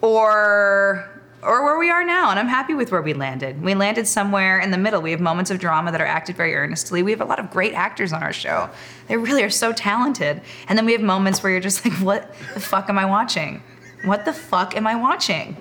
or 0.00 1.17
or 1.48 1.64
where 1.64 1.78
we 1.78 1.90
are 1.90 2.04
now. 2.04 2.30
And 2.30 2.38
I'm 2.38 2.46
happy 2.46 2.74
with 2.74 2.92
where 2.92 3.00
we 3.00 3.14
landed. 3.14 3.62
We 3.62 3.74
landed 3.74 4.06
somewhere 4.06 4.60
in 4.60 4.70
the 4.70 4.76
middle. 4.76 5.00
We 5.00 5.10
have 5.12 5.20
moments 5.20 5.50
of 5.50 5.58
drama 5.58 5.90
that 5.90 6.00
are 6.00 6.06
acted 6.06 6.36
very 6.36 6.54
earnestly. 6.54 7.02
We 7.02 7.10
have 7.10 7.22
a 7.22 7.24
lot 7.24 7.40
of 7.40 7.50
great 7.50 7.72
actors 7.72 8.12
on 8.12 8.22
our 8.22 8.34
show. 8.34 8.68
They 9.08 9.16
really 9.16 9.42
are 9.42 9.50
so 9.50 9.72
talented. 9.72 10.42
And 10.68 10.78
then 10.78 10.84
we 10.84 10.92
have 10.92 11.00
moments 11.00 11.42
where 11.42 11.50
you're 11.50 11.62
just 11.62 11.84
like, 11.84 11.94
what 12.00 12.34
the 12.52 12.60
fuck 12.60 12.90
am 12.90 12.98
I 12.98 13.06
watching? 13.06 13.62
What 14.04 14.26
the 14.26 14.32
fuck 14.34 14.76
am 14.76 14.86
I 14.86 14.94
watching? 14.94 15.56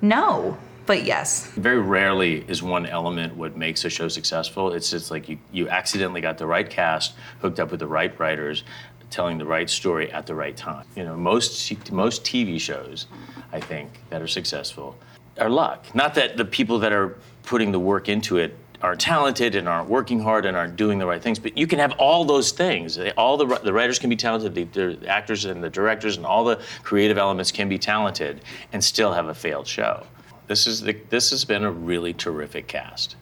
No. 0.00 0.56
But 0.86 1.04
yes. 1.04 1.48
Very 1.48 1.82
rarely 1.82 2.46
is 2.48 2.62
one 2.62 2.86
element 2.86 3.36
what 3.36 3.54
makes 3.54 3.84
a 3.84 3.90
show 3.90 4.08
successful. 4.08 4.72
It's 4.72 4.90
just 4.90 5.10
like 5.10 5.28
you, 5.28 5.38
you 5.52 5.68
accidentally 5.68 6.22
got 6.22 6.38
the 6.38 6.46
right 6.46 6.68
cast, 6.68 7.14
hooked 7.40 7.60
up 7.60 7.70
with 7.70 7.80
the 7.80 7.86
right 7.86 8.18
writers, 8.18 8.64
telling 9.10 9.36
the 9.36 9.44
right 9.44 9.68
story 9.68 10.10
at 10.10 10.26
the 10.26 10.34
right 10.34 10.56
time. 10.56 10.86
You 10.96 11.04
know, 11.04 11.16
most 11.16 11.92
most 11.92 12.24
TV 12.24 12.58
shows, 12.58 13.06
I 13.52 13.60
think, 13.60 13.90
that 14.08 14.22
are 14.22 14.26
successful 14.26 14.96
our 15.38 15.50
luck. 15.50 15.86
Not 15.94 16.14
that 16.14 16.36
the 16.36 16.44
people 16.44 16.78
that 16.80 16.92
are 16.92 17.16
putting 17.42 17.72
the 17.72 17.80
work 17.80 18.08
into 18.08 18.38
it 18.38 18.56
aren't 18.80 19.00
talented 19.00 19.54
and 19.56 19.68
aren't 19.68 19.88
working 19.88 20.20
hard 20.20 20.46
and 20.46 20.56
aren't 20.56 20.76
doing 20.76 20.98
the 20.98 21.06
right 21.06 21.20
things, 21.20 21.38
but 21.38 21.58
you 21.58 21.66
can 21.66 21.78
have 21.78 21.92
all 21.92 22.24
those 22.24 22.52
things. 22.52 22.98
All 23.16 23.36
the 23.36 23.46
the 23.64 23.72
writers 23.72 23.98
can 23.98 24.10
be 24.10 24.16
talented, 24.16 24.54
the, 24.54 24.94
the 24.94 25.08
actors 25.08 25.44
and 25.44 25.62
the 25.62 25.70
directors 25.70 26.16
and 26.16 26.24
all 26.24 26.44
the 26.44 26.60
creative 26.82 27.18
elements 27.18 27.50
can 27.50 27.68
be 27.68 27.78
talented, 27.78 28.42
and 28.72 28.82
still 28.82 29.12
have 29.12 29.28
a 29.28 29.34
failed 29.34 29.66
show. 29.66 30.06
This 30.46 30.66
is 30.66 30.80
the, 30.80 30.96
this 31.10 31.30
has 31.30 31.44
been 31.44 31.64
a 31.64 31.70
really 31.70 32.14
terrific 32.14 32.68
cast. 32.68 33.16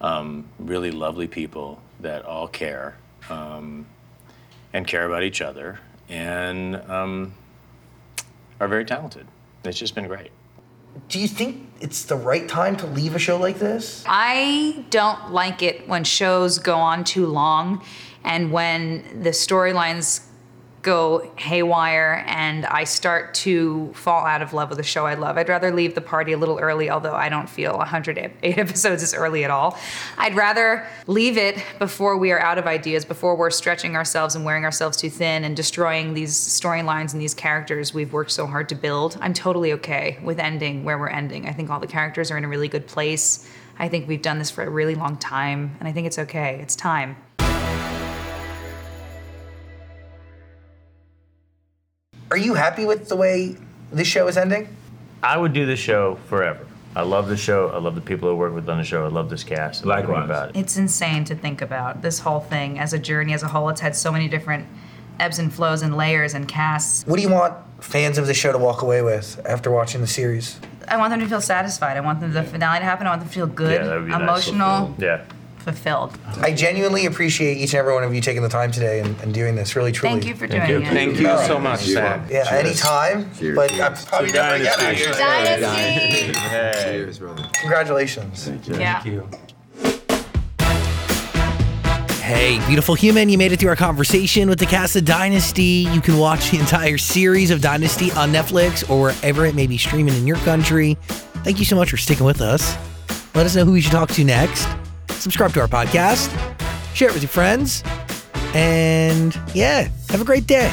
Um, 0.00 0.46
really 0.58 0.90
lovely 0.90 1.26
people 1.26 1.80
that 2.00 2.24
all 2.24 2.46
care 2.46 2.96
um, 3.30 3.86
and 4.72 4.86
care 4.86 5.06
about 5.06 5.22
each 5.22 5.40
other 5.40 5.80
and 6.08 6.76
um, 6.90 7.32
are 8.60 8.68
very 8.68 8.84
talented. 8.84 9.26
It's 9.64 9.78
just 9.78 9.94
been 9.94 10.06
great. 10.06 10.30
Do 11.08 11.20
you 11.20 11.28
think 11.28 11.68
it's 11.80 12.04
the 12.04 12.16
right 12.16 12.48
time 12.48 12.76
to 12.76 12.86
leave 12.86 13.14
a 13.14 13.18
show 13.18 13.38
like 13.38 13.58
this? 13.58 14.04
I 14.06 14.84
don't 14.90 15.32
like 15.32 15.62
it 15.62 15.88
when 15.88 16.04
shows 16.04 16.58
go 16.58 16.76
on 16.76 17.04
too 17.04 17.26
long 17.26 17.82
and 18.24 18.52
when 18.52 19.22
the 19.22 19.30
storylines 19.30 20.24
go 20.84 21.32
haywire 21.36 22.22
and 22.26 22.66
I 22.66 22.84
start 22.84 23.34
to 23.34 23.90
fall 23.94 24.26
out 24.26 24.42
of 24.42 24.52
love 24.52 24.68
with 24.68 24.78
the 24.78 24.84
show 24.84 25.06
I 25.06 25.14
love. 25.14 25.38
I'd 25.38 25.48
rather 25.48 25.72
leave 25.72 25.94
the 25.94 26.02
party 26.02 26.32
a 26.32 26.38
little 26.38 26.58
early, 26.60 26.90
although 26.90 27.14
I 27.14 27.30
don't 27.30 27.48
feel 27.48 27.76
108 27.78 28.30
episodes 28.58 29.02
is 29.02 29.14
early 29.14 29.44
at 29.44 29.50
all. 29.50 29.78
I'd 30.18 30.34
rather 30.34 30.86
leave 31.06 31.38
it 31.38 31.64
before 31.78 32.18
we 32.18 32.30
are 32.30 32.38
out 32.38 32.58
of 32.58 32.66
ideas, 32.66 33.04
before 33.04 33.34
we're 33.34 33.50
stretching 33.50 33.96
ourselves 33.96 34.36
and 34.36 34.44
wearing 34.44 34.64
ourselves 34.64 34.98
too 34.98 35.10
thin 35.10 35.42
and 35.44 35.56
destroying 35.56 36.12
these 36.12 36.34
storylines 36.34 37.12
and 37.12 37.20
these 37.20 37.34
characters 37.34 37.94
we've 37.94 38.12
worked 38.12 38.30
so 38.30 38.46
hard 38.46 38.68
to 38.68 38.74
build. 38.74 39.16
I'm 39.22 39.32
totally 39.32 39.72
okay 39.72 40.18
with 40.22 40.38
ending 40.38 40.84
where 40.84 40.98
we're 40.98 41.08
ending. 41.08 41.48
I 41.48 41.52
think 41.52 41.70
all 41.70 41.80
the 41.80 41.86
characters 41.86 42.30
are 42.30 42.36
in 42.36 42.44
a 42.44 42.48
really 42.48 42.68
good 42.68 42.86
place. 42.86 43.48
I 43.78 43.88
think 43.88 44.06
we've 44.06 44.22
done 44.22 44.38
this 44.38 44.50
for 44.50 44.62
a 44.62 44.70
really 44.70 44.94
long 44.94 45.16
time, 45.16 45.76
and 45.80 45.88
I 45.88 45.92
think 45.92 46.06
it's 46.06 46.18
okay. 46.18 46.58
It's 46.60 46.76
time. 46.76 47.16
Are 52.30 52.36
you 52.36 52.54
happy 52.54 52.84
with 52.84 53.08
the 53.08 53.16
way 53.16 53.56
this 53.92 54.08
show 54.08 54.26
is 54.28 54.36
ending? 54.36 54.68
I 55.22 55.36
would 55.36 55.52
do 55.52 55.66
this 55.66 55.78
show 55.80 56.16
forever. 56.28 56.66
I 56.96 57.02
love 57.02 57.28
the 57.28 57.36
show. 57.36 57.68
I 57.70 57.78
love 57.78 57.94
the 57.96 58.00
people 58.00 58.28
who 58.28 58.36
work 58.36 58.54
with 58.54 58.68
on 58.68 58.78
the 58.78 58.84
show. 58.84 59.04
I 59.04 59.08
love 59.08 59.28
this 59.28 59.42
cast. 59.42 59.82
and 59.82 59.90
everything 59.90 60.12
Likewise. 60.14 60.30
about 60.30 60.48
it. 60.50 60.56
It's 60.56 60.76
insane 60.76 61.24
to 61.24 61.34
think 61.34 61.60
about 61.60 62.02
this 62.02 62.20
whole 62.20 62.40
thing 62.40 62.78
as 62.78 62.92
a 62.92 62.98
journey 62.98 63.32
as 63.34 63.42
a 63.42 63.48
whole. 63.48 63.68
It's 63.68 63.80
had 63.80 63.96
so 63.96 64.12
many 64.12 64.28
different 64.28 64.66
ebbs 65.18 65.38
and 65.38 65.52
flows 65.52 65.82
and 65.82 65.96
layers 65.96 66.34
and 66.34 66.46
casts. 66.46 67.04
What 67.06 67.16
do 67.16 67.22
you 67.22 67.30
want 67.30 67.54
fans 67.80 68.16
of 68.18 68.26
the 68.26 68.34
show 68.34 68.52
to 68.52 68.58
walk 68.58 68.82
away 68.82 69.02
with 69.02 69.40
after 69.44 69.70
watching 69.70 70.00
the 70.00 70.06
series? 70.06 70.58
I 70.86 70.96
want 70.96 71.10
them 71.10 71.20
to 71.20 71.26
feel 71.26 71.40
satisfied. 71.40 71.96
I 71.96 72.00
want 72.00 72.20
them 72.20 72.32
the 72.32 72.42
finale 72.42 72.78
to 72.78 72.84
happen. 72.84 73.06
I 73.06 73.10
want 73.10 73.22
them 73.22 73.28
to 73.28 73.34
feel 73.34 73.46
good, 73.46 73.80
Yeah, 73.80 73.86
that 73.88 73.96
would 73.96 74.04
be 74.06 74.10
nice. 74.12 74.20
emotional, 74.20 74.94
Yeah. 74.98 75.22
Fulfilled. 75.64 76.16
I 76.40 76.52
genuinely 76.52 77.06
appreciate 77.06 77.56
each 77.56 77.72
and 77.72 77.80
every 77.80 77.94
one 77.94 78.04
of 78.04 78.14
you 78.14 78.20
taking 78.20 78.42
the 78.42 78.48
time 78.48 78.70
today 78.70 79.00
and, 79.00 79.18
and 79.20 79.34
doing 79.34 79.56
this. 79.56 79.74
Really, 79.74 79.90
truly. 79.90 80.14
Thank 80.14 80.26
you 80.26 80.34
for 80.34 80.46
doing 80.46 80.68
you. 80.68 80.76
it. 80.80 80.88
Thank 80.88 81.18
you 81.18 81.26
so 81.46 81.58
much, 81.58 81.80
Zach. 81.80 82.30
Yeah, 82.30 82.46
anytime. 82.50 83.34
Cheers. 83.34 83.56
But 83.56 83.72
I'm 83.80 83.94
probably 84.06 84.32
never 84.32 84.54
again. 84.54 84.78
Dynasty. 84.78 85.04
Actually. 85.04 86.32
Dynasty. 86.32 86.84
Cheers, 86.84 87.18
brother. 87.18 87.48
Congratulations. 87.54 88.44
Thank 88.44 88.68
you. 88.68 88.76
Yeah. 88.76 89.00
Thank 89.00 89.14
you. 89.14 89.28
Hey, 92.22 92.58
beautiful 92.66 92.94
human, 92.94 93.28
you 93.28 93.36
made 93.36 93.52
it 93.52 93.60
through 93.60 93.68
our 93.68 93.76
conversation 93.76 94.48
with 94.48 94.58
the 94.58 94.64
cast 94.64 94.96
of 94.96 95.04
Dynasty. 95.04 95.86
You 95.92 96.00
can 96.00 96.16
watch 96.16 96.50
the 96.50 96.58
entire 96.58 96.96
series 96.96 97.50
of 97.50 97.60
Dynasty 97.60 98.10
on 98.12 98.32
Netflix 98.32 98.88
or 98.88 99.12
wherever 99.12 99.44
it 99.44 99.54
may 99.54 99.66
be 99.66 99.76
streaming 99.76 100.14
in 100.14 100.26
your 100.26 100.38
country. 100.38 100.96
Thank 101.44 101.58
you 101.58 101.66
so 101.66 101.76
much 101.76 101.90
for 101.90 101.98
sticking 101.98 102.24
with 102.24 102.40
us. 102.40 102.78
Let 103.34 103.44
us 103.44 103.54
know 103.54 103.66
who 103.66 103.72
we 103.72 103.82
should 103.82 103.92
talk 103.92 104.08
to 104.12 104.24
next. 104.24 104.66
Subscribe 105.18 105.52
to 105.54 105.60
our 105.60 105.68
podcast, 105.68 106.28
share 106.94 107.08
it 107.08 107.14
with 107.14 107.22
your 107.22 107.30
friends, 107.30 107.82
and 108.54 109.38
yeah, 109.54 109.88
have 110.10 110.20
a 110.20 110.24
great 110.24 110.46
day. 110.46 110.72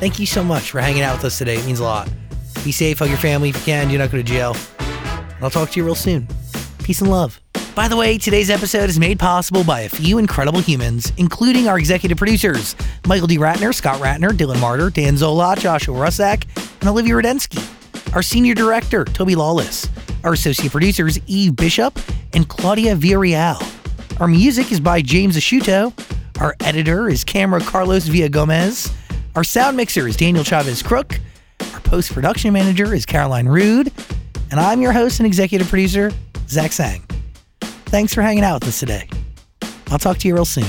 Thank 0.00 0.18
you 0.18 0.26
so 0.26 0.42
much 0.42 0.70
for 0.70 0.80
hanging 0.80 1.02
out 1.02 1.16
with 1.16 1.24
us 1.26 1.38
today. 1.38 1.56
It 1.56 1.66
means 1.66 1.80
a 1.80 1.84
lot. 1.84 2.08
Be 2.64 2.72
safe, 2.72 2.98
hug 2.98 3.08
your 3.08 3.18
family 3.18 3.50
if 3.50 3.56
you 3.56 3.62
can. 3.62 3.88
Do 3.88 3.96
not 3.98 4.10
go 4.10 4.18
to 4.18 4.22
jail. 4.22 4.56
I'll 5.40 5.50
talk 5.50 5.70
to 5.70 5.80
you 5.80 5.84
real 5.86 5.94
soon. 5.94 6.26
Peace 6.82 7.00
and 7.00 7.10
love. 7.10 7.40
By 7.74 7.86
the 7.88 7.96
way, 7.96 8.18
today's 8.18 8.50
episode 8.50 8.90
is 8.90 8.98
made 8.98 9.18
possible 9.18 9.62
by 9.64 9.80
a 9.80 9.88
few 9.88 10.18
incredible 10.18 10.60
humans, 10.60 11.12
including 11.16 11.68
our 11.68 11.78
executive 11.78 12.18
producers 12.18 12.74
Michael 13.06 13.26
D. 13.28 13.38
Ratner, 13.38 13.74
Scott 13.74 14.00
Ratner, 14.00 14.30
Dylan 14.30 14.60
Martyr, 14.60 14.90
Dan 14.90 15.16
Zola, 15.16 15.54
Joshua 15.56 15.96
Rusak, 15.96 16.44
and 16.80 16.88
Olivia 16.88 17.14
Rudensky. 17.14 17.64
Our 18.14 18.22
senior 18.22 18.54
director, 18.54 19.04
Toby 19.04 19.36
Lawless. 19.36 19.88
Our 20.24 20.34
associate 20.34 20.70
producers, 20.70 21.18
Eve 21.26 21.56
Bishop 21.56 21.98
and 22.34 22.48
Claudia 22.48 22.94
Villarreal. 22.96 23.60
Our 24.20 24.28
music 24.28 24.70
is 24.70 24.80
by 24.80 25.00
James 25.00 25.36
Ashuto. 25.36 25.92
Our 26.40 26.56
editor 26.60 27.08
is 27.08 27.24
Camera 27.24 27.60
Carlos 27.60 28.08
Villagomez. 28.08 28.92
Our 29.34 29.44
sound 29.44 29.76
mixer 29.76 30.06
is 30.08 30.16
Daniel 30.16 30.44
Chavez 30.44 30.82
Crook. 30.82 31.18
Our 31.72 31.80
post 31.80 32.12
production 32.12 32.52
manager 32.52 32.94
is 32.94 33.06
Caroline 33.06 33.46
Rude. 33.46 33.92
And 34.50 34.60
I'm 34.60 34.82
your 34.82 34.92
host 34.92 35.20
and 35.20 35.26
executive 35.26 35.68
producer, 35.68 36.12
Zach 36.48 36.72
Sang. 36.72 37.02
Thanks 37.60 38.12
for 38.12 38.22
hanging 38.22 38.44
out 38.44 38.60
with 38.60 38.68
us 38.68 38.80
today. 38.80 39.08
I'll 39.90 39.98
talk 39.98 40.18
to 40.18 40.28
you 40.28 40.34
real 40.34 40.44
soon. 40.44 40.66